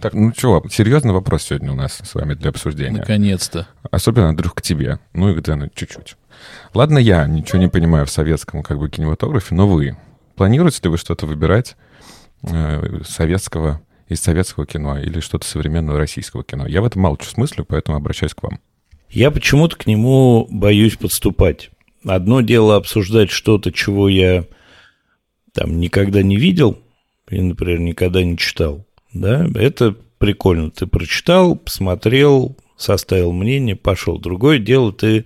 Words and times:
Так, 0.00 0.14
ну 0.14 0.32
что, 0.36 0.62
серьезный 0.70 1.12
вопрос 1.12 1.42
сегодня 1.42 1.72
у 1.72 1.74
нас 1.74 2.00
с 2.04 2.14
вами 2.14 2.34
для 2.34 2.50
обсуждения. 2.50 2.98
Наконец-то. 2.98 3.66
Особенно, 3.90 4.28
Андрюх, 4.28 4.54
к 4.54 4.62
тебе. 4.62 5.00
Ну 5.12 5.30
и 5.30 5.34
к 5.34 5.42
Дэну 5.42 5.70
чуть-чуть. 5.74 6.16
Ладно, 6.72 6.98
я 6.98 7.26
ничего 7.26 7.58
не 7.58 7.68
понимаю 7.68 8.06
в 8.06 8.10
советском 8.10 8.62
как 8.62 8.78
бы 8.78 8.88
кинематографе, 8.88 9.56
но 9.56 9.66
вы. 9.66 9.96
Планируете 10.36 10.80
ли 10.84 10.90
вы 10.90 10.98
что-то 10.98 11.26
выбирать 11.26 11.76
э, 12.42 13.00
советского 13.04 13.80
из 14.08 14.20
советского 14.20 14.66
кино 14.66 15.00
или 15.00 15.18
что-то 15.18 15.46
современного 15.46 15.98
российского 15.98 16.44
кино? 16.44 16.66
Я 16.68 16.80
в 16.80 16.84
этом 16.84 17.02
мало 17.02 17.16
что 17.20 17.30
смыслю, 17.30 17.64
поэтому 17.64 17.96
обращаюсь 17.96 18.34
к 18.34 18.42
вам. 18.44 18.60
Я 19.10 19.32
почему-то 19.32 19.76
к 19.76 19.86
нему 19.88 20.46
боюсь 20.48 20.96
подступать. 20.96 21.70
Одно 22.04 22.40
дело 22.40 22.76
обсуждать 22.76 23.30
что-то, 23.30 23.72
чего 23.72 24.08
я 24.08 24.44
там 25.52 25.80
никогда 25.80 26.22
не 26.22 26.36
видел, 26.36 26.78
и, 27.28 27.40
например, 27.40 27.80
никогда 27.80 28.22
не 28.22 28.38
читал. 28.38 28.86
Да, 29.18 29.48
это 29.56 29.96
прикольно. 30.18 30.70
Ты 30.70 30.86
прочитал, 30.86 31.56
посмотрел, 31.56 32.56
составил 32.76 33.32
мнение, 33.32 33.74
пошел. 33.74 34.18
Другое 34.18 34.60
дело, 34.60 34.92
ты 34.92 35.24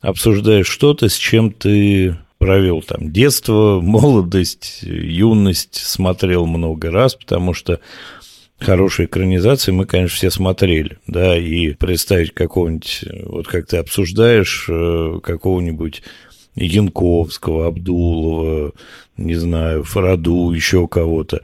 обсуждаешь 0.00 0.66
что-то, 0.66 1.10
с 1.10 1.16
чем 1.16 1.52
ты 1.52 2.16
провел 2.38 2.80
там 2.80 3.12
детство, 3.12 3.80
молодость, 3.82 4.80
юность, 4.82 5.74
смотрел 5.74 6.46
много 6.46 6.90
раз, 6.90 7.14
потому 7.14 7.52
что 7.52 7.80
хорошие 8.58 9.04
экранизации 9.04 9.72
мы, 9.72 9.84
конечно, 9.84 10.16
все 10.16 10.30
смотрели, 10.30 10.96
да, 11.06 11.36
и 11.36 11.74
представить 11.74 12.32
какого-нибудь, 12.32 13.04
вот 13.24 13.46
как 13.48 13.66
ты 13.66 13.76
обсуждаешь, 13.76 14.64
э, 14.70 15.20
какого-нибудь 15.22 16.02
Янковского, 16.54 17.66
Абдулова, 17.66 18.72
не 19.18 19.34
знаю, 19.34 19.84
Фараду, 19.84 20.52
еще 20.52 20.88
кого-то. 20.88 21.42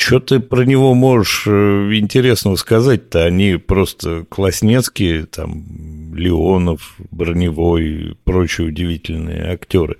Что 0.00 0.18
ты 0.18 0.40
про 0.40 0.64
него 0.64 0.94
можешь 0.94 1.44
э, 1.46 1.50
интересного 1.94 2.56
сказать-то? 2.56 3.22
Они 3.22 3.56
просто 3.56 4.24
класснецкие, 4.30 5.26
там, 5.26 6.14
Леонов, 6.14 6.96
Броневой, 7.10 8.16
прочие 8.24 8.68
удивительные 8.68 9.52
актеры. 9.52 9.98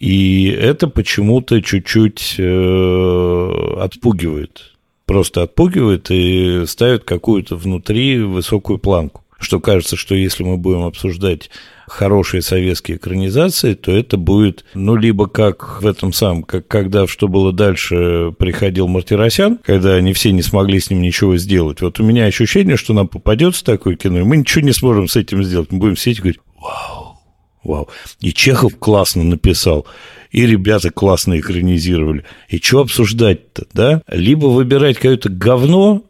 И 0.00 0.46
это 0.46 0.88
почему-то 0.88 1.60
чуть-чуть 1.60 2.36
э, 2.38 3.74
отпугивает. 3.80 4.72
Просто 5.04 5.42
отпугивает 5.42 6.10
и 6.10 6.64
ставит 6.66 7.04
какую-то 7.04 7.56
внутри 7.56 8.18
высокую 8.18 8.78
планку. 8.78 9.21
Что 9.42 9.60
кажется, 9.60 9.96
что 9.96 10.14
если 10.14 10.44
мы 10.44 10.56
будем 10.56 10.84
обсуждать 10.84 11.50
хорошие 11.88 12.42
советские 12.42 12.96
экранизации, 12.96 13.74
то 13.74 13.92
это 13.92 14.16
будет, 14.16 14.64
ну, 14.74 14.96
либо 14.96 15.26
как 15.26 15.82
в 15.82 15.86
этом 15.86 16.12
самом, 16.12 16.42
как 16.44 16.66
когда 16.68 17.06
«Что 17.06 17.28
было 17.28 17.52
дальше» 17.52 18.32
приходил 18.38 18.86
Мартиросян, 18.86 19.58
когда 19.58 19.94
они 19.94 20.12
все 20.12 20.32
не 20.32 20.42
смогли 20.42 20.80
с 20.80 20.90
ним 20.90 21.02
ничего 21.02 21.36
сделать. 21.36 21.82
Вот 21.82 22.00
у 22.00 22.04
меня 22.04 22.24
ощущение, 22.26 22.76
что 22.76 22.94
нам 22.94 23.08
попадется 23.08 23.64
такое 23.64 23.96
кино, 23.96 24.20
и 24.20 24.22
мы 24.22 24.38
ничего 24.38 24.64
не 24.64 24.72
сможем 24.72 25.08
с 25.08 25.16
этим 25.16 25.42
сделать. 25.42 25.70
Мы 25.72 25.78
будем 25.78 25.96
сидеть 25.96 26.18
и 26.18 26.20
говорить 26.22 26.40
«Вау, 26.58 27.18
вау». 27.64 27.88
И 28.20 28.32
Чехов 28.32 28.78
классно 28.78 29.24
написал, 29.24 29.86
и 30.30 30.46
ребята 30.46 30.90
классно 30.90 31.38
экранизировали. 31.38 32.24
И 32.48 32.58
что 32.58 32.80
обсуждать-то, 32.80 33.66
да? 33.74 34.02
Либо 34.08 34.46
выбирать 34.46 34.96
какое-то 34.96 35.28
говно, 35.28 36.04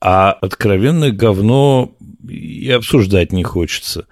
а 0.00 0.32
откровенное 0.32 1.10
говно 1.10 1.92
и 2.28 2.70
обсуждать 2.70 3.32
не 3.32 3.42
хочется. 3.42 4.06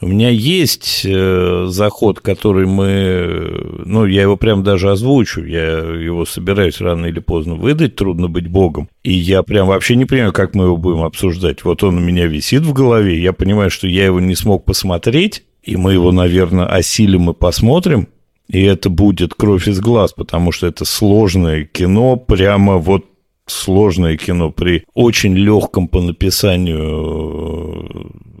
У 0.00 0.08
меня 0.08 0.30
есть 0.30 1.02
э, 1.04 1.66
заход, 1.68 2.18
который 2.18 2.66
мы... 2.66 3.82
Ну, 3.84 4.04
я 4.04 4.22
его 4.22 4.36
прям 4.36 4.64
даже 4.64 4.90
озвучу. 4.90 5.44
Я 5.44 5.78
его 5.78 6.26
собираюсь 6.26 6.80
рано 6.80 7.06
или 7.06 7.20
поздно 7.20 7.54
выдать. 7.54 7.94
Трудно 7.94 8.26
быть 8.26 8.48
богом. 8.48 8.88
И 9.04 9.12
я 9.12 9.44
прям 9.44 9.68
вообще 9.68 9.94
не 9.94 10.04
понимаю, 10.04 10.32
как 10.32 10.56
мы 10.56 10.64
его 10.64 10.76
будем 10.76 11.02
обсуждать. 11.02 11.62
Вот 11.62 11.84
он 11.84 11.98
у 11.98 12.00
меня 12.00 12.26
висит 12.26 12.62
в 12.62 12.72
голове. 12.72 13.22
Я 13.22 13.32
понимаю, 13.32 13.70
что 13.70 13.86
я 13.86 14.06
его 14.06 14.18
не 14.18 14.34
смог 14.34 14.64
посмотреть. 14.64 15.44
И 15.62 15.76
мы 15.76 15.92
его, 15.92 16.10
наверное, 16.10 16.66
осилим 16.66 17.30
и 17.30 17.32
посмотрим. 17.34 18.08
И 18.48 18.60
это 18.60 18.90
будет 18.90 19.34
кровь 19.34 19.68
из 19.68 19.78
глаз, 19.78 20.12
потому 20.12 20.50
что 20.50 20.66
это 20.66 20.84
сложное 20.84 21.64
кино, 21.64 22.16
прямо 22.16 22.76
вот 22.76 23.06
сложное 23.46 24.16
кино 24.16 24.50
при 24.50 24.84
очень 24.94 25.36
легком 25.36 25.88
по 25.88 26.00
написанию 26.00 27.88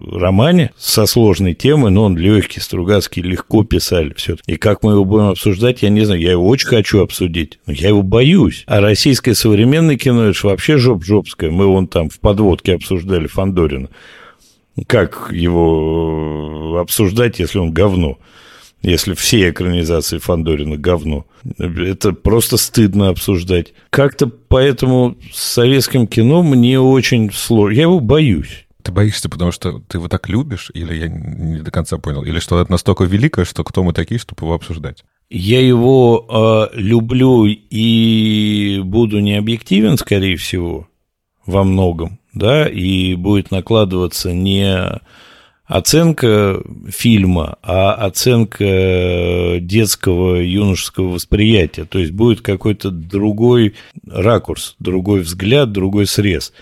э, 0.08 0.18
романе 0.18 0.72
со 0.76 1.06
сложной 1.06 1.54
темой, 1.54 1.90
но 1.90 2.04
он 2.04 2.16
легкий, 2.16 2.60
Стругацкий 2.60 3.22
легко 3.22 3.64
писали 3.64 4.12
все. 4.16 4.36
И 4.46 4.56
как 4.56 4.82
мы 4.82 4.92
его 4.92 5.04
будем 5.04 5.28
обсуждать, 5.28 5.82
я 5.82 5.88
не 5.88 6.04
знаю. 6.04 6.20
Я 6.20 6.32
его 6.32 6.46
очень 6.46 6.68
хочу 6.68 7.00
обсудить, 7.00 7.58
но 7.66 7.72
я 7.72 7.88
его 7.88 8.02
боюсь. 8.02 8.64
А 8.66 8.80
российское 8.80 9.34
современное 9.34 9.96
кино, 9.96 10.24
это 10.24 10.38
же 10.38 10.46
вообще 10.46 10.76
жоп-жопское. 10.76 11.50
Мы 11.50 11.66
вон 11.66 11.88
там 11.88 12.08
в 12.08 12.20
подводке 12.20 12.74
обсуждали 12.74 13.26
Фандорина. 13.26 13.88
Как 14.86 15.28
его 15.32 16.78
обсуждать, 16.80 17.38
если 17.38 17.58
он 17.58 17.72
говно? 17.72 18.18
Если 18.82 19.14
все 19.14 19.50
экранизации 19.50 20.18
Фандорина 20.18 20.76
говно. 20.76 21.26
Это 21.58 22.12
просто 22.12 22.56
стыдно 22.56 23.08
обсуждать. 23.08 23.72
Как-то 23.90 24.26
поэтому 24.26 25.16
с 25.32 25.40
советским 25.40 26.06
кино 26.06 26.42
мне 26.42 26.80
очень 26.80 27.32
сложно. 27.32 27.74
Я 27.74 27.82
его 27.82 28.00
боюсь. 28.00 28.66
Ты 28.82 28.90
боишься, 28.90 29.28
потому 29.28 29.52
что 29.52 29.78
ты 29.86 29.98
его 29.98 30.08
так 30.08 30.28
любишь, 30.28 30.70
или 30.74 30.94
я 30.94 31.08
не 31.08 31.60
до 31.60 31.70
конца 31.70 31.98
понял, 31.98 32.24
или 32.24 32.40
что 32.40 32.60
это 32.60 32.72
настолько 32.72 33.04
великое, 33.04 33.44
что 33.44 33.62
кто 33.62 33.84
мы 33.84 33.92
такие, 33.92 34.18
чтобы 34.18 34.44
его 34.44 34.54
обсуждать? 34.54 35.04
Я 35.30 35.64
его 35.64 36.26
э, 36.72 36.76
люблю 36.76 37.46
и 37.46 38.80
буду 38.84 39.20
не 39.20 39.36
объективен, 39.36 39.96
скорее 39.96 40.36
всего, 40.36 40.88
во 41.46 41.62
многом, 41.62 42.18
да, 42.34 42.68
и 42.68 43.14
будет 43.14 43.52
накладываться 43.52 44.32
не 44.32 45.00
оценка 45.72 46.62
фильма, 46.88 47.56
а 47.62 47.94
оценка 47.94 49.58
детского 49.58 50.36
юношеского 50.36 51.08
восприятия. 51.08 51.84
То 51.84 51.98
есть 51.98 52.12
будет 52.12 52.42
какой-то 52.42 52.90
другой 52.90 53.74
ракурс, 54.06 54.76
другой 54.78 55.20
взгляд, 55.20 55.72
другой 55.72 56.06
срез. 56.06 56.52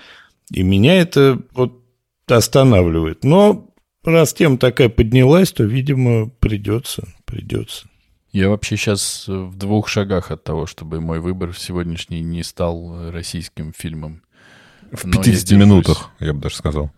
И 0.52 0.62
меня 0.62 1.00
это 1.00 1.40
вот 1.54 1.82
останавливает. 2.28 3.24
Но 3.24 3.68
раз 4.04 4.32
тема 4.32 4.58
такая 4.58 4.88
поднялась, 4.88 5.50
то, 5.50 5.64
видимо, 5.64 6.30
придется, 6.38 7.08
придется. 7.24 7.88
Я 8.30 8.48
вообще 8.48 8.76
сейчас 8.76 9.24
в 9.26 9.56
двух 9.56 9.88
шагах 9.88 10.30
от 10.30 10.44
того, 10.44 10.66
чтобы 10.66 11.00
мой 11.00 11.18
выбор 11.18 11.52
сегодняшний 11.56 12.20
не 12.20 12.44
стал 12.44 13.10
российским 13.10 13.72
фильмом. 13.76 14.22
В 14.92 15.10
50 15.10 15.58
минутах, 15.58 16.10
я 16.20 16.32
бы 16.32 16.40
даже 16.40 16.54
сказал. 16.54 16.92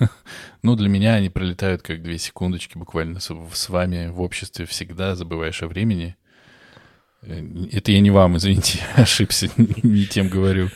Ну, 0.62 0.74
для 0.74 0.88
меня 0.88 1.14
они 1.14 1.28
пролетают 1.28 1.82
как 1.82 2.02
две 2.02 2.18
секундочки 2.18 2.76
буквально 2.76 3.20
с, 3.20 3.68
вами 3.68 4.08
в 4.08 4.20
обществе 4.20 4.66
всегда, 4.66 5.14
забываешь 5.14 5.62
о 5.62 5.68
времени. 5.68 6.16
Э, 7.22 7.40
это 7.70 7.92
я 7.92 8.00
не 8.00 8.10
вам, 8.10 8.36
извините, 8.36 8.80
ошибся, 8.96 9.48
не 9.56 10.06
тем 10.06 10.28
говорю. 10.28 10.70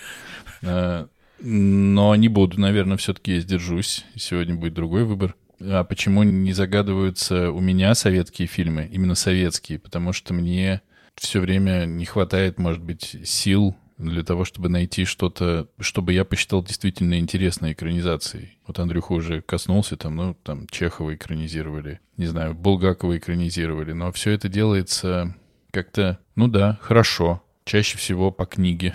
А, 0.63 1.09
но 1.41 2.15
не 2.15 2.29
буду, 2.29 2.61
наверное, 2.61 2.99
все-таки 2.99 3.35
я 3.35 3.41
сдержусь. 3.41 4.05
Сегодня 4.17 4.55
будет 4.55 4.75
другой 4.75 5.05
выбор. 5.05 5.35
А 5.61 5.85
почему 5.85 6.23
не 6.23 6.53
загадываются 6.53 7.51
у 7.51 7.61
меня 7.61 7.95
советские 7.95 8.47
фильмы, 8.49 8.89
именно 8.93 9.15
советские? 9.15 9.79
Потому 9.79 10.13
что 10.13 10.33
мне 10.35 10.83
все 11.17 11.41
время 11.41 11.85
не 11.85 12.05
хватает, 12.05 12.59
может 12.59 12.83
быть, 12.83 13.17
сил 13.25 13.77
для 14.09 14.23
того, 14.23 14.45
чтобы 14.45 14.69
найти 14.69 15.05
что-то, 15.05 15.69
чтобы 15.79 16.13
я 16.13 16.25
посчитал 16.25 16.63
действительно 16.63 17.19
интересной 17.19 17.73
экранизацией. 17.73 18.59
Вот 18.67 18.79
Андрюха 18.79 19.13
уже 19.13 19.43
коснулся, 19.43 19.97
там, 19.97 20.17
ну, 20.17 20.35
там, 20.43 20.67
Чехова 20.69 21.15
экранизировали, 21.15 22.01
не 22.17 22.27
знаю, 22.27 22.55
Булгакова 22.55 23.19
экранизировали, 23.19 23.93
но 23.93 24.11
все 24.13 24.31
это 24.31 24.49
делается 24.49 25.35
как-то, 25.71 26.19
ну 26.37 26.49
да, 26.49 26.79
хорошо, 26.83 27.43
чаще 27.65 27.99
всего 27.99 28.31
по 28.31 28.47
книге. 28.47 28.95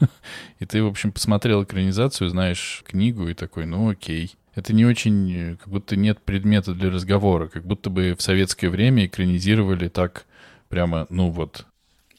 И 0.58 0.66
ты, 0.66 0.82
в 0.82 0.86
общем, 0.86 1.12
посмотрел 1.12 1.62
экранизацию, 1.62 2.28
знаешь 2.28 2.82
книгу 2.86 3.28
и 3.28 3.34
такой, 3.34 3.66
ну 3.66 3.90
окей. 3.90 4.34
Это 4.54 4.74
не 4.74 4.84
очень, 4.84 5.56
как 5.58 5.68
будто 5.68 5.96
нет 5.96 6.20
предмета 6.20 6.74
для 6.74 6.90
разговора, 6.90 7.48
как 7.48 7.64
будто 7.64 7.88
бы 7.88 8.14
в 8.18 8.20
советское 8.20 8.68
время 8.68 9.06
экранизировали 9.06 9.88
так 9.88 10.26
прямо, 10.68 11.06
ну 11.08 11.30
вот, 11.30 11.66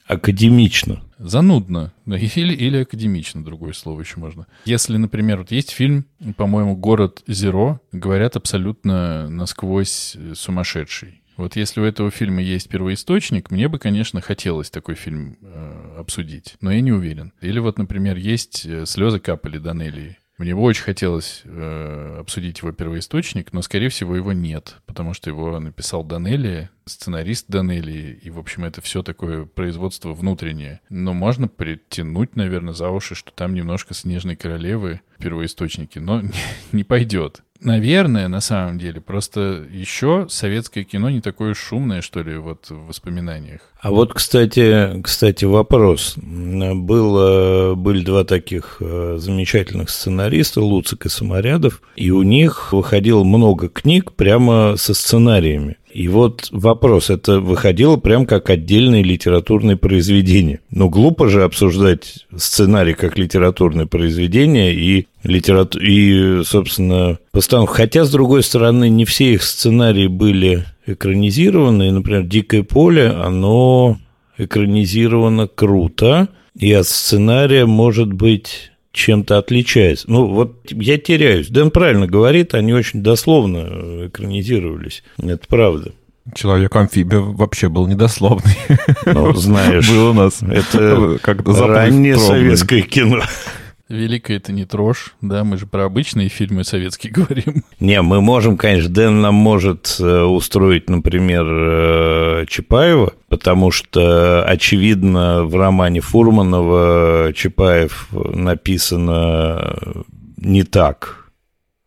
академично. 0.07 1.03
Занудно. 1.23 1.93
Или, 2.05 2.53
или 2.53 2.77
академично, 2.77 3.43
другое 3.43 3.73
слово 3.73 4.01
еще 4.01 4.19
можно. 4.19 4.47
Если, 4.65 4.97
например, 4.97 5.39
вот 5.39 5.51
есть 5.51 5.71
фильм, 5.71 6.05
по-моему, 6.37 6.75
«Город 6.75 7.23
Зеро», 7.27 7.79
говорят, 7.91 8.35
абсолютно 8.35 9.29
насквозь 9.29 10.17
сумасшедший. 10.33 11.21
Вот 11.35 11.55
если 11.55 11.81
у 11.81 11.83
этого 11.83 12.11
фильма 12.11 12.41
есть 12.41 12.69
первоисточник, 12.69 13.49
мне 13.49 13.67
бы, 13.67 13.79
конечно, 13.79 14.21
хотелось 14.21 14.69
такой 14.69 14.93
фильм 14.93 15.37
э, 15.41 15.95
обсудить, 15.97 16.55
но 16.61 16.71
я 16.71 16.79
не 16.81 16.91
уверен. 16.91 17.33
Или 17.41 17.57
вот, 17.57 17.79
например, 17.79 18.17
есть 18.17 18.65
э, 18.65 18.85
«Слезы 18.85 19.19
капали 19.19 19.57
Данелии». 19.57 20.17
Мне 20.37 20.55
бы 20.55 20.61
очень 20.61 20.83
хотелось 20.83 21.41
э, 21.45 22.17
обсудить 22.19 22.59
его 22.59 22.71
первоисточник, 22.71 23.53
но, 23.53 23.61
скорее 23.61 23.89
всего, 23.89 24.15
его 24.15 24.33
нет, 24.33 24.77
потому 24.87 25.13
что 25.13 25.29
его 25.29 25.59
написал 25.59 26.03
Данелли, 26.03 26.69
сценарист 26.85 27.45
Данелли, 27.49 28.19
и, 28.21 28.29
в 28.31 28.39
общем, 28.39 28.65
это 28.65 28.81
все 28.81 29.03
такое 29.03 29.45
производство 29.45 30.11
внутреннее. 30.13 30.81
Но 30.89 31.13
можно 31.13 31.47
притянуть, 31.47 32.35
наверное, 32.35 32.73
за 32.73 32.89
уши, 32.89 33.13
что 33.13 33.31
там 33.31 33.53
немножко 33.53 33.93
«Снежной 33.93 34.35
королевы» 34.35 35.01
первоисточники, 35.19 35.99
но 35.99 36.21
не, 36.21 36.31
не 36.71 36.83
пойдет. 36.83 37.43
Наверное, 37.59 38.27
на 38.27 38.41
самом 38.41 38.77
деле. 38.77 38.99
Просто 38.99 39.65
еще 39.71 40.27
советское 40.29 40.83
кино 40.83 41.09
не 41.09 41.21
такое 41.21 41.53
шумное, 41.53 42.01
что 42.01 42.21
ли, 42.21 42.35
вот 42.37 42.69
в 42.69 42.87
воспоминаниях. 42.87 43.61
А 43.83 43.91
вот, 43.91 44.13
кстати, 44.13 45.01
кстати, 45.03 45.43
вопрос. 45.43 46.13
Было, 46.15 47.75
были 47.75 48.01
два 48.01 48.23
таких 48.23 48.77
э, 48.79 49.17
замечательных 49.19 49.89
сценариста, 49.89 50.61
Луцик 50.61 51.05
и 51.05 51.09
Саморядов, 51.09 51.81
и 51.97 52.09
у 52.09 52.23
них 52.23 52.71
выходило 52.71 53.25
много 53.25 53.67
книг 53.67 54.13
прямо 54.13 54.75
со 54.77 54.93
сценариями. 54.93 55.75
И 55.93 56.07
вот 56.07 56.47
вопрос, 56.51 57.09
это 57.09 57.41
выходило 57.41 57.97
прям 57.97 58.25
как 58.25 58.49
отдельное 58.49 59.03
литературное 59.03 59.75
произведение. 59.75 60.61
Но 60.71 60.87
глупо 60.87 61.27
же 61.27 61.43
обсуждать 61.43 62.25
сценарий 62.35 62.93
как 62.93 63.17
литературное 63.17 63.85
произведение 63.85 64.73
и, 64.73 65.07
литерату... 65.23 65.77
и 65.79 66.41
собственно, 66.45 67.19
постановку. 67.31 67.73
Хотя, 67.73 68.05
с 68.05 68.11
другой 68.11 68.43
стороны, 68.43 68.87
не 68.87 69.03
все 69.03 69.33
их 69.33 69.43
сценарии 69.43 70.07
были 70.07 70.65
экранизированы. 70.85 71.91
Например, 71.91 72.23
«Дикое 72.23 72.63
поле», 72.63 73.07
оно 73.09 73.97
экранизировано 74.37 75.47
круто, 75.47 76.29
и 76.55 76.71
от 76.73 76.87
сценария 76.87 77.65
может 77.65 78.11
быть 78.11 78.71
чем-то 78.91 79.39
отличается. 79.39 80.09
Ну, 80.09 80.27
вот 80.27 80.71
я 80.71 80.97
теряюсь. 80.97 81.47
Дэн 81.49 81.71
правильно 81.71 82.07
говорит, 82.07 82.53
они 82.53 82.73
очень 82.73 83.01
дословно 83.01 84.07
экранизировались. 84.07 85.03
Это 85.17 85.47
правда. 85.47 85.91
Человек-амфибия 86.33 87.19
вообще 87.19 87.67
был 87.67 87.87
недословный. 87.87 88.55
Ну, 89.05 89.33
знаешь, 89.35 89.89
был 89.89 90.11
у 90.11 90.13
нас. 90.13 90.41
Это 90.41 91.19
раннее 91.45 92.17
советское 92.17 92.81
кино. 92.81 93.21
Великая 93.93 94.37
это 94.37 94.51
не 94.51 94.65
трожь, 94.65 95.13
да, 95.21 95.43
мы 95.43 95.57
же 95.57 95.67
про 95.67 95.85
обычные 95.85 96.27
фильмы 96.27 96.63
советские 96.63 97.13
говорим. 97.13 97.63
Не, 97.79 98.01
мы 98.01 98.21
можем, 98.21 98.57
конечно, 98.57 98.89
Дэн 98.89 99.21
нам 99.21 99.35
может 99.35 99.97
э, 99.99 100.23
устроить, 100.23 100.89
например, 100.89 101.45
э, 101.47 102.45
Чапаева, 102.47 103.13
потому 103.29 103.69
что, 103.69 104.43
очевидно, 104.45 105.43
в 105.43 105.55
романе 105.55 106.01
Фурманова 106.01 107.33
Чапаев 107.35 108.07
написано 108.11 109.77
не 110.37 110.63
так. 110.63 111.29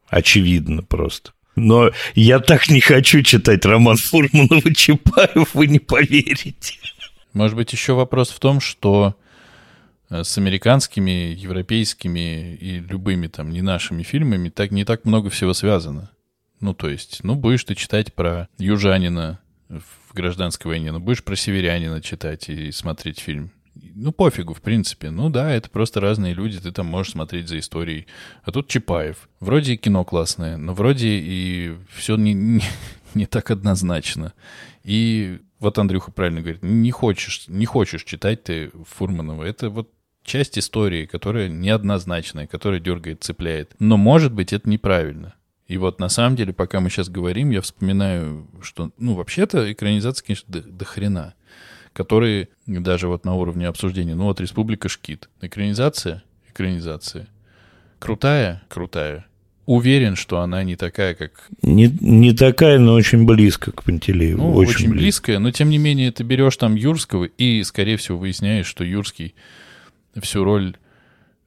Очевидно 0.08 0.82
просто. 0.82 1.32
Но 1.56 1.90
я 2.14 2.38
так 2.38 2.68
не 2.68 2.80
хочу 2.80 3.22
читать 3.22 3.64
роман 3.64 3.96
Фурманова 3.96 4.72
Чапаев, 4.72 5.54
вы 5.54 5.66
не 5.66 5.80
поверите. 5.80 6.74
Может 7.32 7.56
быть, 7.56 7.72
еще 7.72 7.94
вопрос 7.94 8.30
в 8.30 8.38
том, 8.38 8.60
что 8.60 9.16
Э, 9.16 9.25
с 10.10 10.38
американскими, 10.38 11.34
европейскими 11.34 12.54
и 12.54 12.78
любыми 12.78 13.26
там 13.26 13.50
не 13.50 13.62
нашими 13.62 14.02
фильмами 14.02 14.48
так 14.48 14.70
не 14.70 14.84
так 14.84 15.04
много 15.04 15.30
всего 15.30 15.52
связано. 15.52 16.10
Ну, 16.60 16.74
то 16.74 16.88
есть, 16.88 17.20
ну, 17.22 17.34
будешь 17.34 17.64
ты 17.64 17.74
читать 17.74 18.14
про 18.14 18.48
южанина 18.58 19.40
в 19.68 20.14
гражданской 20.14 20.70
войне, 20.70 20.92
ну, 20.92 21.00
будешь 21.00 21.24
про 21.24 21.36
северянина 21.36 22.00
читать 22.00 22.48
и 22.48 22.70
смотреть 22.72 23.18
фильм. 23.18 23.50
Ну, 23.94 24.10
пофигу, 24.10 24.54
в 24.54 24.62
принципе. 24.62 25.10
Ну 25.10 25.28
да, 25.28 25.50
это 25.50 25.68
просто 25.68 26.00
разные 26.00 26.32
люди, 26.32 26.58
ты 26.58 26.72
там 26.72 26.86
можешь 26.86 27.12
смотреть 27.12 27.48
за 27.48 27.58
историей. 27.58 28.06
А 28.42 28.50
тут 28.50 28.68
Чапаев. 28.68 29.28
Вроде 29.40 29.74
и 29.74 29.76
кино 29.76 30.04
классное, 30.04 30.56
но 30.56 30.72
вроде 30.72 31.08
и 31.08 31.74
все 31.94 32.16
не, 32.16 32.32
не, 32.32 32.62
не 33.14 33.26
так 33.26 33.50
однозначно. 33.50 34.32
И 34.82 35.40
вот 35.58 35.78
Андрюха 35.78 36.10
правильно 36.10 36.40
говорит, 36.40 36.62
не 36.62 36.90
хочешь, 36.90 37.44
не 37.48 37.66
хочешь 37.66 38.04
читать 38.04 38.44
ты 38.44 38.70
Фурманова. 38.86 39.42
Это 39.44 39.68
вот 39.68 39.90
часть 40.26 40.58
истории, 40.58 41.06
которая 41.06 41.48
неоднозначная, 41.48 42.46
которая 42.46 42.80
дергает, 42.80 43.22
цепляет. 43.22 43.74
Но, 43.78 43.96
может 43.96 44.32
быть, 44.32 44.52
это 44.52 44.68
неправильно. 44.68 45.34
И 45.68 45.78
вот 45.78 45.98
на 45.98 46.08
самом 46.08 46.36
деле, 46.36 46.52
пока 46.52 46.80
мы 46.80 46.90
сейчас 46.90 47.08
говорим, 47.08 47.50
я 47.50 47.60
вспоминаю, 47.60 48.46
что, 48.62 48.90
ну, 48.98 49.14
вообще-то 49.14 49.72
экранизация, 49.72 50.24
конечно, 50.24 50.52
до, 50.52 50.60
до 50.62 50.84
хрена, 50.84 51.34
которые 51.92 52.48
даже 52.66 53.08
вот 53.08 53.24
на 53.24 53.34
уровне 53.34 53.66
обсуждения, 53.66 54.14
ну, 54.14 54.24
вот 54.24 54.40
«Республика 54.40 54.88
Шкит». 54.88 55.28
Экранизация? 55.40 56.22
Экранизация. 56.50 57.28
Крутая? 57.98 58.62
Крутая. 58.68 59.26
Уверен, 59.64 60.14
что 60.14 60.40
она 60.40 60.62
не 60.62 60.76
такая, 60.76 61.14
как... 61.14 61.48
Не, 61.62 61.88
не 62.00 62.32
такая, 62.32 62.78
но 62.78 62.94
очень 62.94 63.26
близко 63.26 63.72
к 63.72 63.82
Пантелееву. 63.82 64.38
Ну, 64.38 64.52
очень, 64.52 64.70
очень 64.70 64.90
близкая, 64.90 65.40
но 65.40 65.50
тем 65.50 65.70
не 65.70 65.78
менее 65.78 66.12
ты 66.12 66.22
берешь 66.22 66.56
там 66.56 66.76
Юрского 66.76 67.24
и, 67.24 67.64
скорее 67.64 67.96
всего, 67.96 68.18
выясняешь, 68.18 68.66
что 68.66 68.84
Юрский 68.84 69.34
всю 70.20 70.44
роль 70.44 70.76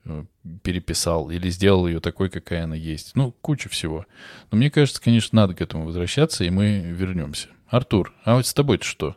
э, 0.06 0.24
переписал 0.64 1.30
или 1.30 1.50
сделал 1.50 1.88
ее 1.88 2.00
такой, 2.00 2.30
какая 2.30 2.64
она 2.64 2.76
есть. 2.76 3.16
Ну, 3.16 3.34
куча 3.42 3.70
всего. 3.70 4.06
Но 4.52 4.58
мне 4.58 4.72
кажется, 4.72 5.02
конечно, 5.02 5.36
надо 5.36 5.54
к 5.54 5.62
этому 5.62 5.86
возвращаться, 5.86 6.44
и 6.44 6.50
мы 6.50 6.80
вернемся. 6.80 7.48
Артур, 7.68 8.14
а 8.24 8.36
вот 8.36 8.48
с 8.48 8.54
тобой-то 8.54 8.86
что? 8.86 9.16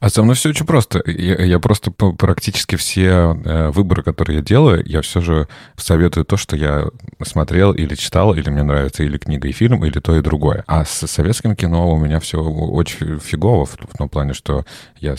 А 0.00 0.08
со 0.10 0.22
мной 0.22 0.34
все 0.34 0.50
очень 0.50 0.66
просто. 0.66 1.02
Я, 1.06 1.44
я 1.44 1.58
просто 1.58 1.90
практически 1.90 2.76
все 2.76 3.36
э, 3.44 3.70
выборы, 3.70 4.02
которые 4.02 4.38
я 4.38 4.42
делаю, 4.42 4.82
я 4.86 5.02
все 5.02 5.20
же 5.20 5.48
советую 5.76 6.24
то, 6.24 6.36
что 6.36 6.56
я 6.56 6.86
смотрел 7.22 7.72
или 7.72 7.94
читал, 7.94 8.34
или 8.34 8.50
мне 8.50 8.62
нравится 8.62 9.02
или 9.02 9.18
книга 9.18 9.48
и 9.48 9.52
фильм, 9.52 9.84
или 9.84 10.00
то 10.00 10.16
и 10.16 10.20
другое. 10.20 10.64
А 10.66 10.84
с 10.84 11.06
советским 11.06 11.56
кино 11.56 11.90
у 11.92 11.96
меня 11.96 12.20
все 12.20 12.42
очень 12.42 13.18
фигово 13.18 13.66
в, 13.66 13.72
в 13.74 13.96
том 13.96 14.08
плане, 14.08 14.34
что 14.34 14.64
я 14.98 15.14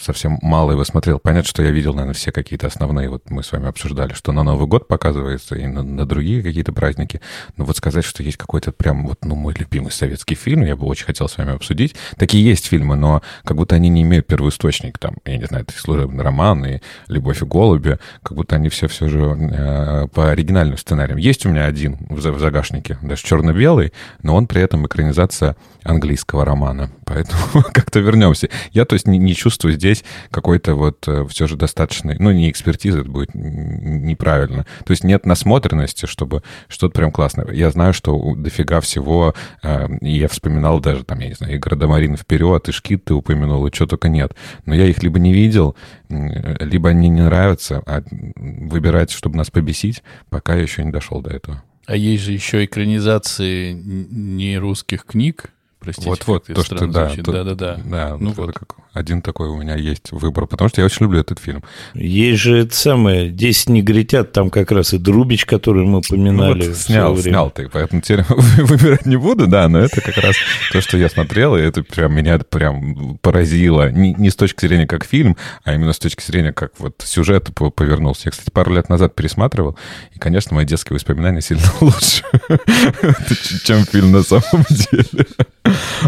совсем 0.00 0.38
мало 0.42 0.72
его 0.72 0.84
смотрел. 0.84 1.18
Понятно, 1.18 1.48
что 1.48 1.62
я 1.62 1.70
видел, 1.70 1.92
наверное, 1.92 2.14
все 2.14 2.32
какие-то 2.32 2.66
основные, 2.66 3.08
вот 3.08 3.30
мы 3.30 3.42
с 3.42 3.52
вами 3.52 3.68
обсуждали, 3.68 4.14
что 4.14 4.32
на 4.32 4.42
Новый 4.42 4.66
год 4.66 4.88
показывается 4.88 5.54
и 5.56 5.66
на, 5.66 5.82
на 5.82 6.06
другие 6.06 6.42
какие-то 6.42 6.72
праздники. 6.72 7.20
Но 7.56 7.64
вот 7.64 7.76
сказать, 7.76 8.04
что 8.04 8.22
есть 8.22 8.38
какой-то 8.38 8.72
прям 8.72 9.06
вот, 9.06 9.24
ну, 9.24 9.34
мой 9.34 9.54
любимый 9.58 9.92
советский 9.92 10.34
фильм, 10.34 10.62
я 10.62 10.76
бы 10.76 10.86
очень 10.86 11.04
хотел 11.04 11.28
с 11.28 11.36
вами 11.36 11.54
обсудить. 11.54 11.94
Такие 12.16 12.44
есть 12.44 12.66
фильмы, 12.66 12.96
но 12.96 13.22
как 13.44 13.56
будто 13.56 13.74
они 13.74 13.89
не 13.90 14.02
имеют 14.02 14.26
первоисточник, 14.26 14.98
там, 14.98 15.16
я 15.24 15.36
не 15.36 15.44
знаю, 15.44 15.64
это 15.68 15.78
служебный 15.78 16.24
роман 16.24 16.64
и 16.64 16.80
«Любовь 17.08 17.42
и 17.42 17.44
голуби», 17.44 17.98
как 18.22 18.36
будто 18.36 18.56
они 18.56 18.68
все 18.68 18.88
все 18.88 19.08
же 19.08 19.20
э, 19.20 20.08
по 20.08 20.30
оригинальным 20.30 20.76
сценариям. 20.76 21.18
Есть 21.18 21.46
у 21.46 21.48
меня 21.48 21.66
один 21.66 21.98
в, 22.08 22.16
в 22.16 22.38
загашнике, 22.38 22.98
даже 23.02 23.22
черно-белый, 23.22 23.92
но 24.22 24.34
он 24.34 24.46
при 24.46 24.62
этом 24.62 24.86
экранизация 24.86 25.56
английского 25.82 26.44
романа. 26.44 26.90
Поэтому 27.04 27.62
как-то 27.72 28.00
вернемся. 28.00 28.48
Я, 28.72 28.84
то 28.84 28.94
есть, 28.94 29.06
не, 29.06 29.18
не 29.18 29.34
чувствую 29.34 29.74
здесь 29.74 30.04
какой-то 30.30 30.74
вот 30.74 31.06
э, 31.08 31.26
все 31.28 31.46
же 31.46 31.56
достаточной, 31.56 32.16
ну, 32.18 32.30
не 32.30 32.50
экспертизы, 32.50 33.00
это 33.00 33.10
будет 33.10 33.34
неправильно. 33.34 34.66
То 34.84 34.90
есть 34.92 35.04
нет 35.04 35.26
насмотренности, 35.26 36.06
чтобы 36.06 36.42
что-то 36.68 36.94
прям 36.94 37.12
классное. 37.12 37.50
Я 37.52 37.70
знаю, 37.70 37.92
что 37.92 38.34
дофига 38.34 38.80
всего, 38.80 39.34
э, 39.62 39.88
я 40.00 40.28
вспоминал 40.28 40.80
даже, 40.80 41.04
там, 41.04 41.18
я 41.20 41.28
не 41.28 41.34
знаю, 41.34 41.54
и 41.54 41.58
«Градомарин 41.58 42.16
вперед», 42.16 42.68
и 42.68 42.72
«Шкит» 42.72 43.04
ты 43.04 43.14
упомянул, 43.14 43.66
и 43.66 43.70
что 43.80 43.86
только 43.86 44.10
нет. 44.10 44.36
Но 44.66 44.74
я 44.74 44.86
их 44.86 45.02
либо 45.02 45.18
не 45.18 45.32
видел, 45.32 45.74
либо 46.10 46.90
они 46.90 47.08
не 47.08 47.22
нравятся, 47.22 47.82
а 47.86 48.02
выбирать, 48.10 49.10
чтобы 49.10 49.38
нас 49.38 49.50
побесить, 49.50 50.02
пока 50.28 50.54
я 50.54 50.62
еще 50.62 50.84
не 50.84 50.92
дошел 50.92 51.22
до 51.22 51.30
этого. 51.30 51.62
А 51.86 51.96
есть 51.96 52.24
же 52.24 52.32
еще 52.32 52.64
экранизации 52.66 53.72
не 53.72 54.58
русских 54.58 55.06
книг, 55.06 55.50
Простите, 55.78 56.10
вот, 56.10 56.26
вот, 56.26 56.44
то, 56.44 56.62
что, 56.62 56.86
да, 56.86 57.10
да-да-да. 57.16 57.80
Да, 57.82 58.16
ну 58.20 58.32
вот. 58.32 58.52
Как 58.52 58.74
один 58.92 59.22
такой 59.22 59.48
у 59.48 59.56
меня 59.56 59.76
есть 59.76 60.10
выбор, 60.10 60.46
потому 60.46 60.68
что 60.68 60.80
я 60.80 60.84
очень 60.84 61.04
люблю 61.04 61.20
этот 61.20 61.38
фильм. 61.38 61.62
Есть 61.94 62.40
же 62.40 62.58
это 62.58 62.74
самое, 62.74 63.30
«Десять 63.30 63.68
негритят», 63.68 64.32
там 64.32 64.50
как 64.50 64.72
раз 64.72 64.92
и 64.92 64.98
Друбич, 64.98 65.46
который 65.46 65.86
мы 65.86 65.98
упоминали. 65.98 66.62
Ну, 66.62 66.68
вот 66.68 66.76
снял, 66.76 67.16
снял 67.16 67.50
ты, 67.50 67.68
поэтому 67.68 68.02
теперь 68.02 68.24
выбирать 68.28 69.06
не 69.06 69.16
буду, 69.16 69.46
да, 69.46 69.68
но 69.68 69.78
это 69.78 70.00
как 70.00 70.16
раз 70.16 70.34
то, 70.72 70.80
что 70.80 70.96
я 70.96 71.08
смотрел, 71.08 71.56
и 71.56 71.60
это 71.60 71.84
прям 71.84 72.12
меня 72.14 72.38
прям 72.38 73.18
поразило. 73.18 73.90
Не, 73.90 74.14
не 74.14 74.30
с 74.30 74.36
точки 74.36 74.66
зрения 74.66 74.86
как 74.86 75.04
фильм, 75.04 75.36
а 75.62 75.74
именно 75.74 75.92
с 75.92 75.98
точки 75.98 76.24
зрения 76.24 76.52
как 76.52 76.72
вот 76.78 77.02
сюжет 77.04 77.50
повернулся. 77.54 78.22
Я, 78.26 78.30
кстати, 78.32 78.50
пару 78.50 78.74
лет 78.74 78.88
назад 78.88 79.14
пересматривал, 79.14 79.78
и, 80.14 80.18
конечно, 80.18 80.56
мои 80.56 80.64
детские 80.64 80.96
воспоминания 80.96 81.40
сильно 81.40 81.62
лучше, 81.80 82.24
чем 83.64 83.84
фильм 83.84 84.10
на 84.10 84.22
самом 84.24 84.64
деле. 84.68 85.26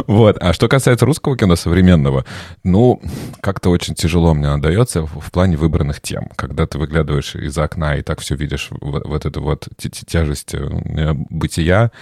Вот. 0.06 0.36
А 0.40 0.52
что 0.52 0.68
касается 0.68 1.06
русского 1.06 1.36
кино 1.36 1.56
современного, 1.56 2.24
ну, 2.72 3.02
как-то 3.40 3.68
очень 3.68 3.94
тяжело 3.94 4.32
мне 4.32 4.56
дается 4.56 5.04
в 5.04 5.30
плане 5.30 5.58
выбранных 5.58 6.00
тем. 6.00 6.28
Когда 6.36 6.66
ты 6.66 6.78
выглядываешь 6.78 7.36
из 7.36 7.56
окна 7.58 7.96
и 7.96 8.02
так 8.02 8.20
все 8.20 8.34
видишь, 8.34 8.68
вот, 8.70 9.06
вот 9.06 9.26
эту 9.26 9.42
вот 9.42 9.68
тяжесть 9.78 10.54
э, 10.54 11.12
бытия, 11.28 11.92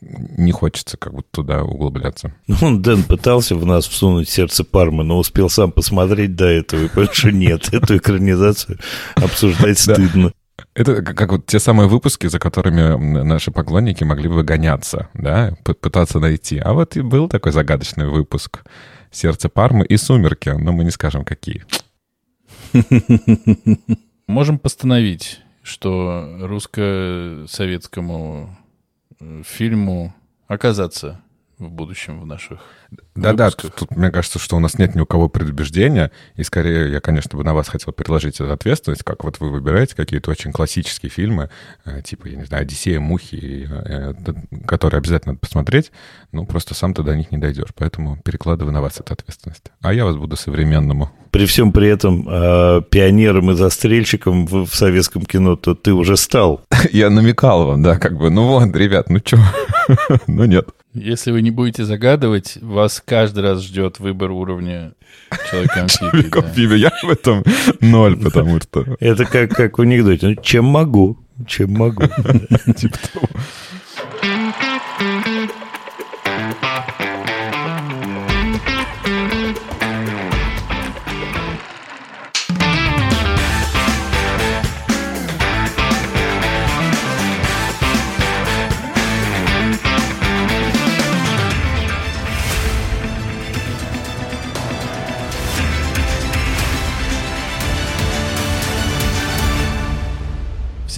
не 0.00 0.52
хочется 0.52 0.96
как 0.98 1.14
будто 1.14 1.28
туда 1.32 1.64
углубляться. 1.64 2.34
Ну, 2.46 2.78
Дэн 2.78 3.04
пытался 3.04 3.56
в 3.56 3.64
нас 3.64 3.86
всунуть 3.88 4.28
сердце 4.28 4.64
Пармы, 4.64 5.02
но 5.02 5.18
успел 5.18 5.48
сам 5.48 5.72
посмотреть 5.72 6.36
до 6.36 6.46
этого, 6.46 6.84
и 6.84 6.88
понял, 6.88 7.08
что 7.12 7.32
нет, 7.32 7.68
эту 7.72 7.96
экранизацию 7.96 8.78
обсуждать 9.16 9.78
стыдно. 9.78 10.32
Это 10.74 11.02
как, 11.02 11.16
как 11.16 11.32
вот 11.32 11.46
те 11.46 11.58
самые 11.58 11.88
выпуски, 11.88 12.26
за 12.26 12.38
которыми 12.38 13.22
наши 13.22 13.50
поклонники 13.50 14.04
могли 14.04 14.28
бы 14.28 14.42
гоняться, 14.44 15.08
да, 15.14 15.54
пытаться 15.64 16.20
найти. 16.20 16.58
А 16.58 16.74
вот 16.74 16.96
и 16.96 17.00
был 17.00 17.28
такой 17.28 17.52
загадочный 17.52 18.08
выпуск 18.08 18.60
«Сердце 19.10 19.48
Пармы» 19.48 19.86
и 19.86 19.96
«Сумерки», 19.96 20.50
но 20.50 20.72
мы 20.72 20.84
не 20.84 20.90
скажем, 20.90 21.24
какие. 21.24 21.64
Можем 24.26 24.58
постановить, 24.58 25.40
что 25.62 26.36
русско-советскому 26.40 28.58
э, 29.20 29.42
фильму 29.44 30.14
оказаться 30.46 31.22
в 31.58 31.70
будущем 31.70 32.20
в 32.20 32.26
наших 32.26 32.60
Да-да, 33.14 33.50
тут, 33.50 33.74
тут 33.74 33.96
мне 33.96 34.10
кажется, 34.10 34.38
что 34.38 34.56
у 34.56 34.60
нас 34.60 34.78
нет 34.78 34.94
ни 34.94 35.00
у 35.00 35.06
кого 35.06 35.28
предубеждения, 35.28 36.10
и 36.36 36.42
скорее 36.42 36.90
я, 36.90 37.00
конечно, 37.00 37.36
бы 37.36 37.44
на 37.44 37.54
вас 37.54 37.68
хотел 37.68 37.92
переложить 37.92 38.36
эту 38.36 38.52
ответственность, 38.52 39.02
как 39.02 39.24
вот 39.24 39.40
вы 39.40 39.50
выбираете 39.50 39.96
какие-то 39.96 40.30
очень 40.30 40.52
классические 40.52 41.10
фильмы, 41.10 41.50
э, 41.84 42.02
типа, 42.02 42.28
я 42.28 42.36
не 42.36 42.44
знаю, 42.44 42.62
«Одиссея», 42.62 43.00
«Мухи», 43.00 43.68
э, 43.68 44.14
которые 44.66 44.98
обязательно 44.98 45.32
надо 45.32 45.40
посмотреть, 45.40 45.90
ну, 46.32 46.46
просто 46.46 46.74
сам 46.74 46.94
ты 46.94 47.02
до 47.02 47.16
них 47.16 47.32
не 47.32 47.38
дойдешь, 47.38 47.70
поэтому 47.74 48.16
перекладываю 48.22 48.72
на 48.72 48.80
вас 48.80 49.00
эту 49.00 49.12
ответственность. 49.12 49.72
А 49.80 49.92
я 49.92 50.04
вас 50.04 50.16
буду 50.16 50.36
современному. 50.36 51.10
При 51.30 51.44
всем 51.46 51.72
при 51.72 51.88
этом 51.88 52.26
э, 52.28 52.82
пионером 52.88 53.50
и 53.50 53.54
застрельщиком 53.54 54.46
в, 54.46 54.66
в 54.66 54.74
советском 54.74 55.24
кино 55.26 55.56
то 55.56 55.74
ты 55.74 55.92
уже 55.92 56.16
стал. 56.16 56.62
Я 56.92 57.10
намекал 57.10 57.66
вам, 57.66 57.82
да, 57.82 57.98
как 57.98 58.16
бы, 58.16 58.30
ну 58.30 58.46
вот, 58.46 58.74
ребят, 58.74 59.10
ну 59.10 59.18
что, 59.18 59.38
ну 60.26 60.44
нет. 60.44 60.68
Если 61.00 61.30
вы 61.30 61.42
не 61.42 61.50
будете 61.50 61.84
загадывать, 61.84 62.58
вас 62.60 63.02
каждый 63.04 63.42
раз 63.42 63.62
ждет 63.62 63.98
выбор 63.98 64.30
уровня 64.30 64.92
человека-амфибии. 65.50 66.76
Я 66.78 66.92
в 67.02 67.08
этом 67.08 67.44
ноль, 67.80 68.18
потому 68.18 68.60
что... 68.60 68.96
Это 69.00 69.24
как, 69.24 69.50
как 69.50 69.78
в 69.78 69.82
анекдоте. 69.82 70.36
Чем 70.42 70.64
могу, 70.66 71.18
чем 71.46 71.72
могу. 71.72 72.02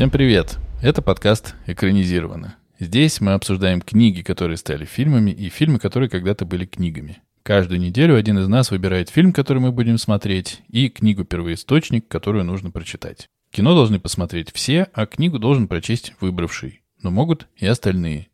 Всем 0.00 0.08
привет! 0.08 0.58
Это 0.80 1.02
подкаст 1.02 1.56
«Экранизировано». 1.66 2.56
Здесь 2.78 3.20
мы 3.20 3.34
обсуждаем 3.34 3.82
книги, 3.82 4.22
которые 4.22 4.56
стали 4.56 4.86
фильмами, 4.86 5.30
и 5.30 5.50
фильмы, 5.50 5.78
которые 5.78 6.08
когда-то 6.08 6.46
были 6.46 6.64
книгами. 6.64 7.18
Каждую 7.42 7.80
неделю 7.80 8.16
один 8.16 8.38
из 8.38 8.48
нас 8.48 8.70
выбирает 8.70 9.10
фильм, 9.10 9.34
который 9.34 9.58
мы 9.58 9.72
будем 9.72 9.98
смотреть, 9.98 10.62
и 10.68 10.88
книгу-первоисточник, 10.88 12.08
которую 12.08 12.46
нужно 12.46 12.70
прочитать. 12.70 13.28
Кино 13.50 13.74
должны 13.74 14.00
посмотреть 14.00 14.50
все, 14.54 14.88
а 14.94 15.04
книгу 15.04 15.38
должен 15.38 15.68
прочесть 15.68 16.14
выбравший. 16.18 16.80
Но 17.02 17.10
могут 17.10 17.46
и 17.56 17.66
остальные. 17.66 18.28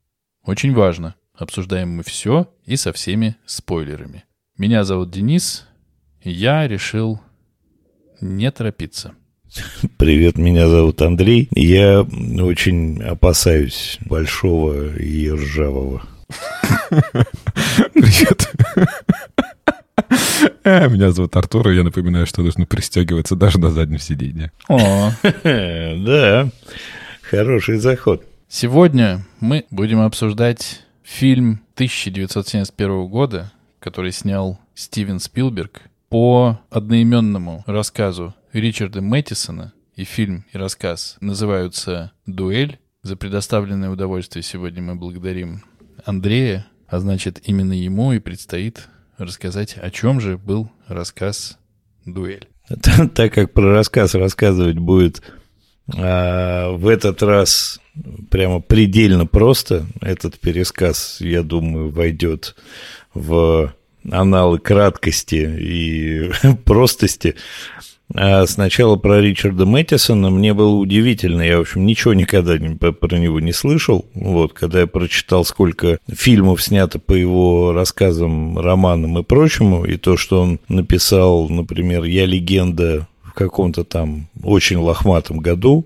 Очень 0.45 0.73
важно. 0.73 1.17
Обсуждаем 1.35 1.97
мы 1.97 2.05
все 2.05 2.49
и 2.65 2.77
со 2.77 2.93
всеми 2.93 3.35
спойлерами. 3.45 4.23
Меня 4.57 4.85
зовут 4.85 5.11
Денис, 5.11 5.67
и 6.21 6.31
я 6.31 6.69
решил 6.69 7.21
не 8.21 8.53
торопиться. 8.53 9.17
Привет, 9.97 10.39
меня 10.39 10.69
зовут 10.69 11.01
Андрей. 11.03 11.49
Я 11.53 12.03
очень 12.03 13.03
опасаюсь 13.03 13.99
большого 14.05 14.97
и 14.97 15.31
ржавого. 15.31 16.03
Привет. 17.93 18.53
Э, 20.65 20.89
меня 20.89 21.13
зовут 21.13 21.37
Артур, 21.37 21.71
и 21.71 21.77
я 21.77 21.85
напоминаю, 21.85 22.27
что 22.27 22.43
нужно 22.43 22.67
пристегиваться 22.67 23.37
даже 23.37 23.59
на 23.61 23.71
заднем 23.71 23.99
сиденье. 23.99 24.53
О, 24.69 25.13
да, 25.23 26.51
хороший 27.23 27.79
заход. 27.79 28.25
Сегодня 28.49 29.25
мы 29.41 29.65
будем 29.71 30.01
обсуждать 30.01 30.83
фильм 31.03 31.61
1971 31.75 33.07
года, 33.07 33.53
который 33.79 34.13
снял 34.13 34.59
Стивен 34.75 35.21
Спилберг 35.21 35.83
по 36.09 36.59
одноименному 36.71 37.65
рассказу 37.67 38.35
Ричарда 38.61 39.01
Мэттисона, 39.01 39.73
и 39.97 40.05
фильм, 40.05 40.45
и 40.53 40.59
рассказ 40.59 41.17
называются 41.21 42.13
«Дуэль». 42.27 42.79
За 43.03 43.17
предоставленное 43.17 43.91
удовольствие 43.91 44.43
сегодня 44.43 44.83
мы 44.83 44.95
благодарим 44.95 45.63
Андрея, 46.05 46.67
а 46.87 46.99
значит, 47.01 47.41
именно 47.45 47.73
ему 47.73 48.13
и 48.13 48.19
предстоит 48.19 48.89
рассказать, 49.17 49.77
о 49.77 49.91
чем 49.91 50.21
же 50.21 50.39
был 50.39 50.71
рассказ 50.87 51.59
«Дуэль». 52.05 52.49
Так 53.15 53.33
как 53.33 53.53
про 53.53 53.73
рассказ 53.73 54.15
рассказывать 54.15 54.79
будет 54.79 55.23
а, 55.95 56.73
в 56.73 56.89
этот 56.89 57.23
раз 57.23 57.81
прямо 58.31 58.61
предельно 58.61 59.27
просто, 59.27 59.87
этот 60.01 60.39
пересказ, 60.39 61.19
я 61.21 61.43
думаю, 61.43 61.91
войдет 61.91 62.57
в 63.15 63.73
аналы 64.11 64.59
краткости 64.59 65.37
и 65.59 66.31
простости. 66.65 67.37
А 68.15 68.47
сначала 68.47 68.97
про 68.97 69.21
Ричарда 69.21 69.67
Мэттисона 69.67 70.31
мне 70.31 70.55
было 70.55 70.77
удивительно. 70.77 71.43
Я, 71.43 71.59
в 71.59 71.63
общем, 71.63 71.87
ничего 71.87 72.15
никогда 72.15 72.57
не, 72.57 72.75
про 72.75 73.17
него 73.17 73.41
не 73.41 73.53
слышал. 73.53 74.05
Вот, 74.15 74.53
когда 74.53 74.81
я 74.81 74.87
прочитал, 74.87 75.45
сколько 75.45 75.99
фильмов 76.09 76.63
снято 76.63 76.99
по 76.99 77.13
его 77.13 77.73
рассказам, 77.73 78.59
романам 78.59 79.19
и 79.19 79.23
прочему, 79.23 79.85
и 79.85 79.97
то, 79.97 80.17
что 80.17 80.43
он 80.43 80.61
написал, 80.69 81.49
например, 81.49 82.05
«Я 82.05 82.27
легенда» 82.27 83.09
в 83.23 83.33
каком-то 83.33 83.85
там 83.85 84.29
очень 84.43 84.79
лохматом 84.79 85.39
году, 85.39 85.85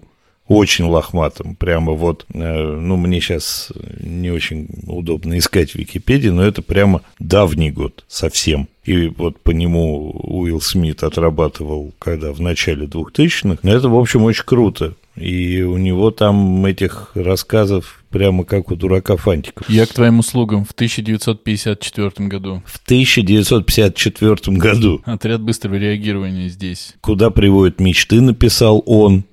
очень 0.50 0.86
лохматым. 0.86 1.54
Прямо 1.54 1.92
вот, 1.92 2.26
э, 2.34 2.76
ну, 2.76 2.96
мне 2.96 3.20
сейчас 3.20 3.70
не 4.00 4.30
очень 4.30 4.66
удобно 4.84 5.38
искать 5.38 5.70
в 5.70 5.74
Википедии, 5.76 6.30
но 6.30 6.42
это 6.42 6.60
прямо 6.60 7.02
давний 7.20 7.70
год 7.70 8.04
совсем. 8.08 8.66
И 8.84 9.06
вот 9.06 9.38
по 9.40 9.52
нему 9.52 10.10
Уилл 10.10 10.60
Смит 10.60 11.04
отрабатывал, 11.04 11.92
когда 12.00 12.32
в 12.32 12.40
начале 12.40 12.86
2000-х. 12.86 13.60
Но 13.62 13.72
это, 13.72 13.88
в 13.88 13.96
общем, 13.96 14.24
очень 14.24 14.44
круто. 14.44 14.94
И 15.14 15.62
у 15.62 15.76
него 15.76 16.10
там 16.10 16.64
этих 16.66 17.12
рассказов 17.14 18.02
прямо 18.10 18.44
как 18.44 18.72
у 18.72 18.76
дурака 18.76 19.16
Фантиков. 19.16 19.70
Я 19.70 19.86
к 19.86 19.90
твоим 19.90 20.18
услугам 20.18 20.64
в 20.64 20.72
1954 20.72 22.26
году. 22.28 22.62
В 22.66 22.80
1954 22.84 24.56
году. 24.56 25.00
Отряд 25.04 25.42
быстрого 25.42 25.76
реагирования 25.76 26.48
здесь. 26.48 26.94
Куда 27.02 27.30
приводят 27.30 27.78
мечты, 27.78 28.20
написал 28.20 28.82
он. 28.86 29.24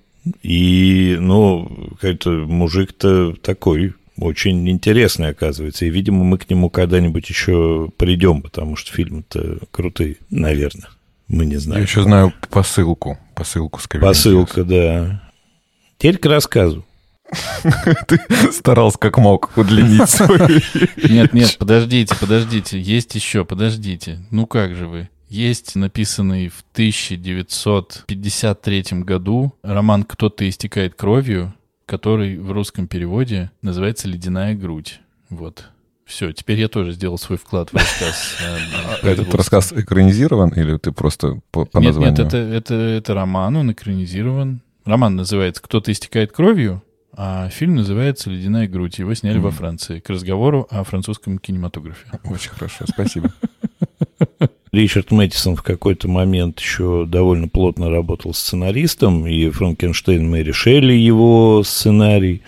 И, 0.44 1.18
ну, 1.20 1.70
как-то 2.00 2.30
мужик-то 2.30 3.34
такой 3.34 3.94
очень 4.20 4.70
интересный, 4.70 5.30
оказывается. 5.30 5.86
И, 5.86 5.90
видимо, 5.90 6.24
мы 6.24 6.38
к 6.38 6.50
нему 6.50 6.70
когда-нибудь 6.70 7.30
еще 7.30 7.90
придем, 7.98 8.42
потому 8.42 8.76
что 8.76 8.92
фильмы-то 8.92 9.60
крутые, 9.72 10.18
наверное. 10.30 10.90
Мы 11.28 11.46
не 11.46 11.58
знаем. 11.58 11.82
Я 11.82 11.88
еще 11.88 12.04
знаю 12.04 12.34
посылку. 12.50 13.18
Посылку 13.36 13.80
с 13.80 13.88
Посылка, 13.88 14.64
да. 14.64 15.22
Теперь 15.98 16.18
к 16.18 16.26
рассказу. 16.26 16.86
Ты 18.08 18.20
старался 18.54 18.98
как 18.98 19.18
мог 19.18 19.52
удлинить 19.58 20.10
свою... 20.10 20.48
Нет, 21.10 21.34
нет, 21.34 21.58
подождите, 21.60 22.16
подождите. 22.18 22.80
Есть 22.80 23.16
еще, 23.16 23.44
подождите. 23.44 24.20
Ну 24.32 24.48
как 24.48 24.76
же 24.76 24.88
вы? 24.88 25.10
Есть 25.30 25.76
написанный 25.76 26.48
в 26.48 26.64
1953 26.72 28.84
году 29.02 29.54
роман 29.62 30.04
«Кто-то 30.04 30.48
истекает 30.48 30.96
кровью», 30.96 31.54
который 31.86 32.38
в 32.38 32.50
русском 32.52 32.88
переводе 32.88 33.52
называется 33.62 34.08
«Ледяная 34.08 34.56
грудь». 34.56 35.02
Вот. 35.30 35.66
Все, 36.06 36.32
теперь 36.32 36.62
я 36.62 36.70
тоже 36.70 36.94
сделал 36.94 37.18
свой 37.18 37.38
вклад 37.38 37.72
в 37.72 37.74
рассказ. 37.76 38.38
Э, 39.04 39.10
Этот 39.12 39.36
рассказ 39.36 39.74
экранизирован 39.74 40.50
или 40.50 40.78
ты 40.78 40.94
просто 40.94 41.42
по, 41.52 41.68
названию? 41.74 42.12
Нет, 42.12 42.20
нет, 42.20 42.28
это, 42.28 42.38
это, 42.38 42.74
это 42.76 43.14
роман, 43.14 43.58
он 43.58 43.72
экранизирован. 43.74 44.62
Роман 44.86 45.18
называется 45.18 45.62
«Кто-то 45.62 45.92
истекает 45.92 46.32
кровью», 46.32 46.82
а 47.12 47.50
фильм 47.50 47.76
называется 47.76 48.30
«Ледяная 48.30 48.70
грудь». 48.70 49.00
Его 49.00 49.14
сняли 49.14 49.40
во 49.40 49.52
Франции 49.52 50.00
к 50.00 50.10
разговору 50.10 50.68
о 50.70 50.86
французском 50.86 51.38
кинематографе. 51.40 52.08
Очень 52.24 52.52
хорошо, 52.52 52.86
спасибо. 52.88 53.34
Ричард 54.72 55.12
Мэттисон 55.12 55.56
в 55.56 55.64
какой-то 55.64 56.08
момент 56.08 56.60
еще 56.60 57.06
довольно 57.08 57.48
плотно 57.48 57.90
работал 57.90 58.34
сценаристом, 58.34 59.26
и 59.28 59.50
«Франкенштейн» 59.50 60.30
Мэри 60.30 60.52
Шелли 60.52 60.94
его 60.94 61.64
сценарий. 61.64 62.42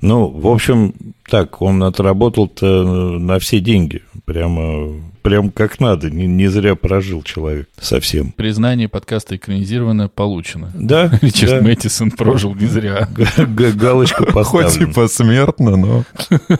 Ну, 0.00 0.26
в 0.26 0.48
общем, 0.48 0.94
так, 1.28 1.62
он 1.62 1.82
отработал-то 1.84 3.18
на 3.18 3.38
все 3.38 3.60
деньги. 3.60 4.02
Прямо, 4.24 5.00
прям 5.22 5.52
как 5.52 5.78
надо. 5.78 6.10
Не, 6.10 6.26
не 6.26 6.48
зря 6.48 6.74
прожил 6.74 7.22
человек 7.22 7.68
совсем. 7.80 8.32
Признание 8.32 8.88
подкаста 8.88 9.36
экранизировано 9.36 10.08
получено. 10.08 10.72
Да. 10.74 11.16
Ричард 11.22 11.50
да. 11.52 11.60
Мэттисон 11.60 12.10
прожил 12.10 12.52
не 12.56 12.66
зря. 12.66 13.08
Г- 13.14 13.46
г- 13.46 13.72
Галочка 13.72 14.24
Хоть 14.44 14.76
и 14.76 14.86
поставлена. 14.86 14.92
посмертно, 14.92 15.76
но... 15.76 16.04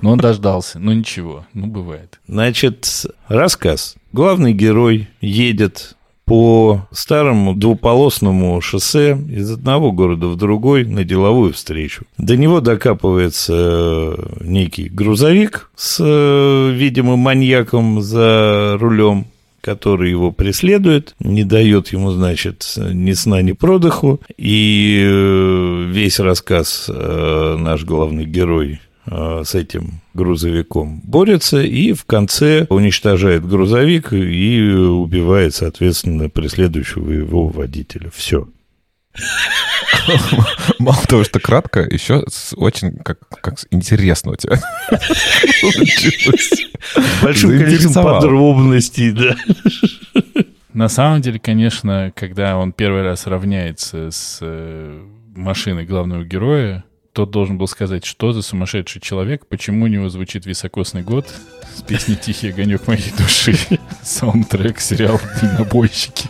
Но 0.00 0.12
он 0.12 0.18
дождался. 0.18 0.78
Ну 0.78 0.92
ничего, 0.92 1.44
ну 1.52 1.66
бывает. 1.66 2.18
Значит, 2.26 3.04
рассказ. 3.28 3.96
Главный 4.12 4.52
герой 4.52 5.08
едет 5.22 5.96
по 6.26 6.86
старому 6.90 7.54
двуполосному 7.54 8.60
шоссе 8.60 9.18
из 9.28 9.50
одного 9.50 9.90
города 9.90 10.26
в 10.26 10.36
другой 10.36 10.84
на 10.84 11.02
деловую 11.02 11.54
встречу. 11.54 12.04
До 12.18 12.36
него 12.36 12.60
докапывается 12.60 13.54
э, 13.56 14.14
некий 14.42 14.90
грузовик 14.90 15.70
с 15.76 15.98
э, 15.98 16.70
видимым 16.74 17.20
маньяком 17.20 18.02
за 18.02 18.76
рулем 18.78 19.26
который 19.62 20.10
его 20.10 20.32
преследует, 20.32 21.14
не 21.20 21.44
дает 21.44 21.92
ему, 21.92 22.10
значит, 22.10 22.74
ни 22.76 23.12
сна, 23.12 23.42
ни 23.42 23.52
продыху. 23.52 24.20
И 24.36 25.00
э, 25.06 25.84
весь 25.88 26.18
рассказ 26.18 26.90
наш 26.90 27.84
главный 27.84 28.24
герой 28.24 28.80
с 29.04 29.54
этим 29.54 30.00
грузовиком 30.14 31.00
борется 31.04 31.60
и 31.60 31.92
в 31.92 32.04
конце 32.04 32.66
уничтожает 32.70 33.46
грузовик 33.46 34.12
и 34.12 34.62
убивает, 34.72 35.54
соответственно, 35.54 36.28
преследующего 36.28 37.10
его 37.10 37.48
водителя. 37.48 38.10
Все. 38.14 38.48
Мало 40.78 41.02
того, 41.06 41.24
что 41.24 41.40
кратко, 41.40 41.80
еще 41.80 42.24
очень 42.56 42.96
как, 42.98 43.18
как 43.28 43.54
интересно 43.70 44.32
у 44.32 44.36
тебя 44.36 44.60
получилось. 45.60 46.50
Большое 47.22 47.64
количество 47.64 48.02
подробностей, 48.02 49.12
да. 49.12 49.36
На 50.72 50.88
самом 50.88 51.20
деле, 51.20 51.38
конечно, 51.38 52.12
когда 52.14 52.56
он 52.56 52.72
первый 52.72 53.02
раз 53.02 53.26
равняется 53.26 54.10
с 54.10 54.38
э, 54.40 55.02
машиной 55.34 55.84
главного 55.84 56.24
героя, 56.24 56.84
тот 57.12 57.30
должен 57.30 57.58
был 57.58 57.68
сказать, 57.68 58.04
что 58.04 58.32
за 58.32 58.42
сумасшедший 58.42 59.00
человек, 59.00 59.46
почему 59.46 59.84
у 59.84 59.88
него 59.88 60.08
звучит 60.08 60.46
високосный 60.46 61.02
год 61.02 61.26
с 61.76 61.82
песней 61.82 62.16
«Тихий 62.16 62.48
огонек 62.48 62.86
моей 62.86 63.12
души», 63.16 63.56
саундтрек 64.02 64.80
сериала 64.80 65.20
«Дальнобойщики». 65.40 66.28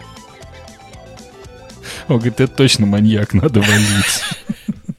Он 2.08 2.16
говорит, 2.16 2.40
это 2.40 2.54
точно 2.54 2.86
маньяк, 2.86 3.32
надо 3.32 3.60
валить. 3.60 4.22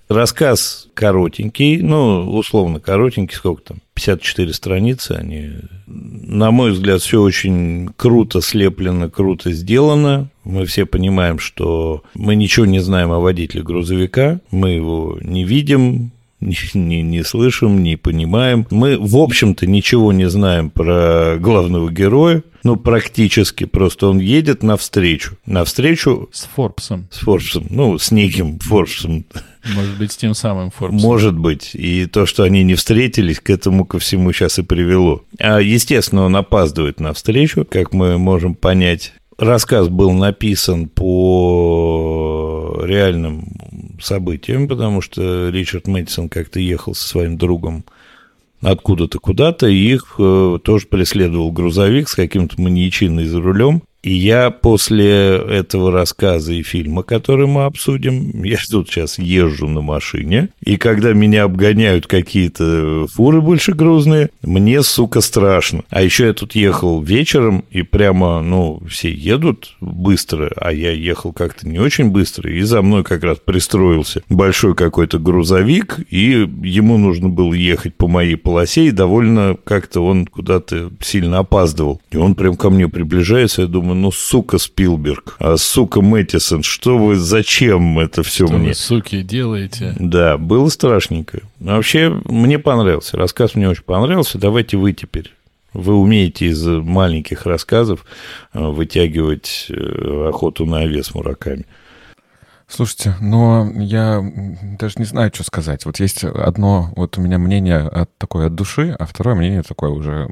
Рассказ 0.08 0.88
коротенький, 0.94 1.82
ну, 1.82 2.30
условно 2.34 2.80
коротенький, 2.80 3.36
сколько 3.36 3.62
там, 3.64 3.82
54 3.96 4.54
страницы, 4.54 5.12
они, 5.12 5.52
на 5.86 6.52
мой 6.52 6.72
взгляд, 6.72 7.02
все 7.02 7.22
очень 7.22 7.90
круто 7.96 8.42
слеплено, 8.42 9.10
круто 9.10 9.52
сделано. 9.52 10.30
Мы 10.44 10.66
все 10.66 10.86
понимаем, 10.86 11.40
что 11.40 12.04
мы 12.16 12.36
ничего 12.36 12.66
не 12.66 12.80
знаем 12.80 13.12
о 13.12 13.20
водителе 13.20 13.64
грузовика, 13.64 14.40
мы 14.52 14.72
его 14.72 15.20
не 15.22 15.44
видим, 15.44 16.12
не, 16.40 17.02
не, 17.02 17.24
слышим, 17.24 17.84
не 17.84 17.96
понимаем. 17.96 18.68
Мы, 18.72 18.98
в 18.98 19.18
общем-то, 19.18 19.66
ничего 19.68 20.12
не 20.12 20.30
знаем 20.30 20.70
про 20.70 21.38
главного 21.40 21.92
героя, 21.92 22.44
ну, 22.64 22.78
практически, 22.78 23.66
просто 23.66 24.08
он 24.08 24.20
едет 24.20 24.64
навстречу. 24.64 25.38
Навстречу 25.46 26.30
С 26.32 26.48
Форбсом. 26.56 27.08
с 27.12 27.20
Форбсом, 27.20 27.68
ну, 27.70 27.98
с 27.98 28.10
неким 28.12 28.58
Форбсом, 28.60 29.26
Может 29.66 29.98
быть, 29.98 30.12
с 30.12 30.18
тем 30.18 30.34
самым 30.34 30.72
Форбсом. 30.72 31.02
может 31.02 31.38
быть. 31.38 31.72
И 31.74 32.06
то, 32.06 32.26
что 32.26 32.44
они 32.44 32.64
не 32.64 32.76
встретились, 32.76 33.40
к 33.40 33.50
этому 33.50 33.86
ко 33.86 34.00
всему 34.00 34.34
сейчас 34.34 34.60
и 34.60 34.64
привело. 34.64 35.24
А, 35.40 35.60
естественно, 35.62 36.24
он 36.24 36.36
опаздывает 36.36 37.00
на 37.00 37.14
встречу, 37.14 37.66
как 37.70 37.94
мы 37.94 38.18
можем 38.18 38.56
понять. 38.56 39.14
Рассказ 39.38 39.88
был 39.88 40.12
написан 40.12 40.88
по 40.90 42.84
реальным 42.86 43.48
событиям, 44.02 44.68
потому 44.68 45.02
что 45.02 45.50
Ричард 45.50 45.88
Мэдисон 45.88 46.30
как-то 46.30 46.60
ехал 46.60 46.94
со 46.94 47.08
своим 47.08 47.38
другом 47.38 47.86
откуда-то 48.62 49.20
куда-то, 49.20 49.68
и 49.68 49.76
их 49.76 50.16
э, 50.20 50.60
тоже 50.64 50.88
преследовал 50.88 51.52
грузовик 51.52 52.08
с 52.08 52.16
каким-то 52.16 52.62
маньячиной 52.62 53.26
за 53.26 53.42
рулем. 53.42 53.84
И 54.04 54.14
я 54.14 54.52
после 54.52 55.38
этого 55.38 55.92
рассказа 55.92 56.52
и 56.52 56.62
фильма, 56.62 57.04
который 57.04 57.48
мы 57.48 57.64
обсудим, 57.64 58.44
я 58.44 58.58
тут 58.70 58.90
сейчас 58.90 59.18
езжу 59.18 59.68
на 59.68 59.82
машине, 59.82 60.50
и 60.62 60.78
когда 60.78 61.14
меня 61.14 61.44
обгоняют 61.44 62.08
какие-то 62.08 63.08
фуры 63.08 63.42
большегрузные, 63.42 64.30
мне, 64.42 64.84
сука, 64.84 65.22
страшно. 65.22 65.84
А 65.90 66.02
еще 66.02 66.26
я 66.28 66.34
тут 66.34 66.54
ехал 66.56 67.02
вечером, 67.02 67.64
и 67.72 67.82
прямо, 67.82 68.42
ну, 68.42 68.82
все 68.90 69.12
едут 69.12 69.76
быстро, 69.80 70.52
а 70.58 70.74
я 70.74 70.92
ехал 70.92 71.32
как-то 71.32 71.68
не 71.68 71.80
очень 71.80 72.10
быстро, 72.10 72.52
и 72.52 72.62
за 72.62 72.82
мной 72.82 73.04
как 73.04 73.24
раз 73.24 73.38
пристроился 73.44 74.22
большой 74.28 74.76
какой-то 74.76 75.18
грузовик, 75.18 76.00
и 76.10 76.48
ему 76.64 76.98
нужно 76.98 77.30
было 77.30 77.54
ехать 77.54 77.96
по 77.96 78.08
моей 78.08 78.36
полосе, 78.36 78.88
и 78.88 78.92
довольно 78.92 79.56
как-то 79.64 80.02
он 80.02 80.26
куда-то 80.26 80.92
сильно 81.00 81.40
опаздывал. 81.40 82.02
И 82.12 82.18
он 82.18 82.36
прям 82.36 82.56
ко 82.58 82.70
мне 82.70 82.90
приближается, 82.90 83.62
я 83.62 83.68
думаю, 83.68 83.93
ну, 83.94 84.12
сука, 84.12 84.58
Спилберг, 84.58 85.36
а 85.40 85.58
сука, 85.58 86.02
Мэттисон, 86.02 86.64
что 86.64 86.98
вы, 86.98 87.16
зачем 87.16 88.00
это 88.00 88.24
все 88.24 88.48
Что 88.48 88.58
мне? 88.58 88.70
вы, 88.70 88.74
суки, 88.74 89.22
делаете? 89.22 89.96
Да, 90.00 90.38
было 90.38 90.70
страшненько. 90.70 91.42
Но 91.60 91.76
вообще, 91.76 92.10
мне 92.26 92.60
понравился. 92.60 93.18
Рассказ 93.18 93.56
мне 93.56 93.70
очень 93.70 93.84
понравился. 93.84 94.38
Давайте 94.38 94.78
вы 94.78 94.94
теперь. 94.94 95.34
Вы 95.74 95.96
умеете 95.96 96.48
из 96.48 96.66
маленьких 96.66 97.46
рассказов 97.46 98.06
э, 98.54 98.60
вытягивать 98.60 99.66
э, 99.70 100.28
охоту 100.30 100.66
на 100.66 100.80
овес 100.82 101.16
мураками. 101.16 101.66
Слушайте, 102.76 103.14
но 103.22 103.72
я 103.76 104.20
даже 104.80 104.96
не 104.98 105.06
знаю, 105.06 105.30
что 105.32 105.44
сказать. 105.44 105.86
Вот 105.86 106.00
есть 106.00 106.24
одно, 106.24 106.92
вот 106.96 107.20
у 107.20 107.22
меня 107.22 107.38
мнение 107.38 107.82
от 107.82 108.18
такое 108.18 108.48
от 108.48 108.56
души, 108.56 108.96
а 108.98 109.06
второе 109.06 109.36
мнение 109.36 109.62
такое 109.62 109.92
уже 109.92 110.28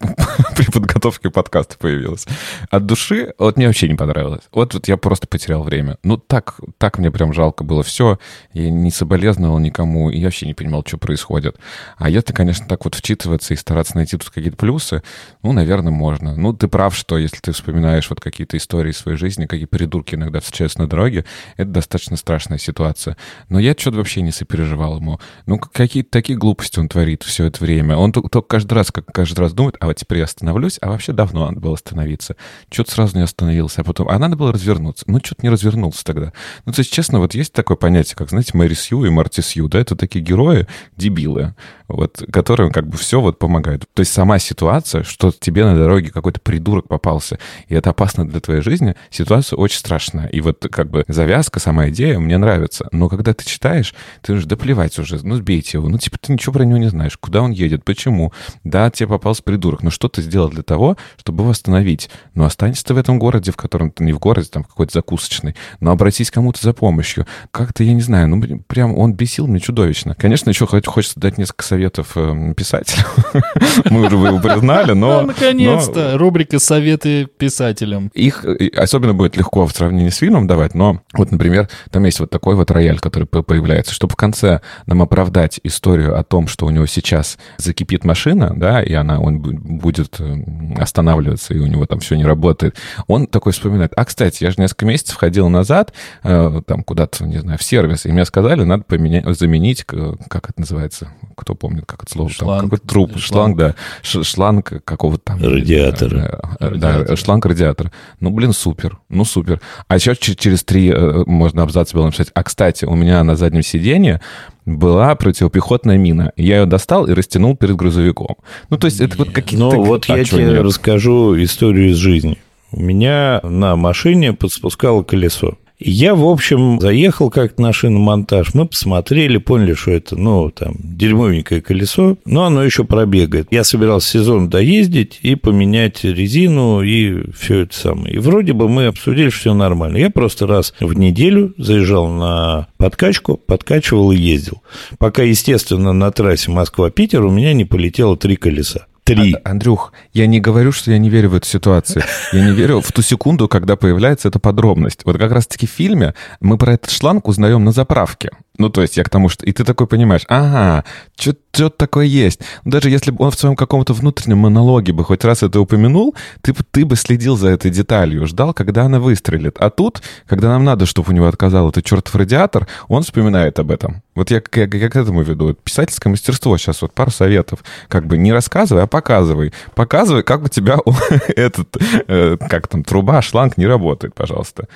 при 0.56 0.68
подготовке 0.68 1.30
подкаста 1.30 1.78
появилось. 1.78 2.26
От 2.70 2.86
души, 2.86 3.34
вот 3.38 3.56
мне 3.56 3.68
вообще 3.68 3.88
не 3.88 3.94
понравилось. 3.94 4.42
Вот, 4.50 4.74
вот 4.74 4.88
я 4.88 4.96
просто 4.96 5.28
потерял 5.28 5.62
время. 5.62 5.96
Ну, 6.02 6.16
так, 6.16 6.58
так 6.78 6.98
мне 6.98 7.12
прям 7.12 7.32
жалко 7.32 7.62
было 7.62 7.84
все. 7.84 8.18
Я 8.52 8.68
не 8.68 8.90
соболезновал 8.90 9.60
никому, 9.60 10.10
и 10.10 10.18
я 10.18 10.24
вообще 10.24 10.46
не 10.46 10.54
понимал, 10.54 10.82
что 10.84 10.98
происходит. 10.98 11.56
А 11.98 12.10
если, 12.10 12.32
конечно, 12.32 12.66
так 12.66 12.84
вот 12.84 12.96
вчитываться 12.96 13.54
и 13.54 13.56
стараться 13.56 13.94
найти 13.94 14.16
тут 14.16 14.30
какие-то 14.30 14.56
плюсы, 14.56 15.04
ну, 15.44 15.52
наверное, 15.52 15.92
можно. 15.92 16.34
Ну, 16.34 16.52
ты 16.52 16.66
прав, 16.66 16.96
что 16.96 17.16
если 17.16 17.38
ты 17.38 17.52
вспоминаешь 17.52 18.10
вот 18.10 18.20
какие-то 18.20 18.56
истории 18.56 18.90
своей 18.90 19.16
жизни, 19.18 19.46
какие 19.46 19.66
придурки 19.66 20.16
иногда 20.16 20.40
встречаются 20.40 20.80
на 20.80 20.88
дороге, 20.88 21.24
это 21.62 21.70
достаточно 21.70 22.16
страшная 22.16 22.58
ситуация. 22.58 23.16
Но 23.48 23.58
я 23.58 23.72
что-то 23.72 23.98
вообще 23.98 24.22
не 24.22 24.32
сопереживал 24.32 24.96
ему. 24.98 25.20
Ну, 25.46 25.58
к- 25.58 25.70
какие-то 25.72 26.10
такие 26.10 26.38
глупости 26.38 26.78
он 26.78 26.88
творит 26.88 27.22
все 27.22 27.44
это 27.46 27.62
время. 27.62 27.96
Он 27.96 28.12
только 28.12 28.40
каждый 28.42 28.74
раз, 28.74 28.90
как 28.90 29.06
каждый 29.06 29.40
раз 29.40 29.52
думает, 29.52 29.76
а 29.80 29.86
вот 29.86 29.96
теперь 29.96 30.18
я 30.18 30.24
остановлюсь, 30.24 30.78
а 30.80 30.90
вообще 30.90 31.12
давно 31.12 31.48
надо 31.48 31.60
было 31.60 31.74
остановиться. 31.74 32.36
Что-то 32.70 32.92
сразу 32.92 33.16
не 33.16 33.22
остановился, 33.24 33.80
а 33.80 33.84
потом, 33.84 34.08
а 34.08 34.18
надо 34.18 34.36
было 34.36 34.52
развернуться. 34.52 35.04
Ну, 35.06 35.18
что-то 35.18 35.42
не 35.42 35.50
развернулся 35.50 36.04
тогда. 36.04 36.32
Ну, 36.64 36.72
то 36.72 36.80
есть, 36.80 36.92
честно, 36.92 37.18
вот 37.18 37.34
есть 37.34 37.52
такое 37.52 37.76
понятие, 37.76 38.16
как, 38.16 38.30
знаете, 38.30 38.52
Мэри 38.54 38.74
Сью 38.74 39.04
и 39.04 39.10
Марти 39.10 39.40
Сью, 39.40 39.68
да, 39.68 39.80
это 39.80 39.96
такие 39.96 40.24
герои, 40.24 40.66
дебилы, 40.96 41.54
вот, 41.88 42.22
которым 42.32 42.70
как 42.70 42.86
бы 42.86 42.96
все 42.96 43.20
вот 43.20 43.38
помогает. 43.38 43.84
То 43.94 44.00
есть 44.00 44.12
сама 44.12 44.38
ситуация, 44.38 45.02
что 45.02 45.32
тебе 45.32 45.64
на 45.64 45.76
дороге 45.76 46.10
какой-то 46.10 46.40
придурок 46.40 46.86
попался, 46.86 47.38
и 47.68 47.74
это 47.74 47.90
опасно 47.90 48.28
для 48.28 48.40
твоей 48.40 48.62
жизни, 48.62 48.94
ситуация 49.10 49.56
очень 49.56 49.78
страшная. 49.78 50.28
И 50.28 50.40
вот 50.40 50.64
как 50.70 50.90
бы 50.90 51.04
завязка, 51.08 51.49
сама 51.58 51.88
идея 51.88 52.18
мне 52.18 52.38
нравится. 52.38 52.88
Но 52.92 53.08
когда 53.08 53.34
ты 53.34 53.44
читаешь, 53.44 53.94
ты 54.22 54.34
уже, 54.34 54.46
да 54.46 54.56
плевать 54.56 54.98
уже, 54.98 55.18
ну 55.24 55.34
сбейте 55.34 55.78
его. 55.78 55.88
Ну 55.88 55.98
типа 55.98 56.18
ты 56.18 56.32
ничего 56.32 56.52
про 56.52 56.64
него 56.64 56.78
не 56.78 56.88
знаешь. 56.88 57.16
Куда 57.16 57.42
он 57.42 57.50
едет, 57.50 57.84
почему. 57.84 58.32
Да, 58.62 58.90
тебе 58.90 59.08
попался 59.08 59.42
придурок, 59.42 59.82
но 59.82 59.90
что 59.90 60.08
ты 60.08 60.22
сделал 60.22 60.48
для 60.48 60.62
того, 60.62 60.96
чтобы 61.18 61.42
его 61.42 61.50
остановить? 61.50 62.10
Ну 62.34 62.44
останься 62.44 62.84
ты 62.84 62.94
в 62.94 62.98
этом 62.98 63.18
городе, 63.18 63.50
в 63.50 63.56
котором 63.56 63.90
ты 63.90 64.04
не 64.04 64.12
в 64.12 64.18
городе, 64.18 64.48
там 64.50 64.64
какой-то 64.64 64.92
закусочный, 64.92 65.56
но 65.80 65.90
обратись 65.90 66.30
к 66.30 66.34
кому-то 66.34 66.60
за 66.62 66.72
помощью. 66.72 67.26
Как-то, 67.50 67.82
я 67.82 67.94
не 67.94 68.02
знаю, 68.02 68.28
ну 68.28 68.60
прям 68.66 68.96
он 68.96 69.14
бесил 69.14 69.46
мне 69.46 69.60
чудовищно. 69.60 70.14
Конечно, 70.14 70.50
еще 70.50 70.66
хочется 70.66 71.18
дать 71.18 71.38
несколько 71.38 71.64
советов 71.64 72.12
э, 72.16 72.54
писателю. 72.56 73.04
Мы 73.90 74.06
уже 74.06 74.16
его 74.16 74.38
признали, 74.38 74.92
но... 74.92 75.22
Наконец-то, 75.22 76.18
рубрика 76.18 76.58
«Советы 76.58 77.26
писателям». 77.26 78.10
Их 78.14 78.44
э, 78.44 78.68
особенно 78.76 79.14
будет 79.14 79.36
легко 79.36 79.66
в 79.66 79.72
сравнении 79.72 80.10
с 80.10 80.16
фильмом 80.16 80.46
давать, 80.46 80.74
но 80.74 81.02
вот 81.14 81.29
Вот, 81.30 81.38
например, 81.38 81.68
там 81.90 82.04
есть 82.04 82.18
вот 82.18 82.30
такой 82.30 82.56
вот 82.56 82.70
рояль, 82.70 82.98
который 82.98 83.24
появляется, 83.24 83.94
чтобы 83.94 84.12
в 84.12 84.16
конце 84.16 84.60
нам 84.86 85.00
оправдать 85.00 85.60
историю 85.62 86.18
о 86.18 86.24
том, 86.24 86.48
что 86.48 86.66
у 86.66 86.70
него 86.70 86.86
сейчас 86.86 87.38
закипит 87.56 88.04
машина, 88.04 88.52
да, 88.56 88.82
и 88.82 88.92
она, 88.92 89.20
он 89.20 89.38
будет 89.40 90.16
э, 90.18 90.36
останавливаться, 90.76 91.54
и 91.54 91.58
у 91.58 91.66
него 91.66 91.86
там 91.86 92.00
все 92.00 92.16
не 92.16 92.24
работает. 92.24 92.76
Он 93.06 93.26
такой 93.28 93.52
вспоминает, 93.52 93.92
а, 93.96 94.04
кстати, 94.04 94.42
я 94.42 94.50
же 94.50 94.56
несколько 94.58 94.86
месяцев 94.86 95.16
ходил 95.16 95.48
назад, 95.48 95.92
э, 96.24 96.62
там 96.66 96.82
куда-то, 96.82 97.24
не 97.24 97.38
знаю, 97.38 97.58
в 97.58 97.62
сервис, 97.62 98.06
и 98.06 98.12
мне 98.12 98.24
сказали, 98.24 98.64
надо 98.64 98.82
поменять, 98.82 99.24
заменить, 99.38 99.84
как 99.84 100.50
это 100.50 100.60
называется, 100.60 101.12
кто 101.36 101.54
помнит, 101.54 101.86
как 101.86 102.02
это 102.02 102.12
слово, 102.12 102.30
шланг, 102.30 102.60
там 102.60 102.70
какой-то 102.70 102.88
труп, 102.88 103.10
шланг, 103.18 103.56
шланг 103.56 103.56
да, 103.56 103.74
шланг 104.02 104.84
какого-то 104.84 105.22
там... 105.24 105.42
Радиатора. 105.42 106.56
Да, 106.58 107.04
да, 107.04 107.16
шланг 107.16 107.46
радиатора. 107.46 107.92
Ну, 108.18 108.30
блин, 108.30 108.52
супер, 108.52 108.98
ну, 109.08 109.24
супер. 109.24 109.60
А 109.86 109.94
еще 109.94 110.16
через 110.16 110.64
три 110.64 110.90
э, 110.90 111.19
можно 111.26 111.62
абзац 111.62 111.92
было 111.92 112.06
написать, 112.06 112.28
а, 112.34 112.42
кстати, 112.42 112.84
у 112.84 112.94
меня 112.94 113.22
на 113.24 113.36
заднем 113.36 113.62
сиденье 113.62 114.20
была 114.66 115.14
противопехотная 115.14 115.96
мина. 115.96 116.32
Я 116.36 116.60
ее 116.60 116.66
достал 116.66 117.06
и 117.06 117.12
растянул 117.12 117.56
перед 117.56 117.76
грузовиком. 117.76 118.36
Ну, 118.68 118.76
то 118.78 118.86
есть 118.86 119.00
это 119.00 119.16
вот 119.16 119.30
какие-то... 119.30 119.64
Ну, 119.64 119.84
вот 119.84 120.06
а 120.08 120.18
я 120.18 120.24
тебе 120.24 120.44
нет? 120.44 120.62
расскажу 120.62 121.40
историю 121.42 121.90
из 121.90 121.96
жизни. 121.96 122.38
У 122.72 122.80
меня 122.80 123.40
на 123.42 123.76
машине 123.76 124.32
подспускало 124.32 125.02
колесо. 125.02 125.56
Я, 125.80 126.14
в 126.14 126.26
общем, 126.26 126.78
заехал 126.78 127.30
как-то 127.30 127.62
на 127.62 127.72
шиномонтаж, 127.72 128.52
мы 128.52 128.66
посмотрели, 128.66 129.38
поняли, 129.38 129.72
что 129.72 129.92
это, 129.92 130.14
ну, 130.14 130.50
там, 130.50 130.74
дерьмовенькое 130.78 131.62
колесо, 131.62 132.18
но 132.26 132.44
оно 132.44 132.62
еще 132.62 132.84
пробегает. 132.84 133.48
Я 133.50 133.64
собирался 133.64 134.10
сезон 134.10 134.50
доездить 134.50 135.18
и 135.22 135.36
поменять 135.36 136.04
резину 136.04 136.82
и 136.82 137.30
все 137.32 137.60
это 137.60 137.74
самое. 137.74 138.14
И 138.14 138.18
вроде 138.18 138.52
бы 138.52 138.68
мы 138.68 138.86
обсудили, 138.86 139.30
что 139.30 139.40
все 139.40 139.54
нормально. 139.54 139.96
Я 139.96 140.10
просто 140.10 140.46
раз 140.46 140.74
в 140.80 140.92
неделю 140.92 141.54
заезжал 141.56 142.08
на 142.08 142.68
подкачку, 142.76 143.38
подкачивал 143.38 144.12
и 144.12 144.18
ездил. 144.18 144.62
Пока, 144.98 145.22
естественно, 145.22 145.94
на 145.94 146.10
трассе 146.10 146.50
Москва-Питер 146.50 147.24
у 147.24 147.30
меня 147.30 147.54
не 147.54 147.64
полетело 147.64 148.18
три 148.18 148.36
колеса. 148.36 148.86
Три. 149.04 149.36
Андрюх, 149.44 149.92
я 150.12 150.26
не 150.26 150.40
говорю, 150.40 150.72
что 150.72 150.90
я 150.90 150.98
не 150.98 151.10
верю 151.10 151.30
в 151.30 151.34
эту 151.34 151.46
ситуацию. 151.46 152.04
Я 152.32 152.44
не 152.44 152.52
верю 152.52 152.80
в 152.80 152.92
ту 152.92 153.02
секунду, 153.02 153.48
когда 153.48 153.76
появляется 153.76 154.28
эта 154.28 154.38
подробность. 154.38 155.00
Вот 155.04 155.18
как 155.18 155.32
раз-таки 155.32 155.66
в 155.66 155.70
фильме 155.70 156.14
мы 156.40 156.58
про 156.58 156.74
этот 156.74 156.90
шланг 156.90 157.26
узнаем 157.26 157.64
на 157.64 157.72
заправке. 157.72 158.30
Ну, 158.58 158.68
то 158.68 158.82
есть 158.82 158.98
я 158.98 159.04
к 159.04 159.08
тому, 159.08 159.30
что... 159.30 159.46
И 159.46 159.52
ты 159.52 159.64
такой 159.64 159.86
понимаешь, 159.86 160.26
ага, 160.28 160.84
что-то 161.18 161.70
такое 161.70 162.04
есть. 162.04 162.40
Даже 162.66 162.90
если 162.90 163.10
бы 163.10 163.24
он 163.24 163.30
в 163.30 163.38
своем 163.38 163.56
каком-то 163.56 163.94
внутреннем 163.94 164.36
монологе 164.36 164.92
бы 164.92 165.02
хоть 165.02 165.24
раз 165.24 165.42
это 165.42 165.60
упомянул, 165.60 166.14
ты, 166.42 166.54
ты 166.70 166.84
бы 166.84 166.94
следил 166.96 167.38
за 167.38 167.48
этой 167.48 167.70
деталью, 167.70 168.26
ждал, 168.26 168.52
когда 168.52 168.84
она 168.84 169.00
выстрелит. 169.00 169.56
А 169.58 169.70
тут, 169.70 170.02
когда 170.26 170.48
нам 170.48 170.64
надо, 170.64 170.84
чтобы 170.84 171.10
у 171.10 171.14
него 171.14 171.26
отказал 171.26 171.70
этот 171.70 171.86
чертов 171.86 172.14
радиатор, 172.14 172.68
он 172.88 173.02
вспоминает 173.02 173.58
об 173.58 173.70
этом. 173.70 174.02
Вот 174.20 174.30
я, 174.30 174.42
я, 174.54 174.68
я 174.70 174.90
к 174.90 174.96
этому 174.96 175.22
веду. 175.22 175.54
Писательское 175.54 176.10
мастерство 176.10 176.58
сейчас, 176.58 176.82
вот 176.82 176.92
пару 176.92 177.10
советов. 177.10 177.64
Как 177.88 178.06
бы 178.06 178.18
не 178.18 178.34
рассказывай, 178.34 178.82
а 178.82 178.86
показывай. 178.86 179.54
Показывай, 179.74 180.22
как 180.22 180.44
у 180.44 180.48
тебя 180.48 180.76
этот, 181.28 181.74
э, 182.06 182.36
как 182.36 182.68
там, 182.68 182.84
труба, 182.84 183.22
шланг 183.22 183.56
не 183.56 183.66
работает, 183.66 184.14
пожалуйста. 184.14 184.68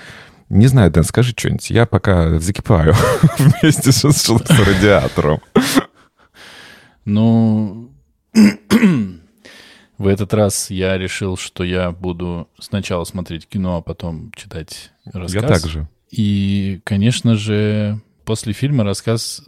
Не 0.48 0.66
знаю, 0.66 0.90
Дэн, 0.90 1.04
скажи 1.04 1.34
что-нибудь. 1.36 1.68
Я 1.68 1.84
пока 1.84 2.38
закипаю 2.38 2.94
вместе 3.38 3.92
с, 3.92 4.10
с, 4.10 4.22
с 4.22 4.50
радиатором. 4.50 5.42
Ну, 7.04 7.92
в 9.98 10.06
этот 10.06 10.32
раз 10.32 10.70
я 10.70 10.96
решил, 10.96 11.36
что 11.36 11.64
я 11.64 11.90
буду 11.90 12.48
сначала 12.58 13.04
смотреть 13.04 13.46
кино, 13.46 13.76
а 13.76 13.82
потом 13.82 14.32
читать 14.34 14.90
рассказ. 15.04 15.42
Я 15.42 15.46
также. 15.46 15.88
И, 16.10 16.80
конечно 16.84 17.34
же, 17.34 18.00
после 18.24 18.52
фильма 18.52 18.84
рассказ 18.84 19.42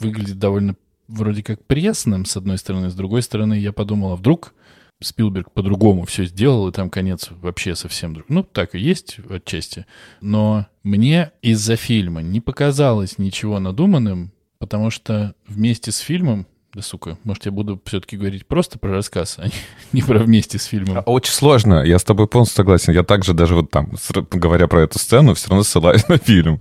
выглядит 0.00 0.38
довольно 0.38 0.76
вроде 1.08 1.42
как 1.42 1.64
пресным, 1.64 2.24
с 2.24 2.36
одной 2.36 2.58
стороны. 2.58 2.90
С 2.90 2.94
другой 2.94 3.22
стороны, 3.22 3.54
я 3.54 3.72
подумал, 3.72 4.12
а 4.12 4.16
вдруг 4.16 4.54
Спилберг 5.00 5.50
по-другому 5.52 6.04
все 6.04 6.24
сделал, 6.24 6.68
и 6.68 6.72
там 6.72 6.88
конец 6.88 7.28
вообще 7.30 7.74
совсем 7.74 8.14
друг. 8.14 8.26
Ну, 8.28 8.42
так 8.42 8.74
и 8.74 8.78
есть 8.78 9.18
отчасти. 9.28 9.86
Но 10.20 10.66
мне 10.82 11.32
из-за 11.42 11.76
фильма 11.76 12.22
не 12.22 12.40
показалось 12.40 13.18
ничего 13.18 13.58
надуманным, 13.58 14.32
потому 14.58 14.90
что 14.90 15.34
вместе 15.46 15.90
с 15.92 15.98
фильмом 15.98 16.46
да, 16.74 16.80
сука, 16.80 17.18
может, 17.24 17.44
я 17.44 17.52
буду 17.52 17.78
все-таки 17.84 18.16
говорить 18.16 18.46
просто 18.46 18.78
про 18.78 18.92
рассказ, 18.92 19.38
а 19.38 19.48
не 19.92 20.00
про 20.00 20.18
вместе 20.20 20.58
с 20.58 20.64
фильмом. 20.64 21.02
А 21.04 21.10
очень 21.10 21.34
сложно, 21.34 21.82
я 21.84 21.98
с 21.98 22.04
тобой 22.04 22.26
полностью 22.28 22.56
согласен. 22.56 22.94
Я 22.94 23.02
также 23.02 23.34
даже 23.34 23.54
вот 23.54 23.70
там, 23.70 23.92
говоря 24.30 24.68
про 24.68 24.84
эту 24.84 24.98
сцену, 24.98 25.34
все 25.34 25.50
равно 25.50 25.64
ссылаюсь 25.64 26.08
на 26.08 26.16
фильм. 26.16 26.60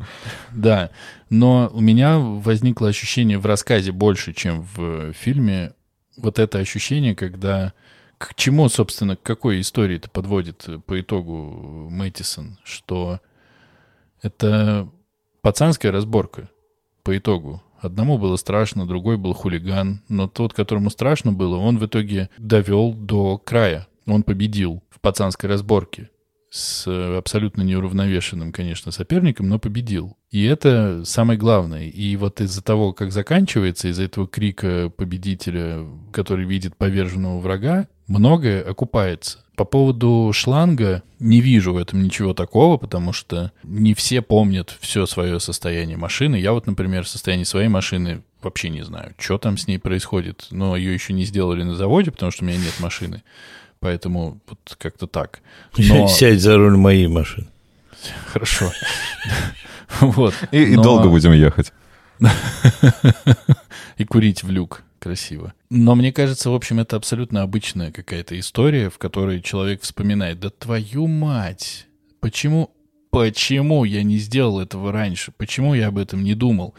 Да, 0.51 0.89
но 1.31 1.71
у 1.73 1.79
меня 1.79 2.19
возникло 2.19 2.89
ощущение 2.89 3.39
в 3.39 3.45
рассказе 3.45 3.93
больше, 3.93 4.33
чем 4.33 4.67
в 4.75 5.13
фильме. 5.13 5.73
Вот 6.17 6.39
это 6.39 6.59
ощущение, 6.59 7.15
когда 7.15 7.73
к 8.17 8.35
чему, 8.35 8.67
собственно, 8.67 9.15
к 9.15 9.23
какой 9.23 9.61
истории 9.61 9.95
это 9.95 10.09
подводит 10.09 10.67
э, 10.67 10.77
по 10.79 10.99
итогу 10.99 11.87
Мэттисон, 11.89 12.59
что 12.65 13.21
это 14.21 14.89
пацанская 15.41 15.93
разборка 15.93 16.49
по 17.01 17.17
итогу. 17.17 17.63
Одному 17.79 18.17
было 18.17 18.35
страшно, 18.35 18.85
другой 18.85 19.17
был 19.17 19.33
хулиган, 19.33 20.03
но 20.09 20.27
тот, 20.27 20.53
которому 20.53 20.89
страшно 20.89 21.31
было, 21.31 21.55
он 21.55 21.79
в 21.79 21.85
итоге 21.85 22.29
довел 22.37 22.93
до 22.93 23.37
края. 23.37 23.87
Он 24.05 24.23
победил 24.23 24.83
в 24.89 24.99
пацанской 24.99 25.49
разборке 25.49 26.10
с 26.51 26.85
абсолютно 27.17 27.61
неуравновешенным, 27.61 28.51
конечно, 28.51 28.91
соперником, 28.91 29.47
но 29.47 29.57
победил. 29.57 30.17
И 30.29 30.43
это 30.43 31.03
самое 31.05 31.39
главное. 31.39 31.85
И 31.85 32.15
вот 32.17 32.41
из-за 32.41 32.61
того, 32.61 32.91
как 32.91 33.13
заканчивается, 33.13 33.87
из-за 33.87 34.03
этого 34.03 34.27
крика 34.27 34.91
победителя, 34.95 35.85
который 36.11 36.45
видит 36.45 36.75
поверженного 36.75 37.39
врага, 37.39 37.87
многое 38.07 38.61
окупается. 38.61 39.39
По 39.55 39.63
поводу 39.63 40.31
шланга 40.33 41.03
не 41.19 41.39
вижу 41.39 41.73
в 41.73 41.77
этом 41.77 42.03
ничего 42.03 42.33
такого, 42.33 42.77
потому 42.77 43.13
что 43.13 43.51
не 43.63 43.93
все 43.93 44.21
помнят 44.21 44.75
все 44.81 45.05
свое 45.05 45.39
состояние 45.39 45.97
машины. 45.97 46.35
Я 46.35 46.51
вот, 46.51 46.67
например, 46.67 47.07
состояние 47.07 47.45
своей 47.45 47.67
машины 47.69 48.23
вообще 48.41 48.69
не 48.69 48.81
знаю, 48.81 49.13
что 49.17 49.37
там 49.37 49.57
с 49.57 49.67
ней 49.67 49.77
происходит, 49.77 50.47
но 50.51 50.75
ее 50.75 50.93
еще 50.93 51.13
не 51.13 51.23
сделали 51.25 51.63
на 51.63 51.75
заводе, 51.75 52.11
потому 52.11 52.31
что 52.31 52.43
у 52.43 52.47
меня 52.47 52.57
нет 52.57 52.73
машины. 52.79 53.23
Поэтому 53.81 54.39
вот 54.47 54.77
как-то 54.77 55.07
так. 55.07 55.41
Но... 55.77 56.07
Сядь 56.07 56.39
за 56.39 56.55
руль 56.55 56.77
моей 56.77 57.07
машины. 57.07 57.47
Хорошо. 58.27 58.71
Вот. 59.99 60.33
И, 60.51 60.63
и 60.63 60.75
долго 60.77 61.09
будем 61.09 61.33
ехать. 61.33 61.73
И 63.97 64.05
курить 64.05 64.41
в 64.41 64.49
люк 64.49 64.83
красиво. 64.99 65.53
Но 65.69 65.95
мне 65.95 66.13
кажется, 66.13 66.49
в 66.49 66.53
общем, 66.53 66.79
это 66.79 66.95
абсолютно 66.95 67.41
обычная 67.41 67.91
какая-то 67.91 68.39
история, 68.39 68.89
в 68.89 68.97
которой 68.97 69.41
человек 69.41 69.81
вспоминает, 69.81 70.39
да 70.39 70.49
твою 70.49 71.07
мать, 71.07 71.87
почему, 72.21 72.71
почему 73.09 73.83
я 73.83 74.01
не 74.03 74.17
сделал 74.17 74.61
этого 74.61 74.93
раньше, 74.93 75.33
почему 75.35 75.73
я 75.73 75.87
об 75.87 75.97
этом 75.97 76.23
не 76.23 76.35
думал? 76.35 76.73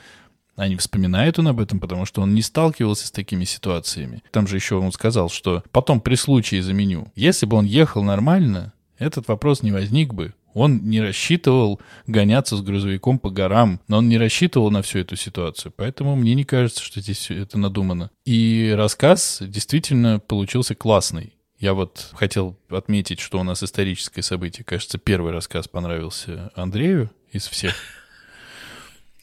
А 0.63 0.69
не 0.69 0.77
вспоминает 0.77 1.41
он 1.41 1.49
об 1.49 1.59
этом, 1.59 1.81
потому 1.81 2.07
что 2.07 2.23
он 2.23 2.35
не 2.37 2.41
сталкивался 2.41 3.09
с 3.09 3.11
такими 3.11 3.43
ситуациями. 3.43 4.23
Там 4.31 4.47
же 4.47 4.55
еще 4.55 4.77
он 4.77 4.93
сказал, 4.93 5.29
что 5.29 5.65
потом 5.73 6.01
при 6.01 6.15
случае 6.15 6.63
заменю. 6.63 7.11
Если 7.17 7.47
бы 7.47 7.57
он 7.57 7.65
ехал 7.65 8.05
нормально, 8.05 8.73
этот 8.97 9.27
вопрос 9.27 9.65
не 9.65 9.73
возник 9.73 10.15
бы. 10.15 10.35
Он 10.55 10.85
не 10.85 11.01
рассчитывал 11.01 11.81
гоняться 12.07 12.57
с 12.57 12.63
грузовиком 12.63 13.19
по 13.19 13.29
горам, 13.29 13.81
но 13.89 13.99
он 13.99 14.09
не 14.09 14.19
рассчитывал 14.19 14.71
на 14.71 14.83
всю 14.83 15.01
эту 15.01 15.17
ситуацию. 15.17 15.73
Поэтому 15.77 16.15
мне 16.15 16.37
не 16.37 16.45
кажется, 16.45 16.81
что 16.81 17.01
здесь 17.01 17.33
это 17.33 17.59
надумано. 17.59 18.13
И 18.25 18.73
рассказ 18.77 19.39
действительно 19.41 20.21
получился 20.21 20.77
классный. 20.77 21.35
Я 21.59 21.75
вот 21.75 22.11
хотел 22.13 22.57
отметить, 22.69 23.19
что 23.19 23.41
у 23.41 23.43
нас 23.43 23.65
историческое 23.65 24.23
событие. 24.23 24.63
Кажется, 24.63 24.99
первый 24.99 25.33
рассказ 25.33 25.67
понравился 25.67 26.53
Андрею 26.55 27.11
из 27.33 27.49
всех. 27.49 27.75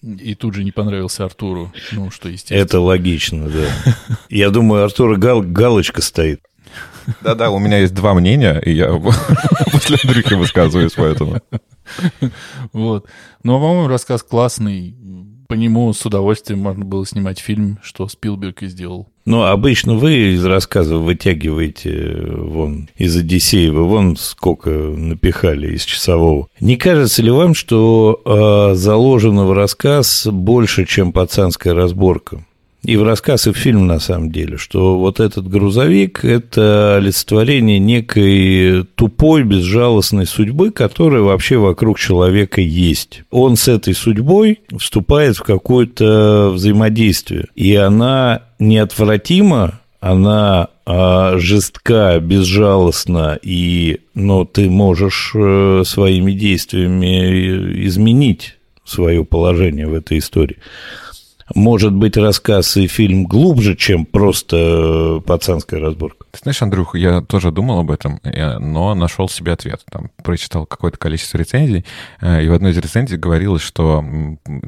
И 0.01 0.33
тут 0.35 0.53
же 0.53 0.63
не 0.63 0.71
понравился 0.71 1.25
Артуру. 1.25 1.73
Ну, 1.91 2.09
что 2.09 2.29
естественно. 2.29 2.59
Это 2.59 2.79
логично, 2.79 3.49
да. 3.49 3.95
Я 4.29 4.49
думаю, 4.49 4.85
Артура 4.85 5.17
гал 5.17 5.41
галочка 5.41 6.01
стоит. 6.01 6.41
Да-да, 7.21 7.49
у 7.49 7.59
меня 7.59 7.79
есть 7.79 7.93
два 7.93 8.13
мнения, 8.13 8.59
и 8.59 8.71
я 8.71 8.93
после 9.71 9.97
Андрюхи 10.03 10.35
высказываюсь 10.35 10.93
поэтому. 10.93 11.41
Вот. 12.71 13.07
Ну, 13.43 13.57
а, 13.57 13.59
по-моему, 13.59 13.87
рассказ 13.87 14.23
классный. 14.23 14.95
По 15.49 15.55
нему 15.55 15.91
с 15.93 16.05
удовольствием 16.05 16.59
можно 16.59 16.85
было 16.85 17.03
снимать 17.07 17.39
фильм, 17.39 17.79
что 17.81 18.07
Спилберг 18.07 18.61
и 18.61 18.67
сделал. 18.67 19.07
Ну, 19.25 19.41
обычно 19.41 19.95
вы 19.95 20.33
из 20.35 20.45
рассказов 20.45 21.01
вытягиваете 21.01 21.89
э, 21.89 22.35
вон 22.35 22.87
из 22.95 23.17
Одиссеева, 23.17 23.81
вон 23.81 24.15
сколько 24.15 24.69
напихали 24.69 25.73
из 25.73 25.85
часового. 25.85 26.49
Не 26.59 26.77
кажется 26.77 27.23
ли 27.23 27.31
вам, 27.31 27.55
что 27.55 28.21
э, 28.23 28.75
заложено 28.75 29.45
в 29.45 29.53
рассказ 29.53 30.27
больше, 30.27 30.85
чем 30.85 31.11
пацанская 31.11 31.73
разборка? 31.73 32.45
И 32.83 32.95
в 32.95 33.03
рассказ, 33.03 33.47
и 33.47 33.51
в 33.51 33.57
фильм, 33.57 33.87
на 33.87 33.99
самом 33.99 34.31
деле, 34.31 34.57
что 34.57 34.97
вот 34.97 35.19
этот 35.19 35.49
грузовик– 35.49 36.19
это 36.23 36.95
олицетворение 36.95 37.77
некой 37.77 38.85
тупой, 38.95 39.43
безжалостной 39.43 40.25
судьбы, 40.25 40.71
которая 40.71 41.21
вообще 41.21 41.57
вокруг 41.57 41.99
человека 41.99 42.61
есть. 42.61 43.23
Он 43.31 43.57
с 43.57 43.67
этой 43.67 43.93
судьбой 43.93 44.61
вступает 44.77 45.35
в 45.35 45.43
какое-то 45.43 46.51
взаимодействие, 46.53 47.47
и 47.55 47.75
она 47.75 48.43
неотвратима, 48.59 49.81
она 49.99 50.69
а, 50.85 51.37
жестка, 51.37 52.17
безжалостна, 52.19 53.37
и 53.41 53.99
но 54.13 54.45
ты 54.45 54.69
можешь 54.69 55.33
э, 55.35 55.83
своими 55.85 56.31
действиями 56.31 57.85
изменить 57.85 58.57
свое 58.85 59.25
положение 59.25 59.87
в 59.87 59.93
этой 59.93 60.19
истории 60.19 60.57
может 61.55 61.93
быть 61.93 62.17
рассказ 62.17 62.77
и 62.77 62.87
фильм 62.87 63.25
глубже, 63.25 63.75
чем 63.75 64.05
просто 64.05 65.19
э, 65.19 65.21
пацанская 65.25 65.79
разборка. 65.79 66.25
Ты 66.31 66.39
знаешь, 66.43 66.61
Андрюх, 66.61 66.95
я 66.95 67.21
тоже 67.21 67.51
думал 67.51 67.79
об 67.79 67.91
этом, 67.91 68.19
но 68.23 68.93
нашел 68.93 69.27
себе 69.27 69.53
ответ. 69.53 69.81
Там 69.89 70.11
прочитал 70.23 70.65
какое-то 70.65 70.97
количество 70.97 71.37
рецензий, 71.37 71.85
э, 72.21 72.43
и 72.43 72.49
в 72.49 72.53
одной 72.53 72.71
из 72.71 72.77
рецензий 72.77 73.17
говорилось, 73.17 73.61
что 73.61 74.03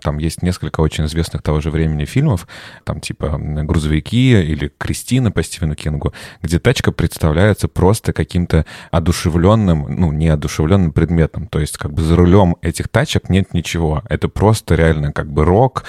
там 0.02 0.18
есть 0.18 0.42
несколько 0.42 0.82
очень 0.82 1.06
известных 1.06 1.42
того 1.42 1.62
же 1.62 1.70
времени 1.70 2.06
фильмов, 2.06 2.48
там 2.84 3.00
типа 3.00 3.38
«Грузовики» 3.40 4.32
или 4.42 4.72
«Кристина» 4.78 5.32
по 5.32 5.44
Стивену 5.44 5.76
Кингу, 5.76 6.14
где 6.42 6.60
тачка 6.60 6.92
представляется 6.92 7.68
просто 7.68 8.14
каким-то 8.14 8.66
одушевленным, 8.92 9.86
ну, 9.90 10.12
неодушевленным 10.12 10.92
предметом. 10.92 11.48
То 11.48 11.60
есть 11.60 11.78
как 11.78 11.94
бы 11.94 12.02
за 12.02 12.16
рулем 12.16 12.56
этих 12.62 12.88
тачек 12.88 13.30
нет 13.30 13.54
ничего. 13.54 14.04
Это 14.10 14.28
просто 14.28 14.76
реально 14.76 15.12
как 15.12 15.32
бы 15.32 15.46
рок, 15.46 15.84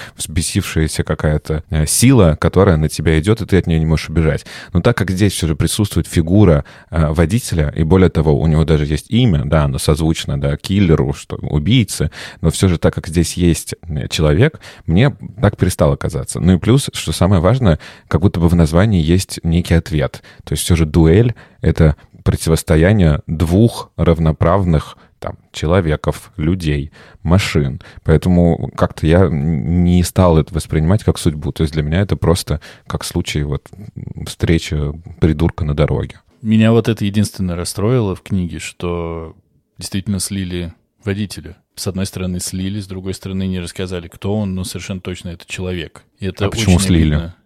взбесившаяся 0.83 1.05
какая-то 1.05 1.64
э, 1.71 1.87
сила, 1.87 2.37
которая 2.40 2.77
на 2.77 2.88
тебя 2.88 3.18
идет, 3.18 3.40
и 3.40 3.47
ты 3.47 3.59
от 3.59 3.66
нее 3.66 3.79
не 3.79 3.87
можешь 3.87 4.09
убежать. 4.09 4.45
Но 4.73 4.81
так 4.81 4.97
как 4.97 5.11
здесь 5.11 5.33
все 5.33 5.47
же 5.47 5.57
присутствует 5.57 6.07
фигура 6.07 6.64
э, 6.90 7.09
водителя, 7.09 7.73
и 7.77 7.85
более 7.85 8.11
того, 8.11 8.38
у 8.38 8.47
него 8.47 8.64
даже 8.64 8.87
есть 8.87 9.11
имя, 9.11 9.45
да, 9.45 9.64
оно 9.64 9.79
созвучно, 9.79 10.40
да, 10.40 10.57
киллеру, 10.57 11.12
что 11.12 11.37
убийце, 11.37 12.11
но 12.40 12.51
все 12.51 12.68
же 12.68 12.79
так 12.79 12.95
как 12.95 13.09
здесь 13.09 13.35
есть 13.35 13.75
человек, 14.11 14.61
мне 14.87 15.14
так 15.40 15.57
перестало 15.57 15.97
казаться. 15.97 16.40
Ну 16.40 16.55
и 16.55 16.59
плюс, 16.59 16.90
что 16.92 17.12
самое 17.12 17.40
важное, 17.40 17.79
как 18.09 18.21
будто 18.21 18.40
бы 18.40 18.49
в 18.49 18.55
названии 18.55 19.03
есть 19.03 19.40
некий 19.42 19.75
ответ. 19.75 20.23
То 20.45 20.53
есть 20.53 20.64
все 20.64 20.77
же 20.77 20.87
дуэль— 20.87 21.35
это 21.61 21.97
противостояние 22.25 23.21
двух 23.27 23.90
равноправных 23.97 24.97
там, 25.23 25.39
человеков, 25.53 26.33
людей, 26.37 26.91
машин. 27.23 27.81
Поэтому 28.03 28.71
как-то 28.77 29.07
я 29.07 29.29
не 29.31 30.03
стал 30.03 30.37
это 30.37 30.53
воспринимать 30.53 31.05
как 31.05 31.17
судьбу. 31.17 31.53
То 31.53 31.63
есть 31.63 31.73
для 31.73 31.85
меня 31.85 32.01
это 32.01 32.17
просто 32.17 32.61
как 32.89 33.05
случай 33.05 33.45
вот 33.45 33.71
встречи 34.27 34.77
придурка 35.21 35.65
на 35.65 35.75
дороге. 35.77 36.17
Меня 36.43 36.73
вот 36.73 36.89
это 36.89 37.05
единственное 37.05 37.55
расстроило 37.55 38.17
в 38.17 38.23
книге, 38.23 38.59
что 38.59 39.37
действительно 39.79 40.19
слили 40.19 40.75
водителя. 41.05 41.57
С 41.77 41.87
одной 41.87 42.05
стороны 42.07 42.41
слили, 42.41 42.81
с 42.81 42.89
другой 42.89 43.15
стороны 43.15 43.47
не 43.47 43.61
рассказали, 43.61 44.09
кто 44.09 44.37
он, 44.37 44.57
но 44.57 44.65
совершенно 44.65 45.01
точно 45.01 45.31
это 45.31 45.45
человек. 45.47 46.03
И 46.19 46.27
это 46.27 46.47
а 46.47 46.51
почему 46.51 46.81
слили? 46.81 47.15
Обидно. 47.15 47.37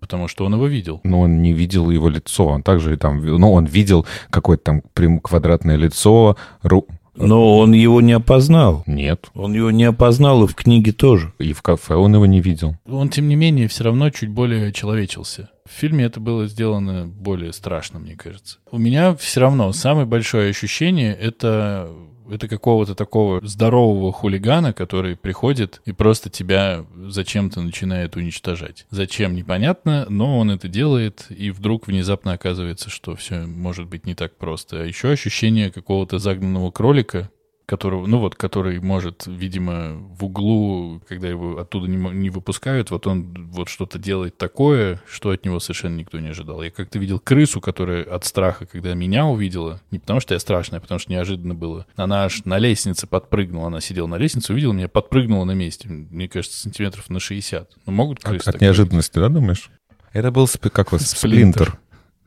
Потому 0.00 0.28
что 0.28 0.44
он 0.46 0.54
его 0.54 0.66
видел. 0.66 1.00
Но 1.04 1.20
он 1.20 1.42
не 1.42 1.52
видел 1.52 1.90
его 1.90 2.08
лицо. 2.08 2.46
Он 2.46 2.62
также 2.62 2.96
там, 2.96 3.24
ну, 3.24 3.52
он 3.52 3.66
видел 3.66 4.06
какое-то 4.30 4.64
там 4.64 4.82
прям 4.94 5.20
квадратное 5.20 5.76
лицо, 5.76 6.36
ру... 6.62 6.86
Но 7.14 7.58
он 7.58 7.72
его 7.72 8.00
не 8.00 8.12
опознал. 8.12 8.84
Нет. 8.86 9.30
Он 9.34 9.52
его 9.52 9.70
не 9.70 9.84
опознал 9.84 10.44
и 10.44 10.46
в 10.46 10.54
книге 10.54 10.92
тоже. 10.92 11.32
И 11.38 11.52
в 11.52 11.62
кафе 11.62 11.94
он 11.94 12.14
его 12.14 12.26
не 12.26 12.40
видел. 12.40 12.76
Он, 12.86 13.08
тем 13.08 13.28
не 13.28 13.36
менее, 13.36 13.68
все 13.68 13.84
равно 13.84 14.10
чуть 14.10 14.30
более 14.30 14.72
человечился. 14.72 15.50
В 15.68 15.72
фильме 15.72 16.04
это 16.04 16.20
было 16.20 16.46
сделано 16.46 17.06
более 17.06 17.52
страшно, 17.52 17.98
мне 17.98 18.16
кажется. 18.16 18.58
У 18.70 18.78
меня 18.78 19.14
все 19.14 19.40
равно 19.40 19.72
самое 19.72 20.06
большое 20.06 20.50
ощущение— 20.50 21.14
это 21.20 21.88
это 22.32 22.48
какого-то 22.48 22.94
такого 22.94 23.46
здорового 23.46 24.12
хулигана, 24.12 24.72
который 24.72 25.16
приходит 25.16 25.80
и 25.84 25.92
просто 25.92 26.30
тебя 26.30 26.84
зачем-то 26.94 27.60
начинает 27.60 28.16
уничтожать. 28.16 28.86
Зачем, 28.90 29.34
непонятно, 29.34 30.06
но 30.08 30.38
он 30.38 30.50
это 30.50 30.68
делает, 30.68 31.26
и 31.30 31.50
вдруг 31.50 31.86
внезапно 31.86 32.32
оказывается, 32.32 32.90
что 32.90 33.14
все 33.16 33.46
может 33.46 33.86
быть 33.86 34.06
не 34.06 34.14
так 34.14 34.36
просто. 34.36 34.82
А 34.82 34.84
еще 34.84 35.10
ощущение 35.10 35.70
какого-то 35.70 36.18
загнанного 36.18 36.70
кролика, 36.70 37.30
которого, 37.72 38.06
ну 38.06 38.18
вот, 38.18 38.34
который 38.34 38.80
может, 38.80 39.24
видимо, 39.26 39.94
в 39.94 40.26
углу, 40.26 41.00
когда 41.08 41.26
его 41.26 41.58
оттуда 41.58 41.88
не, 41.88 41.96
не 41.96 42.28
выпускают, 42.28 42.90
вот 42.90 43.06
он 43.06 43.48
вот 43.50 43.70
что-то 43.70 43.98
делает 43.98 44.36
такое, 44.36 45.00
что 45.08 45.30
от 45.30 45.46
него 45.46 45.58
совершенно 45.58 45.96
никто 45.96 46.20
не 46.20 46.28
ожидал. 46.28 46.62
Я 46.62 46.70
как-то 46.70 46.98
видел 46.98 47.18
крысу, 47.18 47.62
которая 47.62 48.04
от 48.04 48.26
страха, 48.26 48.66
когда 48.66 48.92
меня 48.92 49.24
увидела, 49.24 49.80
не 49.90 49.98
потому 49.98 50.20
что 50.20 50.34
я 50.34 50.40
страшная, 50.40 50.80
а 50.80 50.82
потому 50.82 50.98
что 50.98 51.10
неожиданно 51.12 51.54
было, 51.54 51.86
она 51.96 52.24
аж 52.24 52.44
на 52.44 52.58
лестнице 52.58 53.06
подпрыгнула, 53.06 53.68
она 53.68 53.80
сидела 53.80 54.06
на 54.06 54.16
лестнице, 54.16 54.52
увидела 54.52 54.74
меня, 54.74 54.88
подпрыгнула 54.88 55.46
на 55.46 55.52
месте, 55.52 55.88
мне 55.88 56.28
кажется, 56.28 56.60
сантиметров 56.60 57.08
на 57.08 57.20
60. 57.20 57.70
Ну, 57.86 57.92
могут 57.92 58.20
крысы 58.20 58.50
От, 58.50 58.56
от 58.56 58.60
неожиданности, 58.60 59.18
да, 59.18 59.30
думаешь? 59.30 59.70
Это 60.12 60.30
был, 60.30 60.46
как 60.74 60.92
вас, 60.92 61.08
сплинтер. 61.08 61.78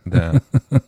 Да. 0.06 0.42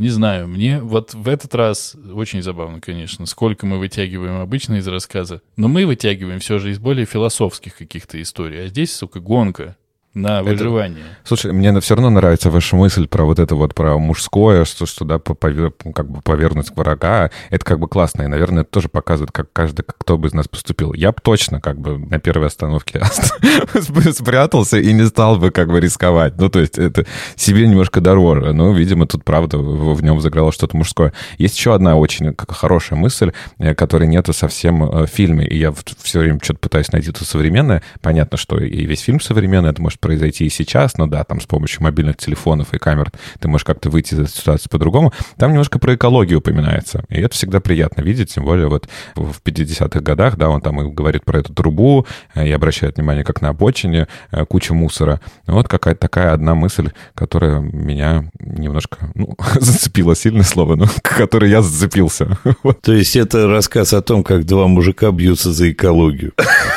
Не 0.00 0.08
знаю, 0.08 0.48
мне 0.48 0.80
вот 0.80 1.12
в 1.12 1.28
этот 1.28 1.54
раз 1.54 1.94
очень 2.14 2.42
забавно, 2.42 2.80
конечно, 2.80 3.26
сколько 3.26 3.66
мы 3.66 3.78
вытягиваем 3.78 4.40
обычно 4.40 4.76
из 4.76 4.88
рассказа, 4.88 5.42
но 5.56 5.68
мы 5.68 5.84
вытягиваем 5.84 6.40
все 6.40 6.58
же 6.58 6.70
из 6.70 6.78
более 6.78 7.04
философских 7.04 7.76
каких-то 7.76 8.20
историй, 8.22 8.64
а 8.64 8.68
здесь, 8.68 8.96
сука, 8.96 9.20
гонка 9.20 9.76
на 10.14 10.42
выживание. 10.42 11.04
Это... 11.04 11.28
Слушай, 11.28 11.52
мне 11.52 11.78
все 11.80 11.94
равно 11.94 12.10
нравится 12.10 12.50
ваша 12.50 12.74
мысль 12.74 13.06
про 13.06 13.24
вот 13.24 13.38
это 13.38 13.54
вот, 13.54 13.74
про 13.74 13.96
мужское, 13.98 14.64
что, 14.64 14.86
что 14.86 15.04
да, 15.04 15.18
повер... 15.18 15.72
как 15.94 16.10
бы 16.10 16.20
повернуть 16.20 16.70
врага. 16.74 17.30
Это 17.50 17.64
как 17.64 17.78
бы 17.78 17.86
классно, 17.86 18.22
и, 18.22 18.26
наверное, 18.26 18.62
это 18.62 18.70
тоже 18.70 18.88
показывает, 18.88 19.30
как 19.30 19.52
каждый, 19.52 19.84
кто 19.86 20.18
бы 20.18 20.26
из 20.26 20.34
нас 20.34 20.48
поступил. 20.48 20.92
Я 20.94 21.12
бы 21.12 21.18
точно 21.22 21.60
как 21.60 21.78
бы 21.78 21.98
на 21.98 22.18
первой 22.18 22.48
остановке 22.48 23.02
спрятался 24.12 24.78
и 24.78 24.92
не 24.92 25.06
стал 25.06 25.36
бы 25.36 25.52
как 25.52 25.68
бы 25.68 25.80
рисковать. 25.80 26.36
Ну, 26.38 26.48
то 26.48 26.58
есть 26.58 26.76
это 26.76 27.06
себе 27.36 27.68
немножко 27.68 28.00
дороже. 28.00 28.52
Но, 28.52 28.72
видимо, 28.72 29.06
тут, 29.06 29.24
правда, 29.24 29.58
в 29.58 30.02
нем 30.02 30.20
заграло 30.20 30.50
что-то 30.50 30.76
мужское. 30.76 31.12
Есть 31.38 31.56
еще 31.56 31.72
одна 31.72 31.96
очень 31.96 32.34
хорошая 32.48 32.98
мысль, 32.98 33.32
э, 33.58 33.74
которой 33.74 34.08
нету 34.08 34.32
совсем 34.32 34.82
э, 34.82 35.06
в 35.06 35.06
фильме, 35.06 35.46
и 35.46 35.56
я 35.56 35.72
все 36.02 36.18
время 36.18 36.40
что-то 36.42 36.58
пытаюсь 36.58 36.90
найти 36.90 37.12
тут 37.12 37.28
современное. 37.28 37.82
Понятно, 38.00 38.36
что 38.36 38.58
и 38.58 38.86
весь 38.86 39.02
фильм 39.02 39.20
современный, 39.20 39.70
это 39.70 39.80
может 39.80 39.99
произойти 40.00 40.46
и 40.46 40.50
сейчас, 40.50 40.96
но 40.96 41.06
да, 41.06 41.24
там 41.24 41.40
с 41.40 41.46
помощью 41.46 41.82
мобильных 41.82 42.16
телефонов 42.16 42.72
и 42.74 42.78
камер 42.78 43.12
ты 43.38 43.48
можешь 43.48 43.64
как-то 43.64 43.90
выйти 43.90 44.14
из 44.14 44.20
этой 44.20 44.30
ситуации 44.30 44.68
по-другому. 44.68 45.12
Там 45.36 45.50
немножко 45.50 45.78
про 45.78 45.94
экологию 45.94 46.38
упоминается, 46.38 47.04
и 47.08 47.20
это 47.20 47.34
всегда 47.34 47.60
приятно 47.60 48.02
видеть, 48.02 48.34
тем 48.34 48.44
более 48.44 48.68
вот 48.68 48.88
в 49.14 49.40
50-х 49.44 50.00
годах, 50.00 50.36
да, 50.36 50.48
он 50.48 50.60
там 50.60 50.80
и 50.80 50.90
говорит 50.90 51.24
про 51.24 51.38
эту 51.40 51.52
трубу, 51.52 52.06
э, 52.34 52.48
и 52.48 52.52
обращает 52.52 52.96
внимание, 52.96 53.24
как 53.24 53.40
на 53.40 53.50
обочине 53.50 54.08
э, 54.30 54.44
куча 54.44 54.74
мусора. 54.74 55.20
Вот 55.46 55.68
какая-то 55.68 56.00
такая 56.00 56.32
одна 56.32 56.54
мысль, 56.54 56.90
которая 57.14 57.60
меня 57.60 58.30
немножко, 58.40 59.10
ну, 59.14 59.36
зацепила, 59.54 60.16
сильное 60.16 60.44
слово, 60.44 60.76
но 60.76 60.86
которой 61.02 61.50
я 61.50 61.62
зацепился. 61.62 62.38
То 62.82 62.92
есть 62.92 63.16
это 63.16 63.46
рассказ 63.46 63.92
о 63.92 64.02
том, 64.02 64.24
как 64.24 64.44
два 64.44 64.66
мужика 64.66 65.10
бьются 65.10 65.52
за 65.52 65.70
экологию. 65.72 66.32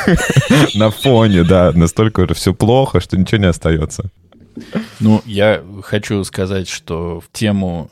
На 0.74 0.90
фоне, 0.90 1.44
да, 1.44 1.72
настолько 1.74 2.32
все 2.34 2.54
плохо, 2.54 3.00
что 3.00 3.13
ничего 3.16 3.40
не 3.40 3.48
остается. 3.48 4.10
Ну, 5.00 5.22
я 5.24 5.64
хочу 5.82 6.22
сказать, 6.24 6.68
что 6.68 7.20
в 7.20 7.30
тему 7.32 7.90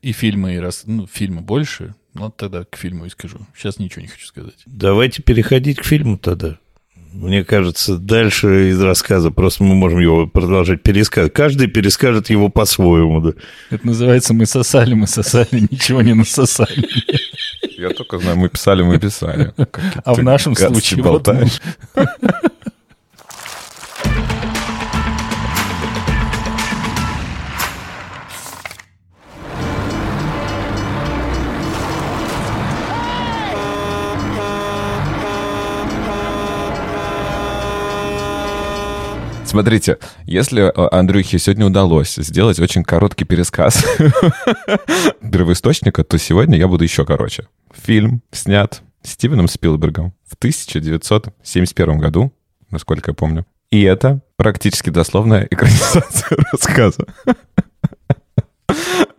и 0.00 0.12
фильмы, 0.12 0.54
и 0.54 0.58
раз, 0.58 0.84
ну, 0.86 1.06
фильмы 1.06 1.42
больше, 1.42 1.94
ну, 2.14 2.30
тогда 2.30 2.64
к 2.64 2.76
фильму 2.76 3.06
и 3.06 3.10
скажу. 3.10 3.38
Сейчас 3.56 3.78
ничего 3.78 4.02
не 4.02 4.08
хочу 4.08 4.26
сказать. 4.26 4.54
Давайте 4.66 5.22
переходить 5.22 5.78
к 5.78 5.84
фильму 5.84 6.16
тогда. 6.16 6.58
Мне 7.12 7.44
кажется, 7.44 7.96
дальше 7.96 8.70
из 8.70 8.80
рассказа 8.80 9.30
просто 9.30 9.64
мы 9.64 9.74
можем 9.74 10.00
его 10.00 10.26
продолжать 10.26 10.82
пересказывать. 10.82 11.32
Каждый 11.32 11.66
перескажет 11.66 12.28
его 12.28 12.50
по-своему. 12.50 13.20
Да. 13.22 13.32
Это 13.70 13.86
называется 13.86 14.34
«Мы 14.34 14.44
сосали, 14.44 14.92
мы 14.92 15.06
сосали, 15.06 15.66
ничего 15.70 16.02
не 16.02 16.14
насосали». 16.14 16.86
Я 17.78 17.90
только 17.90 18.18
знаю, 18.18 18.36
мы 18.36 18.48
писали, 18.48 18.82
мы 18.82 18.98
писали. 18.98 19.52
А 20.04 20.14
в 20.14 20.22
нашем 20.22 20.54
случае... 20.54 21.02
Болтаешь. 21.02 21.60
Смотрите, 39.56 39.96
если 40.26 40.64
э, 40.64 40.88
Андрюхе 40.92 41.38
сегодня 41.38 41.64
удалось 41.64 42.16
сделать 42.16 42.60
очень 42.60 42.84
короткий 42.84 43.24
пересказ 43.24 43.82
первоисточника, 45.32 46.04
то 46.04 46.18
сегодня 46.18 46.58
я 46.58 46.68
буду 46.68 46.84
еще 46.84 47.06
короче. 47.06 47.48
Фильм 47.72 48.20
снят 48.32 48.82
Стивеном 49.02 49.48
Спилбергом 49.48 50.12
в 50.26 50.34
1971 50.34 51.98
году, 51.98 52.34
насколько 52.70 53.12
я 53.12 53.14
помню. 53.14 53.46
И 53.70 53.80
это 53.80 54.20
практически 54.36 54.90
дословная 54.90 55.48
экранизация 55.50 56.36
рассказа. 56.52 57.06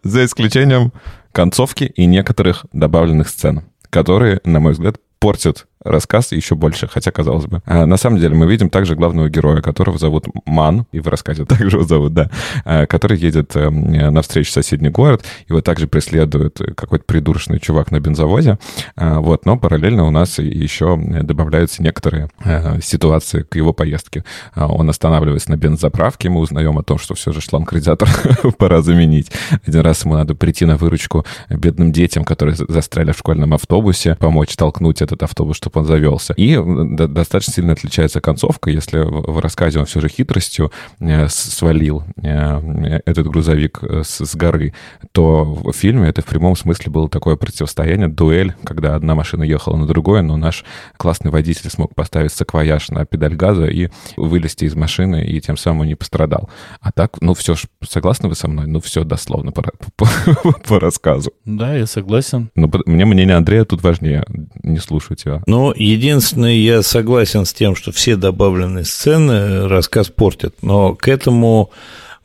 За 0.04 0.24
исключением 0.24 0.94
концовки 1.32 1.86
и 1.86 2.06
некоторых 2.06 2.68
добавленных 2.74 3.30
сцен, 3.30 3.64
которые, 3.90 4.40
на 4.44 4.60
мой 4.60 4.74
взгляд, 4.74 4.98
портят 5.18 5.66
рассказ 5.88 6.32
еще 6.32 6.56
больше, 6.56 6.88
хотя 6.88 7.12
казалось 7.12 7.46
бы. 7.46 7.62
А 7.66 7.86
на 7.86 7.98
самом 7.98 8.20
деле 8.20 8.36
мы 8.36 8.48
видим 8.48 8.70
также 8.70 8.96
главного 8.96 9.30
героя, 9.30 9.62
которого 9.62 9.98
зовут 9.98 10.26
Ман, 10.46 10.86
и 10.92 11.00
в 11.00 11.08
рассказе 11.08 11.46
также 11.46 11.78
его 11.78 11.84
зовут, 11.84 12.14
да, 12.14 12.30
а, 12.66 12.86
который 12.86 13.18
едет 13.18 13.56
э, 13.56 13.70
навстречу 13.70 14.52
в 14.52 14.54
соседний 14.54 14.90
город, 14.90 15.26
его 15.48 15.62
также 15.62 15.88
преследует 15.88 16.60
какой-то 16.76 17.06
придурочный 17.06 17.60
чувак 17.60 17.92
на 17.92 18.00
бензовозе, 18.00 18.58
а, 18.96 19.20
вот, 19.20 19.46
но 19.46 19.58
параллельно 19.58 20.06
у 20.06 20.12
нас 20.12 20.40
еще 20.40 20.98
добавляются 20.98 21.82
некоторые 21.84 22.30
э, 22.44 22.80
ситуации 22.82 23.42
к 23.44 23.56
его 23.56 23.74
поездке. 23.74 24.24
А, 24.54 24.68
он 24.68 24.90
останавливается 24.90 25.52
на 25.52 25.58
бензоправке, 25.58 26.30
мы 26.30 26.40
узнаем 26.42 26.78
о 26.78 26.84
том, 26.84 26.98
что 26.98 27.16
все 27.16 27.32
же 27.32 27.42
шланг-радиатор 27.42 28.10
пора 28.58 28.82
заменить. 28.82 29.32
Один 29.66 29.82
раз 29.82 30.04
ему 30.06 30.16
надо 30.16 30.36
прийти 30.36 30.66
на 30.66 30.78
выручку 30.78 31.26
бедным 31.50 31.92
детям, 31.92 32.24
которые 32.24 32.56
застряли 32.56 33.12
в 33.12 33.18
школьном 33.18 33.54
автобусе, 33.54 34.16
помочь 34.16 34.56
толкнуть 34.56 35.02
этот 35.02 35.24
автобус, 35.24 35.58
чтобы 35.58 35.74
он 35.78 35.86
завелся. 35.86 36.34
И 36.34 36.58
достаточно 36.58 37.54
сильно 37.54 37.74
отличается 37.74 38.22
концовка, 38.22 38.70
если 38.70 39.00
в 39.00 39.40
рассказе 39.40 39.80
он 39.80 39.86
все 39.86 40.00
же 40.00 40.10
хитростью 40.10 40.72
э, 41.00 41.28
свалил 41.30 42.04
э, 42.22 43.00
этот 43.06 43.28
грузовик 43.28 43.80
э, 43.82 44.04
с 44.04 44.36
горы, 44.36 44.74
то 45.12 45.44
в 45.44 45.72
фильме 45.74 46.10
это 46.10 46.22
в 46.22 46.26
прямом 46.26 46.56
смысле 46.56 46.92
было 46.92 47.10
такое 47.10 47.36
противостояние, 47.36 48.08
дуэль, 48.08 48.56
когда 48.64 48.96
одна 48.96 49.16
машина 49.16 49.44
ехала 49.44 49.76
на 49.76 49.86
другое, 49.86 50.22
но 50.22 50.38
наш 50.38 50.66
классный 50.98 51.32
водитель 51.32 51.70
смог 51.70 51.96
поставить 51.96 52.34
саквояж 52.34 52.90
на 52.90 53.06
педаль 53.06 53.36
газа 53.36 53.66
и 53.66 53.90
вылезти 54.16 54.66
из 54.66 54.76
машины, 54.76 55.26
и 55.26 55.40
тем 55.42 55.58
самым 55.58 55.88
не 55.88 55.96
пострадал. 55.96 56.50
А 56.82 56.92
так, 56.92 57.22
ну 57.22 57.34
все 57.34 57.56
ж, 57.56 57.66
согласны 57.88 58.30
вы 58.30 58.36
со 58.36 58.48
мной? 58.48 58.68
Ну 58.68 58.80
все 58.80 59.04
дословно 59.04 59.52
по, 59.52 59.64
по, 59.96 60.08
по 60.68 60.80
рассказу. 60.80 61.32
Да, 61.46 61.76
я 61.76 61.86
согласен. 61.86 62.50
Но 62.56 62.70
мне 62.86 63.06
мнение 63.06 63.36
Андрея 63.36 63.66
тут 63.66 63.84
важнее, 63.84 64.26
не 64.64 64.80
слушаю 64.80 65.18
тебя. 65.18 65.42
Но 65.68 65.74
единственное, 65.76 66.54
я 66.54 66.82
согласен 66.82 67.44
с 67.46 67.52
тем, 67.52 67.76
что 67.76 67.92
все 67.92 68.16
добавленные 68.16 68.86
сцены 68.86 69.68
рассказ 69.68 70.08
портят, 70.08 70.56
но 70.62 70.96
к 70.96 71.10
этому 71.10 71.72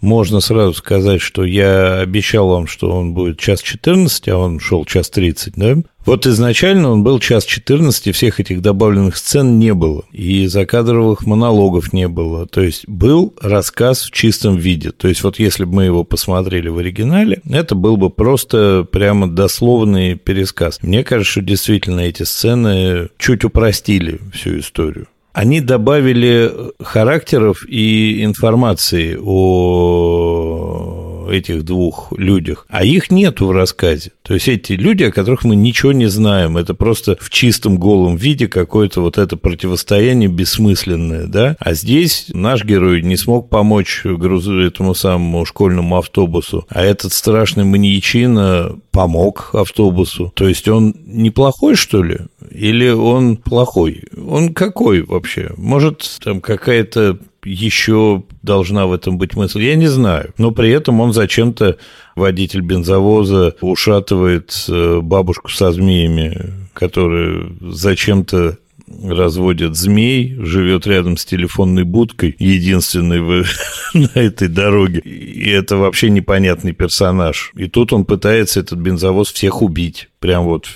можно 0.02 0.40
сразу 0.40 0.74
сказать, 0.74 1.22
что 1.22 1.44
я 1.44 2.00
обещал 2.00 2.48
вам, 2.48 2.66
что 2.66 2.90
он 2.90 3.14
будет 3.14 3.38
час 3.38 3.62
14, 3.62 4.28
а 4.28 4.36
он 4.36 4.60
шел 4.60 4.84
час 4.84 5.08
30, 5.08 5.54
да? 5.56 5.76
Вот 6.04 6.26
изначально 6.26 6.90
он 6.90 7.04
был 7.04 7.20
час 7.20 7.44
14, 7.44 8.08
и 8.08 8.12
всех 8.12 8.40
этих 8.40 8.60
добавленных 8.60 9.16
сцен 9.16 9.60
не 9.60 9.72
было, 9.72 10.02
и 10.10 10.46
закадровых 10.46 11.24
монологов 11.24 11.92
не 11.92 12.08
было. 12.08 12.46
То 12.46 12.60
есть 12.60 12.88
был 12.88 13.32
рассказ 13.40 14.02
в 14.02 14.10
чистом 14.10 14.56
виде. 14.56 14.90
То 14.90 15.06
есть 15.06 15.22
вот 15.22 15.38
если 15.38 15.64
бы 15.64 15.74
мы 15.74 15.84
его 15.84 16.02
посмотрели 16.02 16.68
в 16.68 16.78
оригинале, 16.78 17.40
это 17.48 17.76
был 17.76 17.96
бы 17.96 18.10
просто 18.10 18.84
прямо 18.90 19.30
дословный 19.30 20.16
пересказ. 20.16 20.80
Мне 20.82 21.04
кажется, 21.04 21.30
что 21.30 21.42
действительно 21.42 22.00
эти 22.00 22.24
сцены 22.24 23.08
чуть 23.18 23.44
упростили 23.44 24.20
всю 24.34 24.58
историю 24.58 25.06
они 25.32 25.60
добавили 25.60 26.52
характеров 26.80 27.64
и 27.66 28.22
информации 28.24 29.18
о 29.20 30.91
этих 31.32 31.64
двух 31.64 32.12
людях, 32.16 32.66
а 32.68 32.84
их 32.84 33.10
нету 33.10 33.46
в 33.46 33.52
рассказе. 33.52 34.12
То 34.22 34.34
есть 34.34 34.48
эти 34.48 34.72
люди, 34.74 35.04
о 35.04 35.12
которых 35.12 35.44
мы 35.44 35.56
ничего 35.56 35.92
не 35.92 36.06
знаем, 36.06 36.56
это 36.56 36.74
просто 36.74 37.16
в 37.20 37.30
чистом 37.30 37.78
голом 37.78 38.16
виде 38.16 38.48
какое-то 38.48 39.00
вот 39.00 39.18
это 39.18 39.36
противостояние 39.36 40.28
бессмысленное, 40.28 41.26
да? 41.26 41.56
А 41.58 41.74
здесь 41.74 42.26
наш 42.28 42.64
герой 42.64 43.02
не 43.02 43.16
смог 43.16 43.48
помочь 43.48 44.02
грузу 44.04 44.60
этому 44.60 44.94
самому 44.94 45.44
школьному 45.44 45.98
автобусу, 45.98 46.66
а 46.68 46.82
этот 46.82 47.12
страшный 47.12 47.64
маньячина 47.64 48.76
помог 48.90 49.50
автобусу. 49.54 50.32
То 50.34 50.46
есть 50.46 50.68
он 50.68 50.94
неплохой, 51.06 51.74
что 51.74 52.02
ли? 52.02 52.18
Или 52.50 52.90
он 52.90 53.36
плохой? 53.36 54.04
Он 54.16 54.54
какой 54.54 55.02
вообще? 55.02 55.50
Может, 55.56 56.18
там 56.22 56.40
какая-то 56.40 57.18
еще 57.44 58.24
должна 58.42 58.86
в 58.86 58.92
этом 58.92 59.18
быть 59.18 59.34
мысль, 59.34 59.62
я 59.62 59.74
не 59.74 59.88
знаю. 59.88 60.32
Но 60.38 60.50
при 60.50 60.70
этом 60.70 61.00
он 61.00 61.12
зачем-то, 61.12 61.78
водитель 62.16 62.60
бензовоза, 62.60 63.56
ушатывает 63.60 64.66
э, 64.68 65.00
бабушку 65.00 65.50
со 65.50 65.72
змеями, 65.72 66.52
которая 66.72 67.46
зачем-то 67.60 68.58
разводит 69.02 69.76
змей, 69.76 70.36
живет 70.38 70.86
рядом 70.86 71.16
с 71.16 71.24
телефонной 71.24 71.84
будкой, 71.84 72.36
единственной 72.38 73.20
в, 73.20 73.46
на 73.94 74.10
этой 74.14 74.48
дороге. 74.48 75.00
И 75.00 75.48
это 75.50 75.76
вообще 75.76 76.10
непонятный 76.10 76.72
персонаж. 76.72 77.52
И 77.56 77.68
тут 77.68 77.92
он 77.92 78.04
пытается 78.04 78.60
этот 78.60 78.78
бензовоз 78.78 79.32
всех 79.32 79.62
убить. 79.62 80.08
Прям 80.18 80.44
вот 80.44 80.66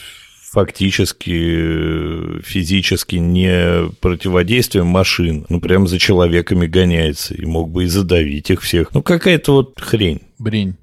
фактически 0.50 2.40
физически 2.42 3.16
не 3.16 3.90
противодействием 4.00 4.86
машин, 4.86 5.44
ну 5.48 5.60
прям 5.60 5.86
за 5.86 5.98
человеками 5.98 6.66
гоняется 6.66 7.34
и 7.34 7.44
мог 7.44 7.70
бы 7.70 7.84
и 7.84 7.88
задавить 7.88 8.50
их 8.50 8.62
всех. 8.62 8.94
Ну 8.94 9.02
какая-то 9.02 9.52
вот 9.52 9.80
хрень. 9.80 10.22
Брень. 10.38 10.76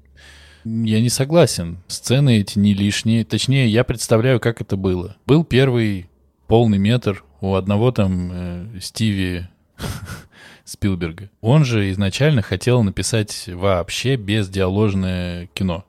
Я 0.64 1.00
не 1.00 1.10
согласен. 1.10 1.78
Сцены 1.88 2.38
эти 2.38 2.58
не 2.58 2.72
лишние. 2.72 3.24
Точнее, 3.24 3.68
я 3.68 3.84
представляю, 3.84 4.40
как 4.40 4.60
это 4.60 4.76
было. 4.76 5.16
Был 5.26 5.44
первый 5.44 6.08
полный 6.46 6.78
метр 6.78 7.24
у 7.40 7.54
одного 7.54 7.90
там 7.90 8.30
э, 8.32 8.66
Стиви 8.80 9.42
Спилберга. 10.64 11.30
Он 11.40 11.64
же 11.64 11.90
изначально 11.90 12.42
хотел 12.42 12.82
написать 12.82 13.48
вообще 13.48 14.16
бездиаложное 14.16 15.48
кино. 15.52 15.84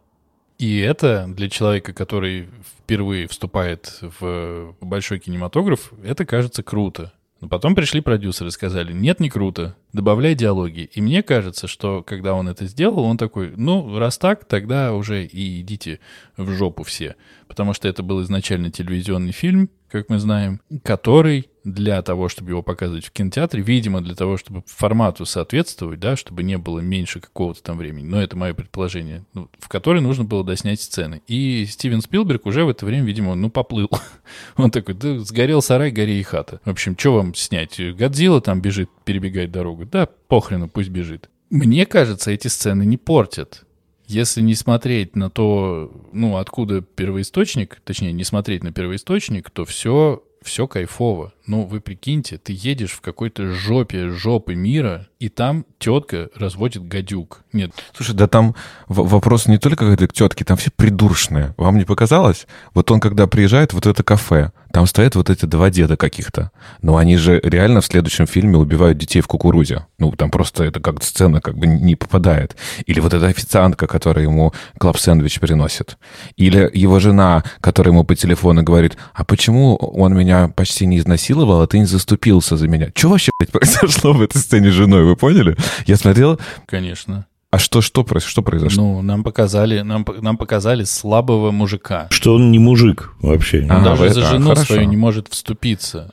И 0.57 0.79
это 0.79 1.25
для 1.27 1.49
человека, 1.49 1.93
который 1.93 2.49
впервые 2.79 3.27
вступает 3.27 3.99
в 4.19 4.75
большой 4.79 5.19
кинематограф, 5.19 5.91
это 6.03 6.25
кажется 6.25 6.63
круто. 6.63 7.11
Но 7.41 7.49
потом 7.49 7.75
пришли 7.75 7.99
продюсеры 7.99 8.47
и 8.47 8.51
сказали, 8.51 8.93
нет, 8.93 9.19
не 9.19 9.29
круто, 9.29 9.75
добавляй 9.91 10.35
диалоги. 10.35 10.89
И 10.93 11.01
мне 11.01 11.21
кажется, 11.21 11.67
что 11.67 12.01
когда 12.01 12.33
он 12.33 12.47
это 12.47 12.65
сделал, 12.65 13.03
он 13.03 13.17
такой, 13.17 13.53
ну, 13.55 13.99
раз 13.99 14.17
так, 14.17 14.45
тогда 14.45 14.93
уже 14.93 15.25
и 15.25 15.59
идите 15.59 15.99
в 16.37 16.49
жопу 16.51 16.83
все. 16.83 17.15
Потому 17.47 17.73
что 17.73 17.89
это 17.89 18.03
был 18.03 18.21
изначально 18.23 18.71
телевизионный 18.71 19.33
фильм, 19.33 19.69
как 19.89 20.09
мы 20.09 20.19
знаем, 20.19 20.61
который 20.83 21.49
для 21.65 22.01
того, 22.04 22.30
чтобы 22.30 22.51
его 22.51 22.62
показывать 22.62 23.06
в 23.06 23.12
кинотеатре, 23.12 23.62
видимо, 23.62 24.01
для 24.01 24.15
того, 24.15 24.38
чтобы 24.38 24.63
формату 24.67 25.25
соответствовать, 25.25 25.99
да, 25.99 26.15
чтобы 26.15 26.43
не 26.43 26.58
было 26.58 26.80
меньше 26.80 27.19
какого-то 27.19 27.62
там 27.63 27.78
времени, 27.78 28.06
но 28.06 28.21
это 28.21 28.38
мое 28.38 28.54
предположение, 28.54 29.25
ну, 29.34 29.49
в 29.60 29.67
которой 29.67 29.99
нужно 29.99 30.23
было 30.23 30.43
доснять 30.43 30.80
сцены. 30.80 31.21
И 31.28 31.65
Стивен 31.65 32.01
Спилберг 32.01 32.45
уже 32.45 32.63
в 32.63 32.69
это 32.69 32.86
время, 32.86 33.06
видимо, 33.06 33.34
ну, 33.36 33.49
поплыл. 33.49 33.89
Он 34.58 34.69
такой, 34.69 34.93
да, 34.93 35.19
сгорел 35.19 35.62
сарай, 35.62 35.91
гори 35.91 36.19
и 36.19 36.23
хата. 36.23 36.62
В 36.63 36.69
общем, 36.69 36.95
что 36.97 37.15
вам 37.15 37.34
снять? 37.34 37.80
Годзилла 37.80 38.41
там 38.41 38.62
бежит, 38.62 38.89
перебегает 39.04 39.51
дорогу. 39.51 39.86
Да, 39.86 40.08
похрену, 40.28 40.69
пусть 40.69 40.89
бежит. 40.89 41.30
Мне 41.49 41.86
кажется, 41.88 42.32
эти 42.32 42.47
сцены 42.47 42.86
не 42.86 42.97
портят. 42.97 43.63
Если 44.08 44.41
не 44.41 44.54
смотреть 44.54 45.15
на 45.15 45.32
то, 45.32 45.91
ну, 46.13 46.38
откуда 46.38 46.82
первоисточник, 46.82 47.82
точнее, 47.84 48.12
не 48.12 48.23
смотреть 48.23 48.63
на 48.63 48.71
первоисточник, 48.71 49.49
то 49.49 49.65
все, 49.65 50.23
все 50.43 50.67
кайфово. 50.67 51.34
Ну, 51.47 51.65
вы 51.65 51.79
прикиньте, 51.79 52.38
ты 52.38 52.53
едешь 52.55 52.91
в 52.91 53.01
какой-то 53.01 53.51
жопе 53.51 54.10
жопы 54.10 54.55
мира, 54.55 55.08
и 55.19 55.29
там 55.29 55.65
тетка 55.77 56.29
разводит 56.36 56.88
гадюк. 56.88 57.41
Нет. 57.53 57.71
Слушай, 57.95 58.15
да 58.15 58.27
там 58.27 58.55
вопрос 58.88 59.47
не 59.47 59.60
только 59.60 59.95
к 59.95 60.13
тетке, 60.13 60.43
там 60.43 60.58
все 60.58 60.71
придуршные. 60.75 61.53
Вам 61.58 61.77
не 61.77 61.86
показалось? 61.86 62.47
Вот 62.73 62.89
он, 62.89 62.99
когда 62.99 63.27
приезжает 63.27 63.73
вот 63.73 63.86
это 63.86 64.03
кафе, 64.03 64.51
там 64.73 64.88
стоят 64.88 65.15
вот 65.15 65.29
эти 65.29 65.45
два 65.45 65.69
деда 65.69 65.97
каких-то. 65.97 66.51
Но 66.81 66.97
они 66.97 67.15
же 67.15 67.39
реально 67.43 67.81
в 67.81 67.86
следующем 67.86 68.25
фильме 68.25 68.58
убивают 68.58 68.97
детей 68.97 69.21
в 69.21 69.27
кукурузе. 69.27 69.86
Ну, 69.99 70.12
там 70.12 70.31
просто 70.31 70.63
это 70.63 70.79
как 70.79 71.01
сцена 71.03 71.41
как 71.41 71.58
бы 71.58 71.67
не 71.67 71.95
попадает. 71.95 72.55
Или 72.86 72.99
вот 72.99 73.13
эта 73.13 73.27
официантка, 73.27 73.88
которая 73.88 74.25
ему 74.25 74.51
клаб-сэндвич 74.79 75.39
приносит. 75.39 75.97
Или 76.38 76.69
его 76.73 76.99
жена, 76.99 77.43
которая 77.62 77.93
ему 77.93 78.03
по 78.03 78.15
телефону 78.15 78.63
говорит, 78.63 78.97
а 79.13 79.23
почему 79.23 79.75
он 79.75 80.17
меня 80.17 80.47
почти 80.49 80.88
не 80.88 80.97
изнасиловал? 80.97 81.34
Изнасиловал, 81.35 81.61
а 81.61 81.67
ты 81.67 81.79
не 81.79 81.85
заступился 81.85 82.57
за 82.57 82.67
меня. 82.67 82.91
Что 82.95 83.09
вообще 83.09 83.31
блядь, 83.39 83.51
произошло 83.51 84.13
в 84.13 84.21
этой 84.21 84.37
сцене 84.37 84.71
с 84.71 84.73
женой, 84.73 85.03
вы 85.03 85.15
поняли? 85.15 85.55
Я 85.85 85.97
смотрел... 85.97 86.39
Конечно. 86.65 87.25
А 87.51 87.57
что, 87.57 87.81
что, 87.81 88.05
что 88.19 88.41
произошло? 88.41 88.83
Ну, 88.83 89.01
нам 89.01 89.23
показали, 89.23 89.81
нам, 89.81 90.05
нам 90.21 90.35
показали 90.37 90.83
слабого 90.83 91.51
мужика. 91.51 92.07
Что 92.09 92.35
он 92.35 92.51
не 92.51 92.59
мужик 92.59 93.13
вообще. 93.21 93.61
Он 93.61 93.71
а, 93.71 93.83
даже 93.83 94.01
вы, 94.01 94.09
за 94.09 94.21
жену 94.25 94.51
а, 94.51 94.55
свою 94.57 94.83
не 94.83 94.97
может 94.97 95.29
вступиться. 95.29 96.11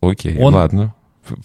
Окей, 0.00 0.38
он, 0.38 0.54
ладно. 0.54 0.94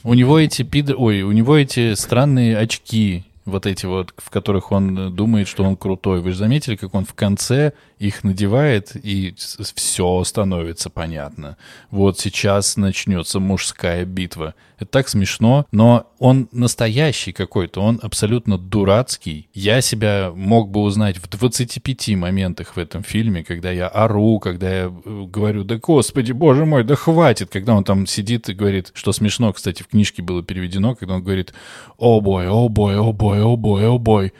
У 0.03 0.13
него 0.13 0.39
эти 0.39 0.61
пид... 0.61 0.91
Ой, 0.95 1.23
у 1.23 1.31
него 1.33 1.57
эти 1.57 1.93
странные 1.95 2.57
очки, 2.57 3.25
вот 3.43 3.65
эти 3.65 3.85
вот, 3.85 4.13
в 4.15 4.29
которых 4.29 4.71
он 4.71 5.13
думает, 5.13 5.49
что 5.49 5.63
он 5.63 5.75
крутой. 5.75 6.21
Вы 6.21 6.31
же 6.31 6.37
заметили, 6.37 6.77
как 6.77 6.95
он 6.95 7.03
в 7.03 7.13
конце 7.13 7.73
их 8.03 8.23
надевает, 8.23 8.95
и 9.01 9.33
все 9.75 10.23
становится 10.25 10.89
понятно. 10.89 11.57
Вот 11.89 12.19
сейчас 12.19 12.75
начнется 12.75 13.39
мужская 13.39 14.03
битва. 14.03 14.55
Это 14.77 14.91
так 14.91 15.07
смешно, 15.07 15.65
но 15.71 16.11
он 16.19 16.49
настоящий 16.51 17.31
какой-то, 17.31 17.81
он 17.81 17.99
абсолютно 18.03 18.57
дурацкий. 18.57 19.47
Я 19.53 19.79
себя 19.79 20.31
мог 20.35 20.69
бы 20.69 20.81
узнать 20.81 21.17
в 21.17 21.29
25 21.29 22.09
моментах 22.17 22.75
в 22.75 22.79
этом 22.79 23.03
фильме, 23.03 23.45
когда 23.45 23.71
я 23.71 23.87
ору, 23.87 24.39
когда 24.39 24.69
я 24.69 24.85
э, 24.85 25.25
говорю, 25.25 25.63
да 25.63 25.77
господи, 25.77 26.33
боже 26.33 26.65
мой, 26.65 26.83
да 26.83 26.95
хватит, 26.95 27.49
когда 27.49 27.73
он 27.73 27.85
там 27.85 28.05
сидит 28.05 28.49
и 28.49 28.53
говорит, 28.53 28.91
что 28.93 29.13
смешно, 29.13 29.53
кстати, 29.53 29.81
в 29.83 29.87
книжке 29.87 30.21
было 30.21 30.43
переведено, 30.43 30.95
когда 30.95 31.15
он 31.15 31.23
говорит, 31.23 31.53
о 31.97 32.19
бой, 32.19 32.49
о 32.49 32.67
бой, 32.67 32.97
о 32.97 33.13
бой, 33.13 33.41
о 33.41 33.55
бой, 33.55 33.87
о 33.87 33.97
бой, 33.97 34.33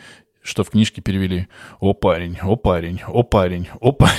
что 0.44 0.64
в 0.64 0.70
книжке 0.70 1.02
перевели 1.02 1.48
«О 1.80 1.94
парень, 1.94 2.38
о 2.42 2.56
парень, 2.56 3.02
о 3.08 3.24
парень, 3.24 3.70
о 3.80 3.92
парень». 3.92 4.14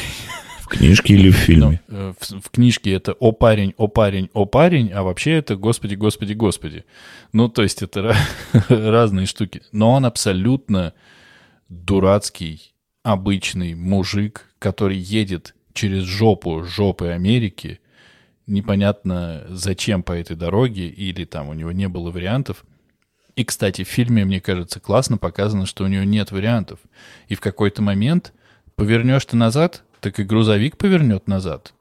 В 0.63 0.67
книжке 0.67 1.15
или 1.15 1.31
в 1.31 1.37
фильме? 1.37 1.83
Ну, 1.89 1.97
э, 1.97 2.15
в, 2.19 2.41
в 2.41 2.51
книжке 2.51 2.93
это 2.95 3.13
«О 3.13 3.33
парень, 3.33 3.75
о 3.77 3.87
парень, 3.87 4.31
о 4.33 4.47
парень», 4.47 4.91
а 4.93 5.03
вообще 5.03 5.33
это 5.33 5.57
«Господи, 5.57 5.95
Господи, 5.95 6.33
Господи». 6.33 6.85
Ну, 7.33 7.51
то 7.51 7.63
есть 7.63 7.83
это 7.83 8.17
разные 8.69 9.27
штуки. 9.27 9.63
Но 9.73 9.93
он 9.93 10.07
абсолютно 10.07 10.95
дурацкий, 11.69 12.73
обычный 13.03 13.75
мужик, 13.75 14.49
который 14.59 14.97
едет 14.97 15.55
через 15.75 16.05
жопу 16.05 16.65
жопы 16.65 17.09
Америки, 17.09 17.81
непонятно 18.47 19.45
зачем 19.51 20.03
по 20.03 20.13
этой 20.13 20.35
дороге, 20.35 20.89
или 20.89 21.25
там 21.25 21.51
у 21.51 21.53
него 21.53 21.73
не 21.73 21.89
было 21.89 22.11
вариантов, 22.11 22.65
и, 23.37 23.45
кстати, 23.45 23.83
в 23.83 23.89
фильме, 23.89 24.25
мне 24.25 24.41
кажется, 24.41 24.81
классно 24.81 25.19
показано, 25.19 25.67
что 25.67 25.85
у 25.85 25.89
нее 25.89 26.07
нет 26.07 26.31
вариантов. 26.31 26.79
И 27.29 27.35
в 27.35 27.41
какой-то 27.41 27.83
момент 27.83 28.33
повернешь 28.77 29.25
ты 29.25 29.37
назад, 29.37 29.83
так 30.01 30.21
и 30.21 30.25
грузовик 30.25 30.77
повернет 30.77 31.27
назад. 31.27 31.75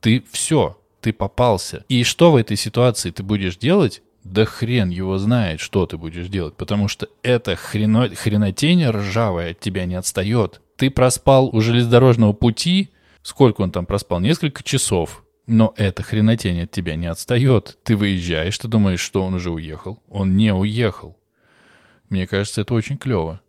Ты 0.00 0.22
все, 0.30 0.78
ты 1.00 1.12
попался. 1.12 1.84
И 1.88 2.04
что 2.04 2.32
в 2.32 2.36
этой 2.36 2.56
ситуации 2.56 3.10
ты 3.10 3.22
будешь 3.22 3.56
делать? 3.56 4.02
Да 4.24 4.44
хрен 4.44 4.90
его 4.90 5.16
знает, 5.16 5.60
что 5.60 5.86
ты 5.86 5.96
будешь 5.96 6.28
делать, 6.28 6.54
потому 6.54 6.88
что 6.88 7.08
эта 7.22 7.56
хрено... 7.56 8.10
хренотень 8.14 8.86
ржавая 8.86 9.52
от 9.52 9.60
тебя 9.60 9.86
не 9.86 9.94
отстает. 9.94 10.60
Ты 10.76 10.90
проспал 10.90 11.48
у 11.48 11.60
железнодорожного 11.62 12.34
пути, 12.34 12.90
сколько 13.22 13.62
он 13.62 13.70
там 13.70 13.86
проспал? 13.86 14.20
Несколько 14.20 14.62
часов. 14.62 15.24
Но 15.52 15.74
эта 15.76 16.04
хренотень 16.04 16.62
от 16.62 16.70
тебя 16.70 16.94
не 16.94 17.08
отстает. 17.08 17.76
Ты 17.82 17.96
выезжаешь, 17.96 18.56
ты 18.56 18.68
думаешь, 18.68 19.00
что 19.00 19.24
он 19.24 19.34
уже 19.34 19.50
уехал. 19.50 20.00
Он 20.08 20.36
не 20.36 20.54
уехал. 20.54 21.18
Мне 22.08 22.28
кажется, 22.28 22.60
это 22.60 22.72
очень 22.72 22.96
клево. 22.96 23.40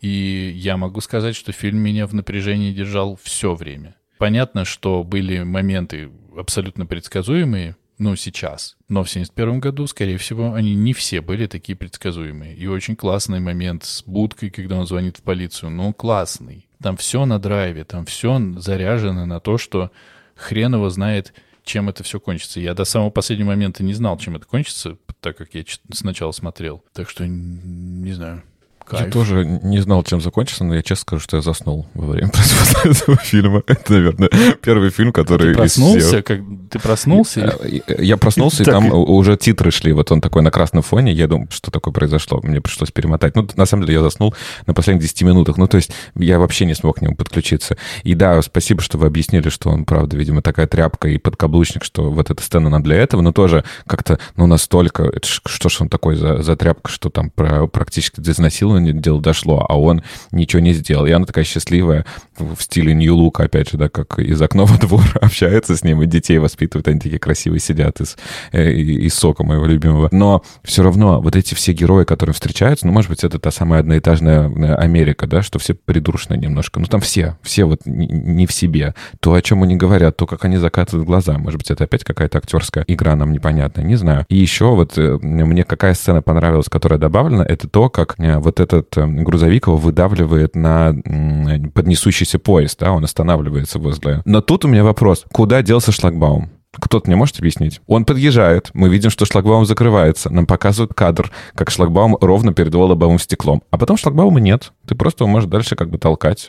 И 0.00 0.52
я 0.54 0.76
могу 0.76 1.00
сказать, 1.00 1.34
что 1.34 1.50
фильм 1.50 1.78
меня 1.78 2.06
в 2.06 2.14
напряжении 2.14 2.72
держал 2.72 3.18
все 3.20 3.56
время. 3.56 3.96
Понятно, 4.18 4.64
что 4.64 5.02
были 5.02 5.42
моменты 5.42 6.12
абсолютно 6.36 6.86
предсказуемые, 6.86 7.74
ну, 7.98 8.14
сейчас. 8.14 8.76
Но 8.88 9.02
в 9.02 9.10
71 9.10 9.58
году, 9.58 9.88
скорее 9.88 10.18
всего, 10.18 10.54
они 10.54 10.76
не 10.76 10.92
все 10.92 11.20
были 11.20 11.48
такие 11.48 11.74
предсказуемые. 11.74 12.54
И 12.54 12.68
очень 12.68 12.94
классный 12.94 13.40
момент 13.40 13.82
с 13.82 14.04
будкой, 14.04 14.50
когда 14.50 14.76
он 14.76 14.86
звонит 14.86 15.16
в 15.16 15.22
полицию. 15.22 15.70
Ну, 15.70 15.92
классный. 15.92 16.68
Там 16.80 16.96
все 16.96 17.26
на 17.26 17.40
драйве, 17.40 17.82
там 17.82 18.06
все 18.06 18.40
заряжено 18.58 19.26
на 19.26 19.40
то, 19.40 19.58
что 19.58 19.90
хрен 20.36 20.76
его 20.76 20.88
знает, 20.88 21.34
чем 21.68 21.88
это 21.88 22.02
все 22.02 22.18
кончится. 22.18 22.60
Я 22.60 22.74
до 22.74 22.84
самого 22.84 23.10
последнего 23.10 23.48
момента 23.48 23.84
не 23.84 23.94
знал, 23.94 24.18
чем 24.18 24.34
это 24.36 24.46
кончится, 24.46 24.96
так 25.20 25.36
как 25.36 25.54
я 25.54 25.64
сначала 25.92 26.32
смотрел. 26.32 26.82
Так 26.92 27.08
что 27.08 27.26
не 27.26 28.12
знаю. 28.12 28.42
Кайф. 28.88 29.06
Я 29.06 29.12
тоже 29.12 29.44
не 29.44 29.80
знал, 29.80 30.02
чем 30.02 30.20
закончится, 30.20 30.64
но 30.64 30.74
я 30.74 30.82
честно 30.82 31.02
скажу, 31.02 31.20
что 31.20 31.36
я 31.36 31.42
заснул 31.42 31.86
во 31.92 32.06
время 32.06 32.28
просмотра 32.32 32.90
этого 32.90 33.16
фильма. 33.18 33.62
Это, 33.66 33.92
наверное, 33.92 34.30
первый 34.62 34.90
фильм, 34.90 35.12
который... 35.12 35.52
Ты 35.52 35.58
проснулся? 35.58 36.22
Как... 36.22 36.40
Ты 36.70 36.78
проснулся? 36.78 37.54
Я, 37.64 37.82
я 37.98 38.16
проснулся, 38.16 38.62
и 38.62 38.66
там 38.66 38.90
уже 38.92 39.36
титры 39.36 39.70
шли. 39.70 39.92
Вот 39.92 40.10
он 40.10 40.22
такой 40.22 40.42
на 40.42 40.50
красном 40.50 40.82
фоне. 40.82 41.12
Я 41.12 41.28
думаю, 41.28 41.48
что 41.50 41.70
такое 41.70 41.92
произошло. 41.92 42.40
Мне 42.42 42.62
пришлось 42.62 42.90
перемотать. 42.90 43.36
Ну, 43.36 43.46
на 43.56 43.66
самом 43.66 43.84
деле, 43.84 43.98
я 43.98 44.02
заснул 44.02 44.34
на 44.66 44.72
последних 44.72 45.02
10 45.02 45.22
минутах. 45.22 45.58
Ну, 45.58 45.66
то 45.66 45.76
есть 45.76 45.90
я 46.14 46.38
вообще 46.38 46.64
не 46.64 46.74
смог 46.74 46.98
к 46.98 47.02
нему 47.02 47.14
подключиться. 47.14 47.76
И 48.04 48.14
да, 48.14 48.40
спасибо, 48.40 48.80
что 48.80 48.96
вы 48.96 49.06
объяснили, 49.06 49.50
что 49.50 49.68
он, 49.68 49.84
правда, 49.84 50.16
видимо, 50.16 50.40
такая 50.40 50.66
тряпка 50.66 51.08
и 51.08 51.18
подкаблучник, 51.18 51.84
что 51.84 52.10
вот 52.10 52.30
эта 52.30 52.42
сцена 52.42 52.68
она 52.68 52.80
для 52.80 52.96
этого, 52.96 53.20
но 53.20 53.32
тоже 53.32 53.64
как-то, 53.86 54.18
ну, 54.36 54.46
настолько... 54.46 55.12
Что 55.22 55.68
ж 55.68 55.82
он 55.82 55.88
такой 55.90 56.16
за, 56.16 56.42
за 56.42 56.56
тряпка, 56.56 56.90
что 56.90 57.10
там 57.10 57.30
про, 57.30 57.66
практически 57.66 58.20
до 58.20 58.32
изнасилования 58.78 58.92
дело 58.92 59.20
дошло, 59.20 59.66
а 59.68 59.78
он 59.78 60.02
ничего 60.32 60.60
не 60.60 60.72
сделал. 60.72 61.06
И 61.06 61.10
она 61.10 61.26
такая 61.26 61.44
счастливая 61.44 62.04
в 62.36 62.60
стиле 62.60 62.94
Нью-Лука, 62.94 63.44
опять 63.44 63.70
же, 63.70 63.78
да, 63.78 63.88
как 63.88 64.18
из 64.18 64.40
окна 64.40 64.64
во 64.64 64.76
двор 64.78 65.04
общается 65.20 65.76
с 65.76 65.84
ним, 65.84 66.02
и 66.02 66.06
детей 66.06 66.38
воспитывает, 66.38 66.88
они 66.88 67.00
такие 67.00 67.18
красивые 67.18 67.60
сидят 67.60 68.00
из, 68.00 68.16
э, 68.52 68.72
из 68.72 69.14
сока 69.14 69.44
моего 69.44 69.66
любимого. 69.66 70.08
Но 70.12 70.42
все 70.62 70.82
равно 70.82 71.20
вот 71.20 71.36
эти 71.36 71.54
все 71.54 71.72
герои, 71.72 72.04
которые 72.04 72.34
встречаются, 72.34 72.86
ну, 72.86 72.92
может 72.92 73.10
быть, 73.10 73.24
это 73.24 73.38
та 73.38 73.50
самая 73.50 73.80
одноэтажная 73.80 74.48
э, 74.48 74.74
Америка, 74.74 75.26
да, 75.26 75.42
что 75.42 75.58
все 75.58 75.74
придурочные 75.74 76.38
немножко. 76.38 76.80
Ну, 76.80 76.86
там 76.86 77.00
все, 77.00 77.36
все 77.42 77.64
вот 77.64 77.80
не 77.86 78.46
в 78.46 78.52
себе. 78.52 78.94
То, 79.20 79.34
о 79.34 79.42
чем 79.42 79.62
они 79.62 79.76
говорят, 79.76 80.16
то, 80.16 80.26
как 80.26 80.44
они 80.44 80.56
закатывают 80.56 81.06
глаза. 81.06 81.38
Может 81.38 81.58
быть, 81.58 81.70
это 81.70 81.84
опять 81.84 82.04
какая-то 82.04 82.38
актерская 82.38 82.84
игра 82.86 83.16
нам 83.16 83.32
непонятная, 83.32 83.84
не 83.84 83.96
знаю. 83.96 84.24
И 84.28 84.36
еще 84.36 84.74
вот 84.74 84.96
э, 84.96 85.18
мне 85.20 85.64
какая 85.64 85.94
сцена 85.94 86.22
понравилась, 86.22 86.68
которая 86.68 86.98
добавлена, 86.98 87.44
это 87.44 87.68
то, 87.68 87.88
как 87.88 88.16
вот 88.18 88.60
этот 88.72 88.94
грузовик 88.96 89.66
его 89.66 89.76
выдавливает 89.76 90.54
на 90.54 90.94
поднесущийся 91.74 92.38
поезд, 92.38 92.78
да, 92.80 92.92
он 92.92 93.04
останавливается 93.04 93.78
возле... 93.78 94.22
Но 94.24 94.40
тут 94.40 94.64
у 94.64 94.68
меня 94.68 94.84
вопрос, 94.84 95.24
куда 95.32 95.62
делся 95.62 95.92
шлагбаум? 95.92 96.50
Кто-то 96.72 97.08
мне 97.08 97.16
может 97.16 97.38
объяснить? 97.38 97.80
Он 97.86 98.04
подъезжает, 98.04 98.70
мы 98.74 98.88
видим, 98.88 99.10
что 99.10 99.24
шлагбаум 99.24 99.64
закрывается, 99.64 100.30
нам 100.30 100.46
показывают 100.46 100.94
кадр, 100.94 101.30
как 101.54 101.70
шлагбаум 101.70 102.16
ровно 102.20 102.52
перед 102.52 102.74
лобовым 102.74 103.18
стеклом. 103.18 103.62
А 103.70 103.78
потом 103.78 103.96
шлагбаума 103.96 104.38
нет. 104.38 104.72
Ты 104.88 104.94
просто 104.94 105.26
можешь 105.26 105.50
дальше 105.50 105.76
как 105.76 105.90
бы 105.90 105.98
толкать. 105.98 106.48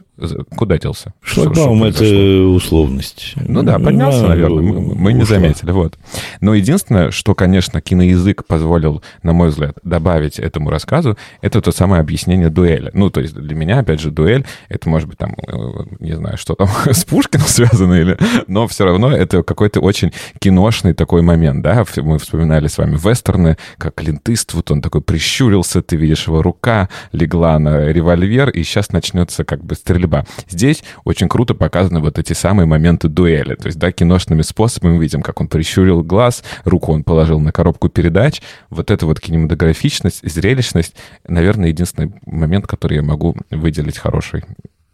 Куда 0.55 0.77
делся? 0.77 1.13
Шлагбаум— 1.21 1.83
это 1.85 2.05
условность. 2.05 3.33
Ну 3.35 3.63
да, 3.63 3.79
поднялся, 3.79 4.21
ну, 4.21 4.27
наверное, 4.29 4.63
мы, 4.63 4.95
мы 4.95 5.13
не 5.13 5.25
заметили. 5.25 5.71
Вот. 5.71 5.97
Но 6.39 6.53
единственное, 6.53 7.11
что, 7.11 7.35
конечно, 7.35 7.81
киноязык 7.81 8.45
позволил, 8.45 9.03
на 9.23 9.33
мой 9.33 9.49
взгляд, 9.49 9.77
добавить 9.83 10.39
этому 10.39 10.69
рассказу, 10.69 11.17
это 11.41 11.61
то 11.61 11.73
самое 11.73 11.99
объяснение 11.99 12.49
дуэли. 12.49 12.91
Ну, 12.93 13.09
то 13.09 13.19
есть 13.19 13.35
для 13.35 13.55
меня, 13.55 13.79
опять 13.79 13.99
же, 13.99 14.09
дуэль, 14.09 14.45
это 14.69 14.87
может 14.87 15.09
быть 15.09 15.17
там, 15.17 15.35
э, 15.45 15.53
не 15.99 16.15
знаю, 16.15 16.37
что 16.37 16.55
там 16.55 16.69
с 16.85 17.03
Пушкиным 17.03 17.45
связано, 17.45 17.95
или... 17.95 18.17
но 18.47 18.69
все 18.69 18.85
равно 18.85 19.11
это 19.11 19.43
какой-то 19.43 19.81
очень 19.81 20.13
киношный 20.39 20.93
такой 20.93 21.23
момент, 21.23 21.61
да? 21.61 21.83
Мы 21.97 22.19
вспоминали 22.19 22.67
с 22.67 22.77
вами 22.77 22.95
вестерны, 22.95 23.57
как 23.77 23.95
Клинт 23.95 24.29
Иствуд, 24.29 24.71
он 24.71 24.81
такой 24.81 25.01
прищурился, 25.01 25.81
ты 25.81 25.97
видишь 25.97 26.27
его 26.27 26.41
рука, 26.41 26.87
легла 27.11 27.59
на 27.59 27.87
револьвер, 27.87 28.28
револьвер, 28.29 28.49
и 28.49 28.63
сейчас 28.63 28.91
начнется 28.91 29.43
как 29.43 29.63
бы 29.63 29.75
стрельба. 29.75 30.25
Здесь 30.47 30.83
очень 31.03 31.27
круто 31.27 31.53
показаны 31.53 31.99
вот 31.99 32.19
эти 32.19 32.33
самые 32.33 32.65
моменты 32.65 33.07
дуэли. 33.07 33.55
То 33.55 33.67
есть, 33.67 33.79
да, 33.79 33.91
киношными 33.91 34.41
способами 34.41 34.93
мы 34.93 35.03
видим, 35.03 35.21
как 35.21 35.41
он 35.41 35.47
прищурил 35.47 36.03
глаз, 36.03 36.43
руку 36.63 36.93
он 36.93 37.03
положил 37.03 37.39
на 37.39 37.51
коробку 37.51 37.89
передач. 37.89 38.41
Вот 38.69 38.91
эта 38.91 39.05
вот 39.05 39.19
кинематографичность, 39.19 40.27
зрелищность, 40.29 40.95
наверное, 41.27 41.69
единственный 41.69 42.13
момент, 42.25 42.67
который 42.67 42.97
я 42.97 43.03
могу 43.03 43.35
выделить 43.49 43.97
хороший 43.97 44.43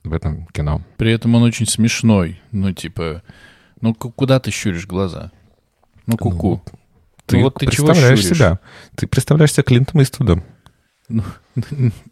в 0.04 0.14
этом 0.14 0.48
кино. 0.48 0.82
При 0.98 1.12
этом 1.12 1.36
он 1.36 1.44
очень 1.44 1.68
смешной. 1.68 2.40
Ну, 2.52 2.72
типа, 2.72 3.24
ну 3.82 3.94
куда 3.94 4.40
ты 4.40 4.52
щуришь 4.52 4.88
глаза? 4.88 5.32
Ну, 6.06 6.18
куку. 6.18 6.62
Ну, 6.66 6.80
ты, 7.26 7.38
ну, 7.38 7.44
вот 7.44 7.56
ты 7.56 7.66
представляешь 7.66 8.20
чего 8.20 8.36
себя. 8.36 8.60
Ты 8.96 9.08
представляешь 9.08 9.52
себя 9.52 9.64
Клинтом 9.64 10.02
Иствудом. 10.04 10.44
Ну, 11.08 11.24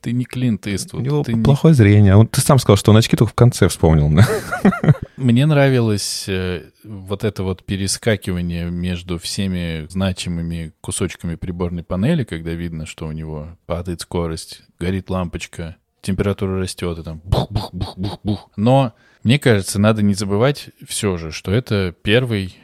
ты 0.01 0.11
не 0.11 0.25
Клинт 0.25 0.67
Иствуд. 0.67 1.01
У 1.01 1.03
него 1.03 1.23
ты 1.23 1.35
плохое 1.35 1.71
не... 1.71 1.75
зрение. 1.75 2.15
Он, 2.15 2.27
ты 2.27 2.41
сам 2.41 2.59
сказал, 2.59 2.77
что 2.77 2.91
он 2.91 2.97
очки 2.97 3.17
только 3.17 3.31
в 3.31 3.35
конце 3.35 3.67
вспомнил. 3.67 4.09
Мне 5.17 5.45
нравилось 5.45 6.25
э, 6.27 6.69
вот 6.83 7.23
это 7.23 7.43
вот 7.43 7.63
перескакивание 7.63 8.69
между 8.69 9.17
всеми 9.17 9.87
значимыми 9.89 10.73
кусочками 10.81 11.35
приборной 11.35 11.83
панели, 11.83 12.23
когда 12.23 12.51
видно, 12.51 12.85
что 12.85 13.07
у 13.07 13.11
него 13.11 13.57
падает 13.65 14.01
скорость, 14.01 14.61
горит 14.79 15.09
лампочка, 15.09 15.77
температура 16.01 16.59
растет, 16.59 16.99
и 16.99 17.03
там 17.03 17.21
бух-бух-бух-бух-бух. 17.23 18.51
Но 18.55 18.93
мне 19.23 19.39
кажется, 19.39 19.79
надо 19.79 20.03
не 20.03 20.13
забывать 20.13 20.69
все 20.87 21.17
же, 21.17 21.31
что 21.31 21.51
это 21.51 21.95
первый 22.03 22.57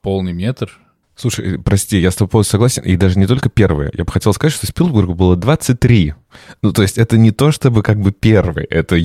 полный 0.00 0.32
метр 0.32 0.80
Слушай, 1.16 1.56
э, 1.56 1.58
прости, 1.58 1.98
я 1.98 2.10
с 2.10 2.16
тобой 2.16 2.30
полностью 2.30 2.52
согласен. 2.52 2.82
И 2.82 2.96
даже 2.96 3.18
не 3.18 3.26
только 3.26 3.48
первые. 3.48 3.90
Я 3.94 4.04
бы 4.04 4.12
хотел 4.12 4.32
сказать, 4.34 4.52
что 4.54 4.66
Спилбергу 4.66 5.14
было 5.14 5.34
23. 5.34 6.14
Ну, 6.62 6.72
то 6.72 6.82
есть 6.82 6.98
это 6.98 7.16
не 7.16 7.30
то, 7.30 7.50
чтобы 7.50 7.82
как 7.82 7.98
бы 7.98 8.12
первый. 8.12 8.64
Это 8.66 8.96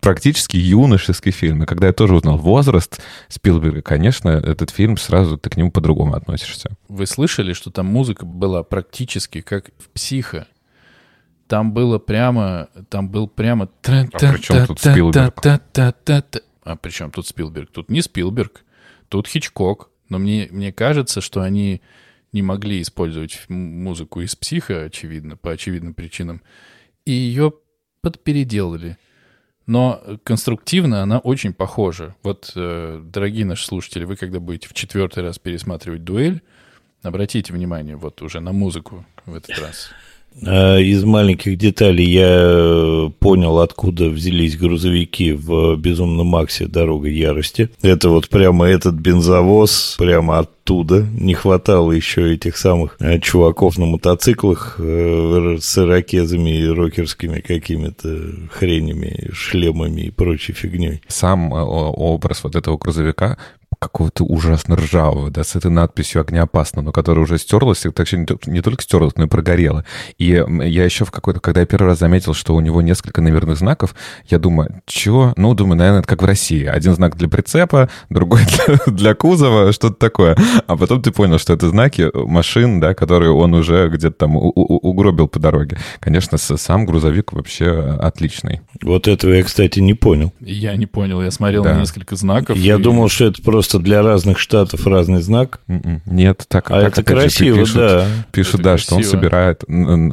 практически 0.00 0.56
юношеский 0.56 1.30
фильм. 1.30 1.62
И 1.62 1.66
когда 1.66 1.86
я 1.86 1.92
тоже 1.92 2.16
узнал 2.16 2.36
возраст 2.38 3.00
Спилберга, 3.28 3.82
конечно, 3.82 4.28
этот 4.30 4.70
фильм 4.70 4.96
сразу 4.96 5.38
ты 5.38 5.48
к 5.48 5.56
нему 5.56 5.70
по-другому 5.70 6.14
относишься. 6.14 6.70
Вы 6.88 7.06
слышали, 7.06 7.52
что 7.52 7.70
там 7.70 7.86
музыка 7.86 8.26
была 8.26 8.62
практически 8.62 9.40
как 9.40 9.70
в 9.78 9.90
«Психо»? 9.90 10.48
Там 11.46 11.72
было 11.72 11.98
прямо... 11.98 12.68
Там 12.88 13.08
был 13.08 13.26
прямо... 13.28 13.68
А 13.82 14.32
при 14.32 14.40
чем 14.40 14.66
тут 14.66 14.80
Спилберг? 14.80 15.14
а 16.62 16.76
при 16.76 16.90
чем 16.90 17.10
тут 17.10 17.26
Спилберг? 17.26 17.70
Тут 17.70 17.90
не 17.90 18.02
Спилберг, 18.02 18.64
тут 19.08 19.26
Хичкок. 19.26 19.89
Но 20.10 20.18
мне, 20.18 20.48
мне 20.50 20.72
кажется, 20.72 21.22
что 21.22 21.40
они 21.40 21.80
не 22.32 22.42
могли 22.42 22.82
использовать 22.82 23.48
музыку 23.48 24.20
из 24.20 24.36
психа, 24.36 24.84
очевидно, 24.84 25.36
по 25.36 25.50
очевидным 25.52 25.94
причинам, 25.94 26.42
и 27.04 27.12
ее 27.12 27.54
подпеределали. 28.02 28.98
Но 29.66 30.02
конструктивно 30.24 31.02
она 31.02 31.18
очень 31.18 31.54
похожа. 31.54 32.14
Вот, 32.22 32.52
э, 32.56 33.00
дорогие 33.04 33.44
наши 33.44 33.64
слушатели, 33.64 34.04
вы 34.04 34.16
когда 34.16 34.40
будете 34.40 34.68
в 34.68 34.74
четвертый 34.74 35.22
раз 35.22 35.38
пересматривать 35.38 36.04
дуэль, 36.04 36.42
обратите 37.02 37.52
внимание 37.52 37.96
вот 37.96 38.20
уже 38.22 38.40
на 38.40 38.52
музыку 38.52 39.06
в 39.26 39.34
этот 39.34 39.58
раз. 39.58 39.90
А 40.46 40.78
из 40.78 41.04
маленьких 41.04 41.58
деталей 41.58 42.08
я 42.08 42.28
э, 42.30 43.10
понял, 43.18 43.58
откуда 43.58 44.08
взялись 44.08 44.56
грузовики 44.56 45.32
в 45.32 45.76
«Безумном 45.76 46.28
Максе. 46.28 46.66
Дорога 46.66 47.08
ярости». 47.08 47.70
Это 47.82 48.08
вот 48.08 48.28
прямо 48.28 48.66
этот 48.66 48.94
бензовоз, 48.94 49.96
прямо 49.98 50.38
оттуда. 50.38 51.06
Не 51.12 51.34
хватало 51.34 51.92
еще 51.92 52.32
этих 52.34 52.56
самых 52.56 52.96
э, 53.00 53.18
чуваков 53.18 53.76
на 53.76 53.86
мотоциклах 53.86 54.76
э, 54.78 55.58
с 55.60 55.78
ирокезами 55.78 56.58
и 56.58 56.66
рокерскими 56.66 57.40
какими-то 57.40 58.18
хренями, 58.50 59.30
шлемами 59.32 60.02
и 60.02 60.10
прочей 60.10 60.52
фигней. 60.52 61.02
Сам 61.08 61.52
образ 61.52 62.44
вот 62.44 62.56
этого 62.56 62.78
грузовика 62.78 63.36
какого-то 63.80 64.24
ужасно 64.24 64.76
ржавого, 64.76 65.30
да, 65.30 65.42
с 65.42 65.56
этой 65.56 65.70
надписью 65.70 66.20
«Огнеопасно», 66.20 66.82
но 66.82 66.92
которая 66.92 67.24
уже 67.24 67.38
стерлась, 67.38 67.86
и 67.86 67.90
так 67.90 68.12
не, 68.12 68.26
не 68.46 68.60
только 68.60 68.82
стерлась, 68.82 69.14
но 69.16 69.24
и 69.24 69.26
прогорела. 69.26 69.86
И 70.18 70.26
я 70.26 70.84
еще 70.84 71.06
в 71.06 71.10
какой-то, 71.10 71.40
когда 71.40 71.60
я 71.60 71.66
первый 71.66 71.86
раз 71.86 71.98
заметил, 71.98 72.34
что 72.34 72.54
у 72.54 72.60
него 72.60 72.82
несколько 72.82 73.22
номерных 73.22 73.56
знаков, 73.56 73.94
я 74.28 74.38
думаю, 74.38 74.82
чего? 74.84 75.32
Ну, 75.36 75.54
думаю, 75.54 75.78
наверное, 75.78 76.00
это 76.00 76.08
как 76.08 76.22
в 76.22 76.26
России. 76.26 76.66
Один 76.66 76.94
знак 76.94 77.16
для 77.16 77.28
прицепа, 77.28 77.88
другой 78.10 78.42
для, 78.66 78.92
для 78.92 79.14
кузова, 79.14 79.72
что-то 79.72 79.94
такое. 79.94 80.36
А 80.66 80.76
потом 80.76 81.00
ты 81.00 81.10
понял, 81.10 81.38
что 81.38 81.54
это 81.54 81.70
знаки 81.70 82.10
машин, 82.14 82.80
да, 82.80 82.92
которые 82.92 83.32
он 83.32 83.54
уже 83.54 83.88
где-то 83.88 84.14
там 84.14 84.36
у- 84.36 84.52
у- 84.54 84.76
угробил 84.76 85.26
по 85.26 85.38
дороге. 85.38 85.78
Конечно, 86.00 86.36
сам 86.36 86.84
грузовик 86.84 87.32
вообще 87.32 87.96
отличный. 87.98 88.60
Вот 88.82 89.08
этого 89.08 89.32
я, 89.32 89.42
кстати, 89.42 89.80
не 89.80 89.94
понял. 89.94 90.34
Я 90.40 90.76
не 90.76 90.86
понял, 90.86 91.22
я 91.22 91.30
смотрел 91.30 91.64
да. 91.64 91.74
на 91.74 91.80
несколько 91.80 92.16
знаков. 92.16 92.58
Я 92.58 92.74
и... 92.74 92.82
думал, 92.82 93.08
что 93.08 93.24
это 93.24 93.42
просто 93.42 93.69
просто 93.70 93.78
для 93.78 94.02
разных 94.02 94.38
штатов 94.38 94.86
разный 94.86 95.22
знак. 95.22 95.60
М-м. 95.68 96.02
Нет, 96.06 96.44
так, 96.48 96.70
а 96.70 96.82
так 96.82 96.92
это 96.92 97.02
красиво, 97.04 97.58
пишут, 97.58 97.76
да. 97.76 98.06
Пишут, 98.32 98.54
это 98.54 98.62
да, 98.64 98.70
красиво. 98.70 98.86
что 98.86 98.96
он 98.96 99.04
собирает, 99.04 99.64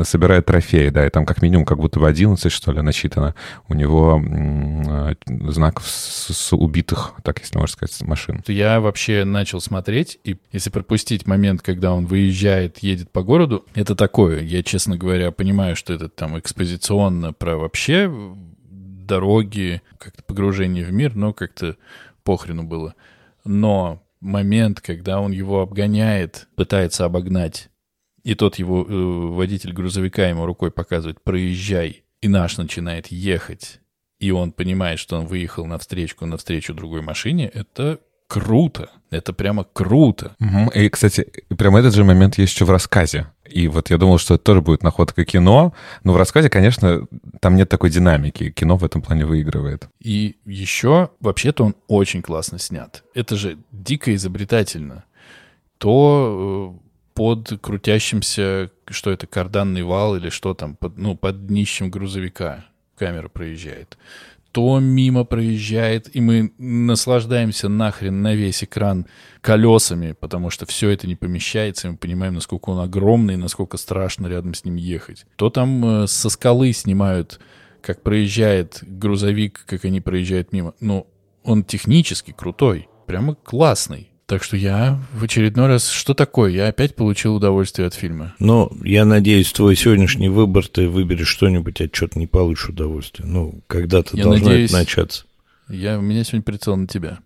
собирает 0.08 0.45
трофеи, 0.45 0.89
да, 0.89 1.08
и 1.08 1.10
там 1.10 1.26
как 1.26 1.41
минимум 1.41 1.66
как 1.66 1.80
будто 1.80 1.99
в 1.99 2.05
11, 2.05 2.51
что 2.51 2.72
ли, 2.72 2.82
насчитано 2.82 3.34
у 3.68 3.74
него 3.74 4.22
м- 4.24 5.18
знаков 5.51 5.88
с, 5.88 6.34
с 6.34 6.53
убитых, 6.55 7.14
так 7.24 7.39
если 7.39 7.58
можно 7.58 7.74
сказать, 7.74 7.99
машин. 8.01 8.43
Я 8.47 8.80
вообще 8.80 9.24
начал 9.24 9.60
смотреть, 9.60 10.20
и 10.24 10.38
если 10.51 10.70
пропустить 10.70 11.26
момент, 11.26 11.62
когда 11.62 11.93
он 11.93 12.05
выезжает, 12.05 12.80
едет 12.80 13.12
по 13.12 13.24
городу, 13.24 13.66
это 13.74 13.95
такое, 13.95 14.41
я, 14.41 14.62
честно 14.62 14.97
говоря, 14.97 15.32
понимаю, 15.32 15.76
что 15.76 15.93
это 15.93 16.10
там 16.10 16.38
экспозиционно 16.38 17.34
про 17.34 17.58
вообще 17.58 18.12
дороги, 19.08 19.82
как-то 19.97 20.22
погружение 20.22 20.84
в 20.86 20.91
мир, 20.91 21.16
но 21.16 21.34
как-то 21.34 21.78
похрену 22.24 22.64
было. 22.64 22.93
Но 23.48 24.04
момент, 24.20 24.82
когда 24.82 25.20
он 25.20 25.32
его 25.32 25.62
обгоняет, 25.62 26.48
пытается 26.56 27.06
обогнать, 27.06 27.70
и 28.24 28.36
тот 28.36 28.58
его 28.58 28.84
э, 28.84 29.34
водитель 29.34 29.74
грузовика 29.74 30.28
ему 30.28 30.45
рукой 30.45 30.70
показывает 30.70 31.24
«проезжай», 31.24 32.04
и 32.22 32.28
наш 32.28 32.58
начинает 32.58 33.08
ехать, 33.08 33.80
и 34.20 34.32
он 34.32 34.52
понимает, 34.52 35.00
что 35.00 35.18
он 35.18 35.28
выехал 35.28 35.66
навстречу, 35.66 36.26
навстречу 36.26 36.74
другой 36.74 37.02
машине, 37.02 37.48
это 37.48 38.00
круто. 38.28 38.90
Это 39.10 39.34
прямо 39.34 39.64
круто. 39.64 40.36
Угу. 40.40 40.72
И, 40.76 40.90
кстати, 40.90 41.26
прямо 41.58 41.80
этот 41.80 41.96
же 41.96 42.04
момент 42.04 42.38
есть 42.38 42.54
еще 42.54 42.66
в 42.66 42.72
рассказе. 42.72 43.28
И 43.46 43.68
вот 43.70 43.90
я 43.90 43.98
думал, 43.98 44.18
что 44.18 44.36
это 44.36 44.44
тоже 44.44 44.62
будет 44.62 44.84
находка 44.84 45.24
кино, 45.24 45.74
но 46.04 46.14
в 46.14 46.18
рассказе, 46.18 46.50
конечно, 46.50 47.08
там 47.40 47.56
нет 47.56 47.70
такой 47.70 47.90
динамики. 47.90 48.52
Кино 48.52 48.76
в 48.76 48.84
этом 48.84 49.02
плане 49.02 49.26
выигрывает. 49.26 49.88
И 50.02 50.36
еще, 50.46 51.10
вообще-то, 51.22 51.64
он 51.64 51.76
очень 51.88 52.22
классно 52.22 52.60
снят. 52.60 53.04
Это 53.14 53.38
же 53.38 53.58
дико 53.72 54.14
изобретательно. 54.14 55.06
То 55.78 56.76
э, 56.76 56.88
под 57.14 57.60
крутящимся, 57.62 58.70
что 58.88 59.12
это, 59.12 59.26
карданный 59.26 59.84
вал 59.84 60.18
или 60.18 60.30
что 60.30 60.54
там, 60.54 60.76
под, 60.76 60.98
ну, 60.98 61.16
под 61.16 61.48
днищем 61.48 61.90
грузовика 61.90 62.66
камера 62.98 63.30
проезжает 63.30 63.98
то 64.58 64.80
мимо 64.80 65.24
проезжает, 65.24 66.16
и 66.16 66.20
мы 66.20 66.51
наслаждаемся 66.58 67.70
нахрен 67.70 68.24
на 68.24 68.34
весь 68.34 68.64
экран 68.64 69.05
колесами, 69.41 70.14
потому 70.14 70.49
что 70.49 70.66
все 70.66 70.89
это 70.89 71.05
не 71.05 71.16
помещается, 71.16 71.88
и 71.88 71.91
мы 71.91 71.97
понимаем, 71.97 72.34
насколько 72.34 72.72
он 72.72 72.80
огромный, 72.80 73.36
и 73.36 73.38
насколько 73.38 73.78
страшно 73.78 74.26
рядом 74.26 74.55
с 74.55 74.66
ним 74.66 74.74
ехать. 74.74 75.28
То 75.36 75.51
там 75.51 75.86
э, 75.86 76.08
со 76.08 76.32
скалы 76.32 76.74
снимают, 76.74 77.39
как 77.82 78.01
проезжает 78.01 78.80
грузовик, 78.82 79.64
как 79.68 79.86
они 79.86 80.01
проезжают 80.01 80.51
мимо. 80.51 80.74
Но 80.80 81.05
он 81.43 81.64
технически 81.64 82.34
крутой, 82.36 82.89
прямо 83.05 83.36
классный. 83.36 84.10
Так 84.28 84.44
что 84.44 84.58
я 84.58 85.00
в 85.14 85.24
очередной 85.24 85.68
раз... 85.68 85.90
Что 85.90 86.14
такое? 86.14 86.52
Я 86.52 86.68
опять 86.68 86.96
получил 86.96 87.38
удовольствие 87.38 87.88
от 87.88 87.94
фильма. 87.94 88.36
Ну, 88.40 88.70
я 88.84 89.06
надеюсь, 89.06 89.54
твой 89.54 89.78
сегодняшний 89.78 90.28
выбор, 90.28 90.68
ты 90.68 90.90
выберешь 90.90 91.30
что-нибудь, 91.30 91.80
от 91.80 91.94
чего-то 91.94 92.20
не 92.20 92.28
получишь 92.28 92.68
удовольствие. 92.68 93.26
Ну, 93.26 93.62
когда-то 93.68 94.18
должно 94.18 94.50
надеюсь, 94.50 94.70
это 94.70 94.80
начаться. 94.80 95.24
Я, 95.70 95.98
у 95.98 96.02
меня 96.02 96.26
сегодня 96.26 96.42
прицел 96.42 96.76
на 96.76 96.88
тебя. 96.88 97.20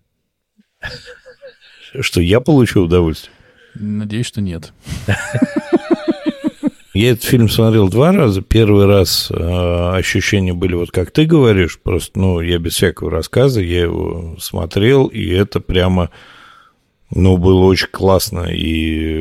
Что, 2.00 2.20
я 2.20 2.38
получу 2.38 2.82
удовольствие? 2.82 3.34
Надеюсь, 3.74 4.26
что 4.26 4.40
нет. 4.40 4.72
Я 6.94 7.12
этот 7.12 7.24
фильм 7.24 7.48
смотрел 7.48 7.88
два 7.88 8.12
раза. 8.12 8.42
Первый 8.42 8.84
раз 8.84 9.30
э, 9.30 9.96
ощущения 9.96 10.52
были 10.52 10.74
вот 10.74 10.90
как 10.90 11.10
ты 11.10 11.24
говоришь, 11.24 11.80
просто, 11.82 12.18
ну, 12.18 12.40
я 12.42 12.58
без 12.58 12.74
всякого 12.74 13.10
рассказа, 13.10 13.62
я 13.62 13.84
его 13.84 14.36
смотрел, 14.38 15.06
и 15.06 15.26
это 15.30 15.60
прямо 15.60 16.10
ну, 17.14 17.36
было 17.36 17.64
очень 17.64 17.88
классно 17.88 18.46
и, 18.50 19.12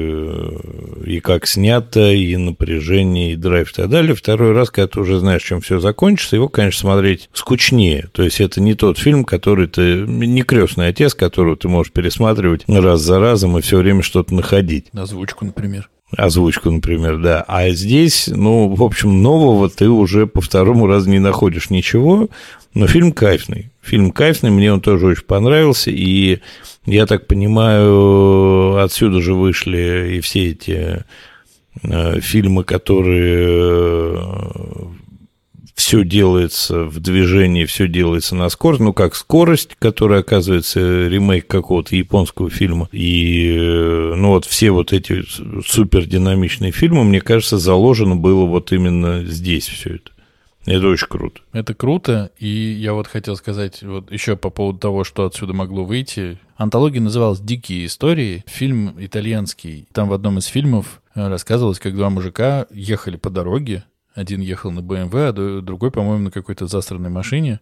и 1.05 1.19
как 1.19 1.45
снято, 1.45 2.11
и 2.11 2.35
напряжение, 2.37 3.33
и 3.33 3.35
драйв 3.35 3.71
и 3.71 3.73
так 3.73 3.89
далее. 3.89 4.15
Второй 4.15 4.53
раз, 4.53 4.69
когда 4.69 4.87
ты 4.87 4.99
уже 5.01 5.19
знаешь, 5.19 5.43
чем 5.43 5.61
все 5.61 5.79
закончится, 5.79 6.37
его, 6.37 6.47
конечно, 6.47 6.79
смотреть 6.79 7.29
скучнее. 7.33 8.09
То 8.13 8.23
есть 8.23 8.39
это 8.39 8.61
не 8.61 8.75
тот 8.75 8.97
фильм, 8.97 9.25
который 9.25 9.67
ты... 9.67 10.05
Не 10.07 10.43
крестный 10.43 10.87
отец, 10.87 11.13
которого 11.13 11.57
ты 11.57 11.67
можешь 11.67 11.91
пересматривать 11.91 12.63
раз 12.67 13.01
за 13.01 13.19
разом 13.19 13.57
и 13.57 13.61
все 13.61 13.77
время 13.77 14.01
что-то 14.01 14.33
находить. 14.33 14.87
Озвучку, 14.93 15.45
например. 15.45 15.89
Озвучку, 16.17 16.69
например, 16.71 17.17
да. 17.19 17.43
А 17.47 17.69
здесь, 17.69 18.27
ну, 18.27 18.67
в 18.67 18.83
общем, 18.83 19.21
нового 19.21 19.69
ты 19.69 19.89
уже 19.89 20.27
по 20.27 20.41
второму 20.41 20.87
разу 20.87 21.09
не 21.09 21.19
находишь 21.19 21.69
ничего, 21.69 22.27
но 22.73 22.87
фильм 22.87 23.13
кайфный. 23.13 23.71
Фильм 23.81 24.11
кайфный, 24.11 24.49
мне 24.49 24.73
он 24.73 24.81
тоже 24.81 25.07
очень 25.07 25.23
понравился, 25.23 25.89
и 25.89 26.39
я 26.85 27.05
так 27.05 27.27
понимаю, 27.27 28.83
отсюда 28.83 29.21
же 29.21 29.33
вышли 29.33 30.17
и 30.17 30.21
все 30.21 30.49
эти 30.49 31.05
э, 31.83 32.19
фильмы, 32.19 32.63
которые 32.63 34.17
э, 34.17 34.85
все 35.81 36.03
делается 36.03 36.83
в 36.85 36.99
движении, 36.99 37.65
все 37.65 37.87
делается 37.87 38.35
на 38.35 38.49
скорость, 38.49 38.81
ну, 38.81 38.93
как 38.93 39.15
скорость, 39.15 39.75
которая 39.79 40.19
оказывается 40.19 41.07
ремейк 41.07 41.47
какого-то 41.47 41.95
японского 41.95 42.51
фильма. 42.51 42.87
И, 42.91 43.57
э, 43.59 44.13
ну, 44.15 44.29
вот 44.29 44.45
все 44.45 44.69
вот 44.69 44.93
эти 44.93 45.23
супер 45.65 46.05
динамичные 46.05 46.71
фильмы, 46.71 47.03
мне 47.03 47.19
кажется, 47.19 47.57
заложено 47.57 48.15
было 48.15 48.45
вот 48.45 48.71
именно 48.71 49.25
здесь 49.25 49.67
все 49.67 49.95
это. 49.95 50.11
Это 50.67 50.87
очень 50.87 51.07
круто. 51.07 51.41
Это 51.51 51.73
круто, 51.73 52.29
и 52.37 52.47
я 52.47 52.93
вот 52.93 53.07
хотел 53.07 53.35
сказать 53.35 53.81
вот 53.81 54.11
еще 54.11 54.35
по 54.35 54.51
поводу 54.51 54.77
того, 54.77 55.03
что 55.03 55.25
отсюда 55.25 55.53
могло 55.53 55.83
выйти. 55.83 56.37
Антология 56.57 57.01
называлась 57.01 57.39
«Дикие 57.39 57.87
истории». 57.87 58.43
Фильм 58.45 58.95
итальянский. 58.99 59.87
Там 59.93 60.09
в 60.09 60.13
одном 60.13 60.37
из 60.37 60.45
фильмов 60.45 61.01
рассказывалось, 61.15 61.79
как 61.79 61.95
два 61.95 62.11
мужика 62.11 62.67
ехали 62.69 63.17
по 63.17 63.31
дороге, 63.31 63.83
один 64.13 64.41
ехал 64.41 64.71
на 64.71 64.79
BMW, 64.79 65.29
а 65.29 65.61
другой, 65.61 65.91
по-моему, 65.91 66.25
на 66.25 66.31
какой-то 66.31 66.67
застранной 66.67 67.09
машине. 67.09 67.61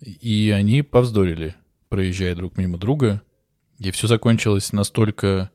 И 0.00 0.52
они 0.54 0.82
повздорили, 0.82 1.56
проезжая 1.88 2.34
друг 2.34 2.56
мимо 2.56 2.78
друга. 2.78 3.22
И 3.78 3.90
все 3.90 4.06
закончилось 4.06 4.72
настолько 4.72 5.50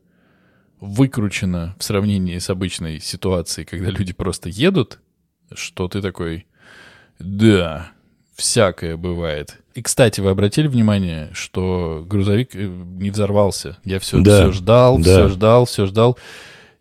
выкручено 0.80 1.74
в 1.78 1.84
сравнении 1.84 2.38
с 2.38 2.50
обычной 2.50 3.00
ситуацией, 3.00 3.64
когда 3.64 3.90
люди 3.90 4.12
просто 4.12 4.48
едут, 4.48 4.98
что 5.52 5.88
ты 5.88 6.02
такой, 6.02 6.46
да, 7.18 7.92
всякое 8.34 8.96
бывает. 8.96 9.58
И, 9.74 9.82
кстати, 9.82 10.20
вы 10.20 10.30
обратили 10.30 10.68
внимание, 10.68 11.30
что 11.32 12.04
грузовик 12.06 12.54
э, 12.54 12.66
не 12.66 13.10
взорвался? 13.10 13.78
Я 13.84 13.98
все, 13.98 14.20
да, 14.20 14.42
все 14.42 14.52
ждал, 14.52 14.98
да. 14.98 15.02
все 15.02 15.28
ждал, 15.28 15.64
все 15.64 15.86
ждал. 15.86 16.18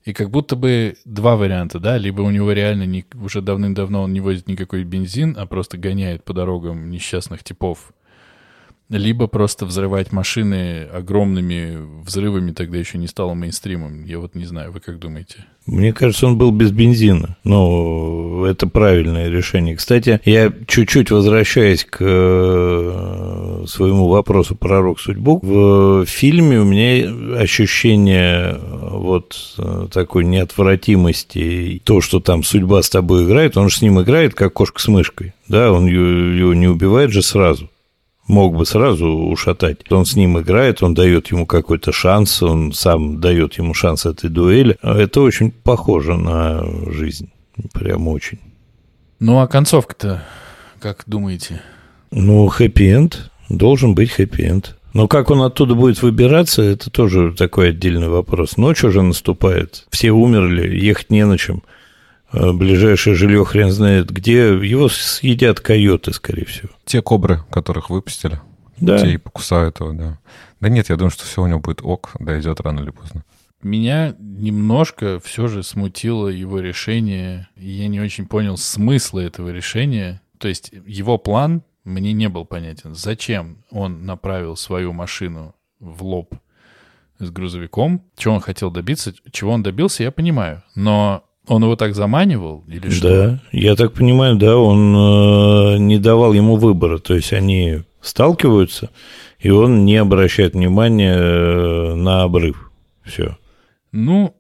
И 0.05 0.11
как 0.11 0.29
будто 0.29 0.55
бы 0.55 0.97
два 1.05 1.37
варианта, 1.37 1.79
да, 1.79 1.97
либо 1.97 2.21
у 2.21 2.29
него 2.29 2.51
реально 2.51 2.83
не, 2.83 3.05
уже 3.13 3.41
давным-давно 3.41 4.03
он 4.03 4.13
не 4.13 4.19
возит 4.19 4.47
никакой 4.47 4.83
бензин, 4.83 5.35
а 5.37 5.45
просто 5.45 5.77
гоняет 5.77 6.23
по 6.25 6.33
дорогам 6.33 6.89
несчастных 6.89 7.43
типов, 7.43 7.93
Либо 8.93 9.25
просто 9.25 9.65
взрывать 9.65 10.11
машины 10.11 10.83
огромными 10.83 11.79
взрывами 12.03 12.51
тогда 12.51 12.77
еще 12.77 12.99
не 12.99 13.07
стало 13.07 13.33
мейнстримом. 13.33 14.05
Я 14.05 14.19
вот 14.19 14.35
не 14.35 14.45
знаю, 14.45 14.71
вы 14.71 14.81
как 14.81 14.99
думаете? 14.99 15.45
Мне 15.65 15.93
кажется, 15.93 16.27
он 16.27 16.37
был 16.37 16.51
без 16.51 16.71
бензина. 16.71 17.37
Но 17.43 18.45
это 18.45 18.67
правильное 18.67 19.29
решение. 19.29 19.75
Кстати, 19.75 20.21
я 20.25 20.53
чуть-чуть 20.67 21.09
возвращаясь 21.09 21.85
к 21.85 21.97
э, 22.01 23.63
своему 23.67 24.09
вопросу 24.09 24.55
про 24.55 24.81
рок-судьбу, 24.81 25.39
в 25.41 26.05
фильме 26.05 26.59
у 26.59 26.65
меня 26.65 27.39
ощущение 27.39 28.59
вот 28.61 29.55
э, 29.57 29.87
такой 29.91 30.25
неотвратимости. 30.25 31.81
То, 31.83 31.99
что 32.01 32.19
там 32.19 32.43
судьба 32.43 32.83
с 32.83 32.91
тобой 32.91 33.25
играет, 33.25 33.57
он 33.57 33.69
же 33.69 33.77
с 33.77 33.81
ним 33.81 33.99
играет, 34.01 34.35
как 34.35 34.53
кошка 34.53 34.79
с 34.79 34.87
мышкой. 34.87 35.33
Да, 35.47 35.71
он 35.71 35.87
его 35.87 36.53
не 36.53 36.67
убивает 36.67 37.11
же 37.11 37.23
сразу 37.23 37.69
мог 38.27 38.55
бы 38.55 38.65
сразу 38.65 39.07
ушатать. 39.07 39.91
Он 39.91 40.05
с 40.05 40.15
ним 40.15 40.39
играет, 40.39 40.83
он 40.83 40.93
дает 40.93 41.31
ему 41.31 41.45
какой-то 41.45 41.91
шанс, 41.91 42.41
он 42.41 42.73
сам 42.73 43.19
дает 43.19 43.55
ему 43.55 43.73
шанс 43.73 44.05
этой 44.05 44.29
дуэли. 44.29 44.77
Это 44.81 45.21
очень 45.21 45.51
похоже 45.51 46.15
на 46.15 46.63
жизнь. 46.91 47.29
Прям 47.73 48.07
очень. 48.07 48.39
Ну, 49.19 49.39
а 49.39 49.47
концовка-то, 49.47 50.23
как 50.79 51.03
думаете? 51.05 51.61
Ну, 52.11 52.47
хэппи-энд. 52.47 53.31
Должен 53.49 53.93
быть 53.93 54.11
хэппи-энд. 54.11 54.77
Но 54.93 55.07
как 55.07 55.31
он 55.31 55.41
оттуда 55.41 55.75
будет 55.75 56.01
выбираться, 56.01 56.61
это 56.61 56.89
тоже 56.89 57.33
такой 57.33 57.69
отдельный 57.69 58.09
вопрос. 58.09 58.57
Ночь 58.57 58.83
уже 58.83 59.01
наступает, 59.01 59.87
все 59.89 60.11
умерли, 60.11 60.77
ехать 60.77 61.09
не 61.09 61.25
на 61.25 61.37
чем. 61.37 61.63
Э, 62.33 62.51
ближайшее 62.51 63.15
жилье 63.15 63.45
хрен 63.45 63.71
знает 63.71 64.09
где, 64.09 64.47
его 64.47 64.89
съедят 64.89 65.59
койоты, 65.59 66.13
скорее 66.13 66.45
всего. 66.45 66.69
Те 66.83 67.01
кобры, 67.01 67.43
которых 67.51 67.89
выпустили. 67.89 68.41
Да. 68.77 68.99
Те 68.99 69.13
и 69.13 69.17
покусают 69.17 69.79
его, 69.79 69.93
да. 69.93 70.19
Да 70.59 70.69
нет, 70.69 70.89
я 70.89 70.95
думаю, 70.95 71.11
что 71.11 71.25
все 71.25 71.43
у 71.43 71.47
него 71.47 71.59
будет 71.59 71.81
ок, 71.83 72.11
дойдет 72.19 72.59
рано 72.61 72.79
или 72.79 72.89
поздно. 72.89 73.23
Меня 73.61 74.15
немножко 74.19 75.21
все 75.23 75.47
же 75.47 75.63
смутило 75.63 76.27
его 76.27 76.59
решение. 76.59 77.47
Я 77.55 77.87
не 77.87 78.01
очень 78.01 78.27
понял 78.27 78.57
смысла 78.57 79.19
этого 79.21 79.49
решения. 79.49 80.21
То 80.37 80.47
есть 80.47 80.73
его 80.85 81.17
план 81.17 81.63
мне 81.85 82.13
не 82.13 82.27
был 82.29 82.45
понятен. 82.45 82.95
Зачем 82.95 83.63
он 83.69 84.05
направил 84.05 84.57
свою 84.57 84.91
машину 84.91 85.55
в 85.79 86.03
лоб 86.03 86.35
с 87.19 87.29
грузовиком? 87.29 88.03
Чего 88.17 88.35
он 88.35 88.41
хотел 88.41 88.69
добиться? 88.69 89.13
Чего 89.31 89.51
он 89.51 89.63
добился, 89.63 90.03
я 90.03 90.11
понимаю. 90.11 90.63
Но 90.75 91.23
он 91.47 91.63
его 91.63 91.75
так 91.75 91.95
заманивал 91.95 92.63
или 92.67 92.89
что? 92.89 93.07
Да, 93.09 93.43
я 93.51 93.75
так 93.75 93.93
понимаю, 93.93 94.35
да, 94.35 94.57
он 94.57 94.95
э, 94.95 95.77
не 95.77 95.99
давал 95.99 96.33
ему 96.33 96.55
выбора. 96.55 96.99
То 96.99 97.15
есть 97.15 97.33
они 97.33 97.83
сталкиваются, 98.01 98.91
и 99.39 99.49
он 99.49 99.85
не 99.85 99.97
обращает 99.97 100.53
внимания 100.53 101.15
э, 101.15 101.95
на 101.95 102.23
обрыв. 102.23 102.71
Все. 103.03 103.37
Ну, 103.91 104.35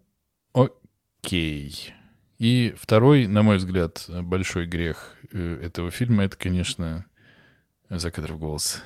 окей. 0.53 1.93
И 2.39 2.73
второй, 2.77 3.27
на 3.27 3.43
мой 3.43 3.57
взгляд, 3.57 4.05
большой 4.07 4.65
грех 4.65 5.15
э, 5.31 5.59
этого 5.61 5.91
фильма, 5.91 6.23
это, 6.23 6.37
конечно, 6.37 7.05
закадров 7.89 8.39
голос. 8.39 8.81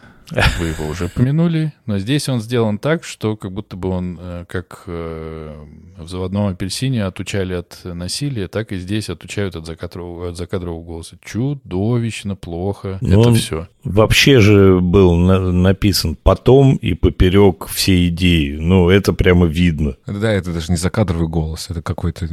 Вы 0.59 0.67
его 0.67 0.87
уже 0.87 1.05
упомянули, 1.05 1.73
но 1.85 1.99
здесь 1.99 2.27
он 2.27 2.41
сделан 2.41 2.79
так, 2.79 3.03
что 3.03 3.37
как 3.37 3.51
будто 3.51 3.77
бы 3.77 3.89
он, 3.89 4.17
э, 4.19 4.45
как 4.47 4.83
э, 4.87 5.55
в 5.97 6.07
«Заводном 6.09 6.47
апельсине» 6.47 7.05
отучали 7.05 7.53
от 7.53 7.79
насилия, 7.85 8.47
так 8.47 8.71
и 8.71 8.77
здесь 8.77 9.09
отучают 9.09 9.55
от 9.55 9.65
закадрового, 9.65 10.29
от 10.29 10.37
закадрового 10.37 10.83
голоса. 10.83 11.17
Чудовищно 11.23 12.35
плохо. 12.35 12.97
Но 13.01 13.21
Это 13.21 13.33
все. 13.33 13.67
Вообще 13.83 14.39
же 14.41 14.81
был 14.81 15.15
на- 15.15 15.51
написан 15.51 16.17
потом 16.21 16.75
и 16.75 16.93
поперек 16.93 17.67
все 17.67 18.07
идеи. 18.09 18.57
Ну, 18.59 18.89
это 18.89 19.13
прямо 19.13 19.45
видно. 19.45 19.95
Да, 20.05 20.31
это 20.31 20.51
даже 20.51 20.71
не 20.71 20.77
закадровый 20.77 21.29
голос, 21.29 21.69
это 21.69 21.81
какой-то, 21.81 22.27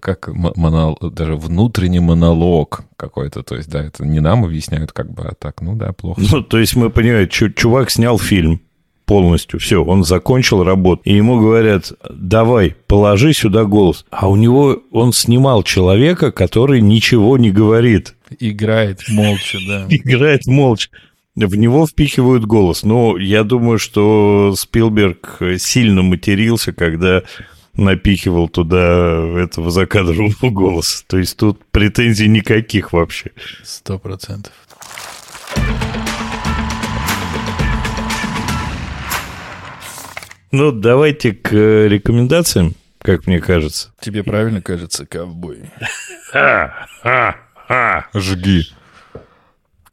как 0.00 0.28
монол, 0.28 0.96
даже 1.00 1.34
внутренний 1.34 1.98
монолог 2.00 2.82
какой-то. 2.96 3.42
То 3.42 3.56
есть, 3.56 3.68
да, 3.70 3.82
это 3.82 4.04
не 4.06 4.20
нам 4.20 4.44
объясняют 4.44 4.92
как 4.92 5.12
бы, 5.12 5.24
а 5.24 5.34
так, 5.34 5.60
ну 5.62 5.74
да, 5.74 5.92
плохо. 5.92 6.20
Ну, 6.30 6.42
то 6.42 6.58
есть 6.58 6.76
мы 6.76 6.90
понимаем, 6.90 7.23
чувак 7.26 7.90
снял 7.90 8.18
фильм 8.18 8.60
полностью, 9.06 9.60
все, 9.60 9.84
он 9.84 10.04
закончил 10.04 10.64
работу, 10.64 11.02
и 11.04 11.14
ему 11.14 11.38
говорят, 11.38 11.92
давай, 12.08 12.74
положи 12.86 13.32
сюда 13.32 13.64
голос. 13.64 14.04
А 14.10 14.28
у 14.28 14.36
него, 14.36 14.82
он 14.90 15.12
снимал 15.12 15.62
человека, 15.62 16.32
который 16.32 16.80
ничего 16.80 17.36
не 17.36 17.50
говорит. 17.50 18.14
Играет 18.40 19.02
молча, 19.08 19.58
да. 19.66 19.86
Играет 19.90 20.46
молча. 20.46 20.88
В 21.36 21.56
него 21.56 21.86
впихивают 21.86 22.44
голос. 22.44 22.84
Но 22.84 23.18
я 23.18 23.42
думаю, 23.42 23.78
что 23.78 24.54
Спилберг 24.56 25.40
сильно 25.58 26.02
матерился, 26.02 26.72
когда 26.72 27.24
напихивал 27.76 28.48
туда 28.48 29.40
этого 29.42 29.70
закадрового 29.70 30.32
голоса. 30.50 31.04
То 31.08 31.18
есть 31.18 31.36
тут 31.36 31.60
претензий 31.72 32.28
никаких 32.28 32.92
вообще. 32.92 33.32
Сто 33.64 33.98
процентов. 33.98 34.52
Ну, 40.56 40.70
давайте 40.70 41.32
к 41.32 41.50
рекомендациям, 41.52 42.74
как 43.02 43.26
мне 43.26 43.40
кажется. 43.40 43.92
Тебе 43.98 44.22
правильно 44.22 44.62
кажется, 44.62 45.04
ковбой? 45.04 45.68
Жги. 48.14 48.68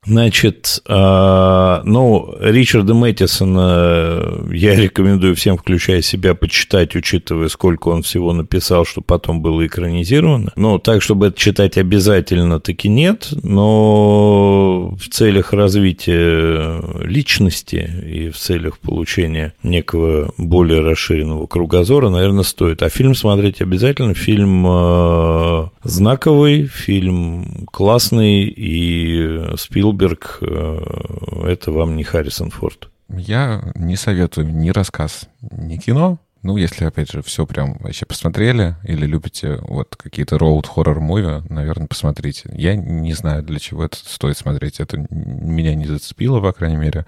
Значит, 0.03 0.81
э, 0.87 1.81
ну, 1.83 2.33
Ричарда 2.39 2.95
Мэттисона 2.95 4.47
я 4.51 4.75
рекомендую 4.75 5.35
всем, 5.35 5.57
включая 5.57 6.01
себя, 6.01 6.33
почитать, 6.33 6.95
учитывая, 6.95 7.49
сколько 7.49 7.89
он 7.89 8.01
всего 8.01 8.33
написал, 8.33 8.83
что 8.83 9.01
потом 9.01 9.43
было 9.43 9.63
экранизировано. 9.67 10.53
Ну, 10.55 10.79
так, 10.79 11.03
чтобы 11.03 11.27
это 11.27 11.37
читать 11.37 11.77
обязательно, 11.77 12.59
таки 12.59 12.89
нет, 12.89 13.27
но 13.43 14.95
в 14.99 15.07
целях 15.09 15.53
развития 15.53 16.81
личности 17.03 17.87
и 18.03 18.29
в 18.31 18.37
целях 18.37 18.79
получения 18.79 19.53
некого 19.61 20.33
более 20.35 20.81
расширенного 20.81 21.45
кругозора, 21.45 22.09
наверное, 22.09 22.43
стоит. 22.43 22.81
А 22.81 22.89
фильм 22.89 23.13
смотреть 23.13 23.61
обязательно. 23.61 24.15
Фильм 24.15 24.65
э, 24.67 25.67
знаковый, 25.83 26.65
фильм 26.65 27.67
классный, 27.71 28.45
и 28.45 29.41
Спилберг 29.57 29.90
Спилберг 29.91 30.37
э,– 30.41 31.45
это 31.47 31.71
вам 31.71 31.95
не 31.97 32.03
Харрисон 32.03 32.49
Форд. 32.49 32.89
Я 33.09 33.61
не 33.75 33.97
советую 33.97 34.53
ни 34.53 34.69
рассказ, 34.69 35.27
ни 35.41 35.77
кино. 35.77 36.17
Ну, 36.43 36.57
если, 36.57 36.85
опять 36.85 37.11
же, 37.11 37.21
все 37.21 37.45
прям 37.45 37.77
вообще 37.79 38.05
посмотрели 38.05 38.75
или 38.83 39.05
любите 39.05 39.59
вот 39.61 39.95
какие-то 39.95 40.37
роуд-хоррор-муви, 40.37 41.43
наверное, 41.49 41.87
посмотрите. 41.87 42.49
Я 42.53 42.75
не 42.75 43.13
знаю, 43.13 43.43
для 43.43 43.59
чего 43.59 43.83
это 43.83 43.97
стоит 43.97 44.37
смотреть. 44.37 44.79
Это 44.79 45.05
меня 45.11 45.75
не 45.75 45.85
зацепило, 45.85 46.39
по 46.39 46.53
крайней 46.53 46.77
мере 46.77 47.05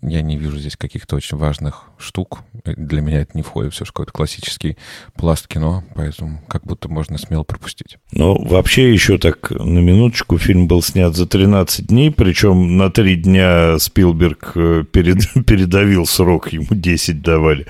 я 0.00 0.22
не 0.22 0.36
вижу 0.36 0.58
здесь 0.58 0.76
каких-то 0.76 1.16
очень 1.16 1.36
важных 1.36 1.84
штук. 1.98 2.40
Для 2.64 3.00
меня 3.00 3.20
это 3.20 3.32
не 3.34 3.42
входит 3.42 3.72
все 3.72 3.84
же 3.84 3.92
какой-то 3.92 4.12
классический 4.12 4.76
пласт 5.14 5.46
кино, 5.46 5.84
поэтому 5.94 6.40
как 6.48 6.64
будто 6.64 6.88
можно 6.88 7.18
смело 7.18 7.42
пропустить. 7.42 7.98
Ну, 8.12 8.42
вообще 8.46 8.92
еще 8.92 9.18
так, 9.18 9.50
на 9.50 9.78
минуточку, 9.78 10.38
фильм 10.38 10.68
был 10.68 10.82
снят 10.82 11.14
за 11.14 11.26
13 11.26 11.86
дней, 11.86 12.10
причем 12.10 12.76
на 12.76 12.90
3 12.90 13.16
дня 13.16 13.78
Спилберг 13.78 14.52
э, 14.54 14.84
перед, 14.90 15.18
передавил 15.46 16.06
срок, 16.06 16.52
ему 16.52 16.66
10 16.70 17.22
давали. 17.22 17.66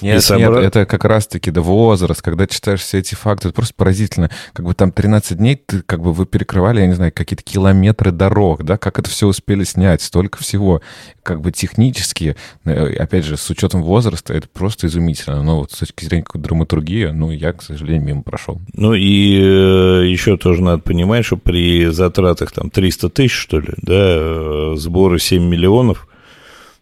Нет, 0.00 0.22
сам... 0.22 0.38
нет, 0.38 0.52
это 0.52 0.86
как 0.86 1.04
раз-таки 1.04 1.50
да, 1.50 1.60
возраст, 1.60 2.22
когда 2.22 2.46
читаешь 2.46 2.80
все 2.80 2.98
эти 2.98 3.14
факты, 3.14 3.48
это 3.48 3.56
просто 3.56 3.74
поразительно. 3.74 4.30
Как 4.52 4.64
бы 4.64 4.74
там 4.74 4.92
13 4.92 5.38
дней, 5.38 5.56
ты, 5.56 5.82
как 5.82 6.00
бы 6.00 6.12
вы 6.12 6.26
перекрывали, 6.26 6.80
я 6.80 6.86
не 6.86 6.94
знаю, 6.94 7.12
какие-то 7.12 7.42
километры 7.42 8.12
дорог, 8.12 8.64
да, 8.64 8.76
как 8.76 8.98
это 8.98 9.10
все 9.10 9.26
успели 9.26 9.64
снять, 9.64 10.02
столько 10.02 10.38
всего. 10.38 10.80
Как 11.22 11.40
бы 11.40 11.52
технически, 11.52 12.36
э, 12.64 12.96
опять 12.96 13.24
же, 13.24 13.36
с 13.36 13.48
учетом 13.50 13.63
возраста, 13.72 14.34
это 14.34 14.48
просто 14.48 14.86
изумительно. 14.86 15.42
Но 15.42 15.60
вот 15.60 15.72
с 15.72 15.78
точки 15.78 16.04
зрения 16.04 16.26
драматургии, 16.34 17.06
ну, 17.06 17.30
я, 17.30 17.52
к 17.52 17.62
сожалению, 17.62 18.04
мимо 18.04 18.22
прошел. 18.22 18.60
Ну, 18.74 18.94
и 18.94 19.38
э, 19.40 20.06
еще 20.06 20.36
тоже 20.36 20.62
надо 20.62 20.82
понимать, 20.82 21.24
что 21.24 21.36
при 21.36 21.86
затратах 21.86 22.52
там 22.52 22.70
300 22.70 23.08
тысяч, 23.10 23.32
что 23.32 23.60
ли, 23.60 23.72
да, 23.78 23.94
э, 23.94 24.74
сборы 24.76 25.18
7 25.18 25.42
миллионов, 25.42 26.08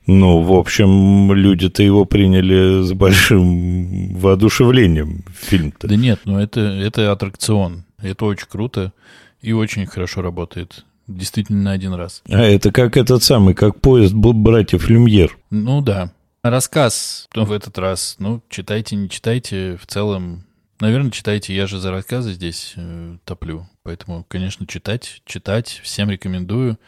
ну, 0.07 0.41
в 0.41 0.53
общем, 0.53 1.33
люди-то 1.33 1.83
его 1.83 2.05
приняли 2.05 2.83
с 2.83 2.93
большим 2.93 4.15
воодушевлением, 4.15 5.25
фильм-то. 5.33 5.87
Да 5.87 5.95
нет, 5.95 6.21
ну 6.25 6.39
это, 6.39 6.61
это 6.61 7.13
аттракцион. 7.13 7.85
Это 8.03 8.25
очень 8.25 8.49
круто 8.49 8.93
и 9.41 9.53
очень 9.53 9.87
хорошо 9.87 10.23
работает. 10.23 10.85
Действительно, 11.07 11.63
на 11.63 11.73
один 11.73 11.95
раз. 11.95 12.23
А 12.29 12.43
это 12.43 12.73
как 12.73 12.97
этот 12.97 13.23
самый, 13.23 13.55
как 13.55 13.81
поезд 13.81 14.15
братьев 14.15 14.89
Люмьер. 14.89 15.37
Ну 15.51 15.83
да. 15.83 16.13
Рассказ 16.43 17.29
ну, 17.37 17.45
в 17.45 17.53
этот 17.53 17.79
раз, 17.79 18.17
ну, 18.19 18.43
читайте, 18.49 18.97
не 18.97 19.09
читайте, 19.09 19.77
в 19.77 19.87
целом, 19.87 20.45
наверное, 20.81 21.13
читайте. 21.13 21.55
Я 21.55 21.69
же 21.69 21.79
за 21.79 21.93
рассказы 21.93 22.33
здесь 22.33 22.73
э, 22.75 23.17
топлю. 23.25 23.69
Поэтому, 23.85 24.25
конечно, 24.29 24.67
читать, 24.67 25.23
читать. 25.25 25.81
Всем 25.85 26.11
рекомендую. 26.11 26.81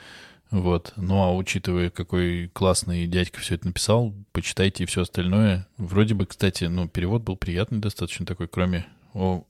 Вот. 0.51 0.93
Ну, 0.97 1.23
а 1.23 1.33
учитывая, 1.33 1.91
какой 1.91 2.51
классный 2.53 3.07
дядька 3.07 3.39
все 3.39 3.55
это 3.55 3.69
написал, 3.69 4.13
почитайте 4.33 4.83
и 4.83 4.87
все 4.87 5.03
остальное. 5.03 5.69
Вроде 5.77 6.15
бы, 6.15 6.27
кстати, 6.27 6.65
ну, 6.65 6.89
перевод 6.89 7.23
был 7.23 7.37
приятный 7.37 7.79
достаточно 7.79 8.27
такой, 8.27 8.49
кроме 8.49 8.87
«О, 9.13 9.45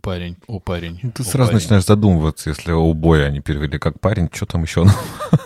парень, 0.00 0.36
о, 0.46 0.60
парень». 0.60 0.98
Ну, 1.02 1.12
Ты 1.12 1.22
о, 1.22 1.26
сразу 1.26 1.50
парень». 1.50 1.62
начинаешь 1.62 1.84
задумываться, 1.84 2.50
если 2.50 2.72
убой 2.72 3.26
они 3.26 3.40
перевели 3.40 3.78
как 3.78 4.00
парень, 4.00 4.28
что 4.32 4.46
там 4.46 4.62
еще 4.62 4.84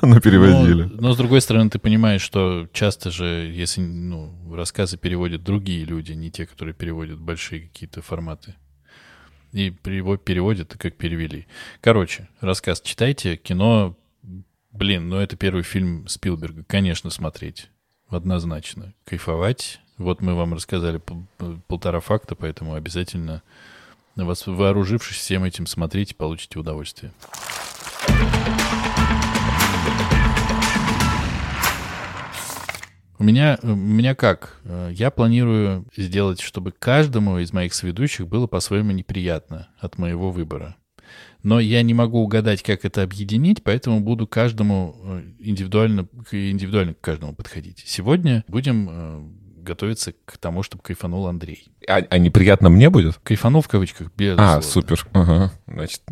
напереводили. 0.03 0.83
Но, 0.95 1.09
но, 1.09 1.13
с 1.13 1.17
другой 1.17 1.41
стороны, 1.41 1.71
ты 1.71 1.79
понимаешь, 1.79 2.23
что 2.23 2.69
часто 2.73 3.11
же, 3.11 3.51
если 3.55 3.81
ну, 3.81 4.33
рассказы 4.55 4.97
переводят 4.97 5.43
другие 5.43 5.85
люди, 5.85 6.13
не 6.13 6.31
те, 6.31 6.47
которые 6.47 6.75
переводят 6.75 7.19
большие 7.21 7.63
какие-то 7.63 8.03
форматы. 8.03 8.55
И 9.53 9.71
перево- 9.71 10.19
переводят, 10.19 10.75
как 10.77 10.97
перевели. 10.97 11.47
Короче, 11.81 12.29
рассказ 12.41 12.81
читайте, 12.81 13.37
кино, 13.37 13.97
блин, 14.73 15.09
ну 15.09 15.17
это 15.17 15.37
первый 15.37 15.63
фильм 15.63 16.07
Спилберга, 16.09 16.65
конечно, 16.67 17.11
смотреть. 17.11 17.71
Однозначно. 18.09 18.93
Кайфовать. 19.05 19.81
Вот 19.99 20.21
мы 20.21 20.35
вам 20.35 20.55
рассказали 20.55 20.99
пол- 20.99 21.27
полтора 21.67 22.01
факта, 22.01 22.35
поэтому 22.35 22.75
обязательно, 22.75 23.43
вас, 24.25 24.47
вооружившись 24.47 25.19
всем 25.19 25.45
этим, 25.45 25.67
смотрите, 25.67 26.15
получите 26.15 26.59
удовольствие. 26.59 27.13
У 33.19 33.25
меня, 33.25 33.59
у 33.63 33.69
меня 33.75 34.15
как? 34.15 34.61
Э, 34.65 34.91
Я 34.93 35.11
планирую 35.11 35.87
сделать, 35.97 36.41
чтобы 36.41 36.73
каждому 36.73 37.39
из 37.39 37.53
моих 37.53 37.73
соведущих 37.73 38.29
было 38.29 38.47
по-своему 38.47 38.93
неприятно 38.93 39.69
от 39.79 39.99
моего 39.99 40.31
выбора. 40.31 40.77
Но 41.43 41.61
я 41.61 41.83
не 41.83 41.95
могу 41.95 42.21
угадать, 42.21 42.63
как 42.63 42.85
это 42.85 43.03
объединить, 43.03 43.63
поэтому 43.63 44.01
буду 44.01 44.27
каждому 44.27 44.97
э, 45.03 45.23
индивидуально, 45.39 46.09
индивидуально 46.31 46.95
к 46.95 47.01
каждому 47.01 47.35
подходить. 47.35 47.83
Сегодня 47.87 48.45
будем 48.49 48.89
э, 48.91 49.23
готовиться 49.67 50.15
к 50.25 50.39
тому, 50.39 50.63
чтобы 50.63 50.83
кайфанул 50.83 51.27
Андрей. 51.27 51.69
А, 51.89 51.97
а 52.09 52.19
неприятно 52.19 52.71
мне 52.71 52.89
будет? 52.89 53.17
Кайфанул 53.23 53.61
в 53.61 53.69
кавычках, 53.69 54.11
без 54.17 54.39
А, 54.39 54.63
супер. 54.63 55.07
Ага. 55.13 55.53
Значит, 55.67 56.03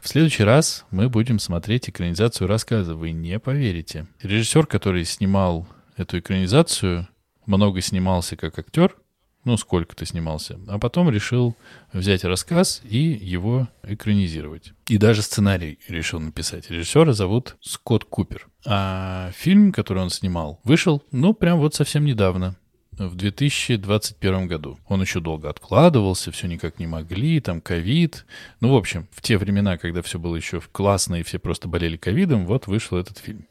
В 0.00 0.08
следующий 0.08 0.44
раз 0.44 0.86
мы 0.90 1.08
будем 1.10 1.38
смотреть 1.38 1.90
экранизацию 1.90 2.48
рассказа. 2.48 2.94
Вы 2.94 3.12
не 3.12 3.38
поверите. 3.38 4.06
Режиссер, 4.22 4.66
который 4.66 5.04
снимал 5.04 5.68
эту 5.96 6.18
экранизацию, 6.18 7.06
много 7.44 7.80
снимался 7.82 8.36
как 8.36 8.58
актер, 8.58 8.96
ну, 9.44 9.56
сколько-то 9.56 10.04
снимался, 10.04 10.58
а 10.68 10.78
потом 10.78 11.10
решил 11.10 11.56
взять 11.92 12.24
рассказ 12.24 12.82
и 12.84 12.98
его 12.98 13.68
экранизировать. 13.82 14.72
И 14.88 14.98
даже 14.98 15.22
сценарий 15.22 15.78
решил 15.88 16.20
написать. 16.20 16.70
Режиссера 16.70 17.12
зовут 17.12 17.56
Скотт 17.60 18.04
Купер. 18.04 18.48
А 18.66 19.30
фильм, 19.34 19.72
который 19.72 20.02
он 20.02 20.10
снимал, 20.10 20.60
вышел, 20.64 21.02
ну, 21.10 21.32
прям 21.32 21.58
вот 21.58 21.74
совсем 21.74 22.04
недавно 22.04 22.56
в 22.92 23.14
2021 23.14 24.46
году. 24.46 24.78
Он 24.86 25.00
еще 25.00 25.20
долго 25.20 25.48
откладывался, 25.48 26.30
все 26.32 26.46
никак 26.46 26.78
не 26.78 26.86
могли, 26.86 27.40
там 27.40 27.60
ковид. 27.60 28.26
Ну, 28.60 28.74
в 28.74 28.76
общем, 28.76 29.08
в 29.12 29.22
те 29.22 29.38
времена, 29.38 29.78
когда 29.78 30.02
все 30.02 30.18
было 30.18 30.36
еще 30.36 30.60
классно 30.60 31.16
и 31.16 31.22
все 31.22 31.38
просто 31.38 31.66
болели 31.66 31.96
ковидом, 31.96 32.46
вот 32.46 32.66
вышел 32.66 32.98
этот 32.98 33.18
фильм. 33.18 33.46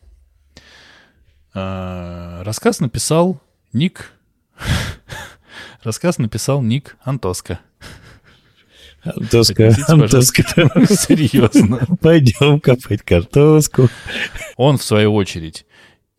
А, 1.53 2.43
рассказ 2.43 2.79
написал 2.79 3.41
Ник... 3.73 4.11
Рассказ 5.83 6.17
написал 6.17 6.61
Ник 6.61 6.97
Антоска. 7.03 7.59
Антоска, 9.03 9.73
Антоска, 9.87 10.43
Серьезно. 10.89 11.87
пойдем 12.01 12.59
копать 12.59 13.01
картошку. 13.01 13.87
Он, 14.57 14.77
в 14.77 14.83
свою 14.83 15.13
очередь, 15.13 15.65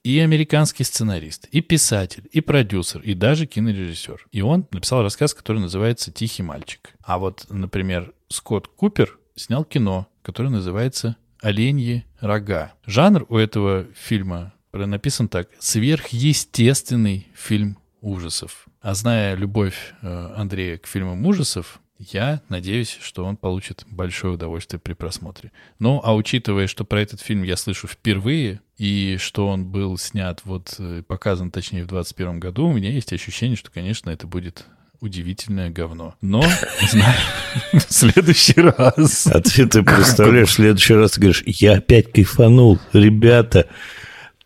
и 0.02 0.18
американский 0.18 0.84
сценарист, 0.84 1.46
и 1.52 1.61
писатель, 1.61 2.26
и 2.32 2.40
продюсер, 2.40 3.02
и 3.02 3.12
даже 3.12 3.44
кинорежиссер. 3.44 4.28
И 4.32 4.40
он 4.40 4.66
написал 4.70 5.02
рассказ, 5.02 5.34
который 5.34 5.58
называется 5.58 6.11
«Тихий 6.11 6.42
мальчик». 6.42 6.94
А 7.02 7.18
вот, 7.18 7.44
например, 7.50 8.14
Скотт 8.28 8.66
Купер 8.68 9.18
снял 9.34 9.64
кино, 9.64 10.08
которое 10.22 10.48
называется 10.48 11.16
«Оленьи 11.42 12.06
рога». 12.20 12.72
Жанр 12.86 13.26
у 13.28 13.36
этого 13.36 13.88
фильма 13.94 14.54
написан 14.72 15.28
так 15.28 15.50
«Сверхъестественный 15.58 17.28
фильм 17.34 17.76
ужасов». 18.01 18.66
А 18.80 18.94
зная 18.94 19.34
любовь 19.34 19.94
э, 20.03 20.32
Андрея 20.36 20.78
к 20.78 20.86
фильмам 20.86 21.24
ужасов, 21.26 21.80
я 22.01 22.40
надеюсь, 22.48 22.98
что 23.01 23.24
он 23.24 23.36
получит 23.36 23.84
большое 23.86 24.34
удовольствие 24.34 24.80
при 24.80 24.94
просмотре. 24.94 25.53
Ну, 25.78 26.01
а 26.03 26.14
учитывая, 26.14 26.66
что 26.66 26.84
про 26.84 27.03
этот 27.03 27.20
фильм 27.20 27.42
я 27.42 27.57
слышу 27.57 27.86
впервые, 27.86 28.62
и 28.78 29.18
что 29.20 29.46
он 29.46 29.66
был 29.66 29.98
снят, 29.98 30.40
вот, 30.44 30.76
э, 30.78 31.03
показан, 31.07 31.51
точнее, 31.51 31.84
в 31.84 31.88
2021 31.88 32.40
году, 32.40 32.68
у 32.68 32.72
меня 32.72 32.90
есть 32.90 33.12
ощущение, 33.12 33.57
что, 33.57 33.70
конечно, 33.70 34.09
это 34.09 34.26
будет 34.26 34.64
удивительное 35.01 35.68
говно. 35.68 36.14
Но, 36.22 36.42
знаю, 36.90 37.18
в 37.72 37.92
следующий 37.92 38.61
раз... 38.61 39.26
А 39.26 39.40
ты, 39.42 39.66
ты 39.66 39.82
представляешь, 39.82 40.48
в 40.48 40.53
следующий 40.53 40.94
раз 40.94 41.12
ты 41.12 41.20
говоришь, 41.20 41.42
я 41.46 41.74
опять 41.74 42.12
кайфанул, 42.12 42.78
ребята, 42.94 43.68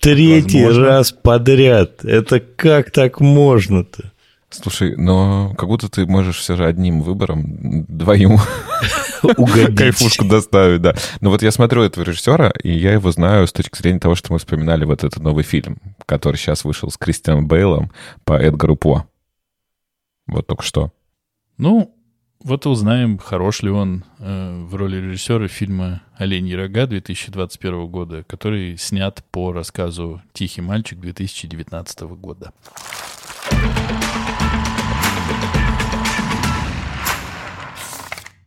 третий 0.05 0.65
Возможно. 0.65 0.87
раз 0.87 1.13
подряд. 1.13 2.05
Это 2.05 2.41
как 2.41 2.91
так 2.91 3.21
можно-то? 3.21 4.13
слушай, 4.51 4.95
но 4.97 5.53
как 5.59 5.69
будто 5.69 5.89
ты 5.89 6.07
можешь 6.07 6.37
все 6.39 6.55
же 6.55 6.65
одним 6.65 7.01
выбором 7.01 7.85
двоим 7.89 8.39
Угодить. 9.37 9.77
кайфушку 9.77 10.27
доставить, 10.27 10.81
да. 10.81 10.95
Но 11.21 11.31
вот 11.31 11.43
я 11.43 11.51
смотрю 11.51 11.83
этого 11.83 12.05
режиссера, 12.05 12.53
и 12.63 12.71
я 12.71 12.93
его 12.93 13.11
знаю 13.11 13.49
с 13.49 13.53
точки 13.53 13.77
зрения 13.77 13.99
того, 13.99 14.15
что 14.15 14.33
мы 14.33 14.39
вспоминали 14.39 14.85
вот 14.85 15.03
этот 15.03 15.21
новый 15.23 15.43
фильм, 15.43 15.79
который 16.07 16.37
сейчас 16.37 16.65
вышел 16.65 16.89
с 16.91 16.97
Кристианом 16.97 17.49
Бейлом 17.49 17.91
по 18.25 18.35
Эдгару 18.35 18.77
По. 18.77 19.07
Вот 20.29 20.47
только 20.47 20.63
что. 20.63 20.93
Ну, 21.59 21.94
вот 22.45 22.67
узнаем, 22.67 23.19
хорош 23.19 23.63
ли 23.63 23.71
он 23.71 24.05
э, 24.19 24.65
в 24.69 24.75
роли 24.75 24.99
режиссера 24.99 25.49
фильма 25.49 26.03
«Оленьи 26.17 26.55
рога» 26.55 26.87
2021 26.87 27.87
года, 27.87 28.23
который 28.23 28.77
снят 28.77 29.25
по 29.31 29.53
рассказу 29.53 30.23
«Тихий 30.35 30.61
мальчик» 30.61 31.01
2019 31.01 32.01
года. 32.03 32.53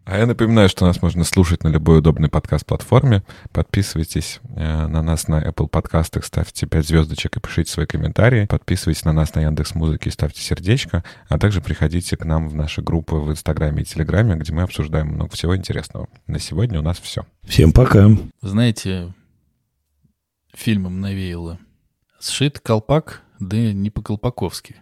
А 0.08 0.18
я 0.18 0.26
напоминаю, 0.26 0.70
что 0.70 0.86
нас 0.86 1.02
можно 1.02 1.26
слушать 1.26 1.66
на 1.66 1.68
любой 1.68 1.98
удобной 2.00 2.30
подкаст-платформе. 2.30 3.24
Подписывайтесь 3.52 4.40
э, 4.56 4.88
на 4.88 5.02
нас 5.02 5.28
на 5.28 5.44
Apple 5.44 5.68
подкастах, 5.68 6.24
ставьте 6.24 6.66
5 6.66 6.88
звездочек 6.88 7.36
и 7.36 7.42
пишите 7.42 7.74
свои 7.74 7.86
комментарии. 7.86 8.46
Подписывайтесь 8.46 9.04
на 9.04 9.12
нас 9.12 9.36
на 9.36 9.42
Яндекс 9.42 9.76
Музыке 9.76 10.10
и 10.10 10.14
ставьте 10.14 10.40
сердечко. 10.40 11.04
А 11.28 11.38
также 11.38 11.60
приходите 11.60 12.16
к 12.16 12.24
нам 12.24 12.48
в 12.48 12.56
наши 12.56 12.82
группы 12.82 13.16
в 13.16 13.30
Инстаграме 13.30 13.82
и 13.82 13.86
Телеграме, 13.86 14.38
где 14.38 14.54
мы 14.54 14.62
обсуждаем 14.62 15.08
много 15.08 15.32
всего 15.36 15.58
интересного. 15.58 16.08
На 16.26 16.40
сегодня 16.40 16.80
у 16.80 16.84
нас 16.84 16.98
все. 17.00 17.26
Всем 17.44 17.74
пока. 17.74 18.08
Знаете, 18.40 19.14
фильмом 20.54 21.02
навеяло. 21.02 21.60
Сшит 22.22 22.62
колпак, 22.62 23.24
да 23.42 23.58
не 23.74 23.90
по-колпаковски. 23.90 24.78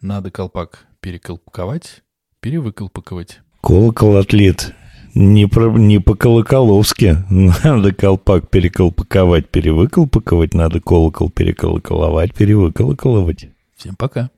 Надо 0.00 0.32
колпак 0.32 0.86
переколпаковать, 0.98 2.02
перевыколпаковать. 2.40 3.42
Колокол 3.60 4.16
отлит. 4.16 4.74
Не, 5.14 5.46
про, 5.46 5.70
не 5.70 5.98
по-колоколовски. 5.98 7.24
Надо 7.64 7.92
колпак 7.92 8.48
переколпаковать, 8.50 9.48
перевыколпаковать. 9.48 10.54
Надо 10.54 10.80
колокол 10.80 11.30
переколоколовать, 11.30 12.34
перевыколоколовать. 12.34 13.48
Всем 13.76 13.96
пока. 13.96 14.30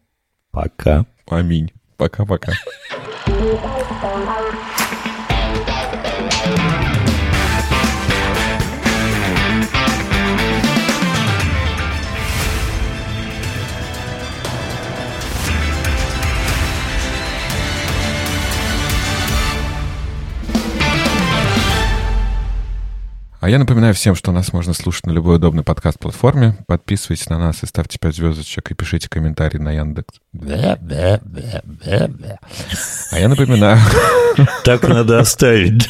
Пока. 0.51 1.07
Аминь. 1.29 1.71
Пока-пока. 1.97 2.53
А 23.41 23.49
я 23.49 23.59
напоминаю 23.59 23.95
всем, 23.95 24.14
что 24.14 24.32
нас 24.32 24.53
можно 24.53 24.74
слушать 24.74 25.07
на 25.07 25.12
любой 25.12 25.36
удобной 25.36 25.64
подкаст-платформе. 25.64 26.59
Подписывайтесь 26.66 27.30
на 27.30 27.38
нас 27.38 27.62
и 27.62 27.66
ставьте 27.66 27.99
5 27.99 28.14
звездочек 28.14 28.70
и 28.70 28.74
пишите 28.74 29.09
комментарии 29.09 29.57
на 29.57 29.72
Яндекс. 29.72 30.20
А 33.11 33.18
я 33.18 33.28
напоминаю... 33.28 33.78
Так 34.64 34.86
надо 34.86 35.20
оставить. 35.20 35.88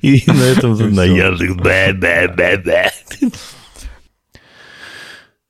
И 0.00 0.24
на 0.26 0.42
этом 0.42 0.74
на 0.94 1.04
Яндекс. 1.04 1.42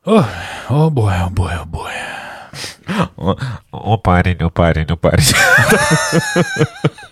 О, 0.04 0.24
о 0.68 0.90
бой, 0.90 1.14
о 1.14 1.28
бой, 1.30 1.52
о 1.54 1.64
бой. 1.64 1.92
О, 3.16 3.36
о, 3.70 3.96
парень, 3.98 4.42
о, 4.42 4.50
парень, 4.50 4.86
о, 4.86 4.96
парень. 4.96 5.24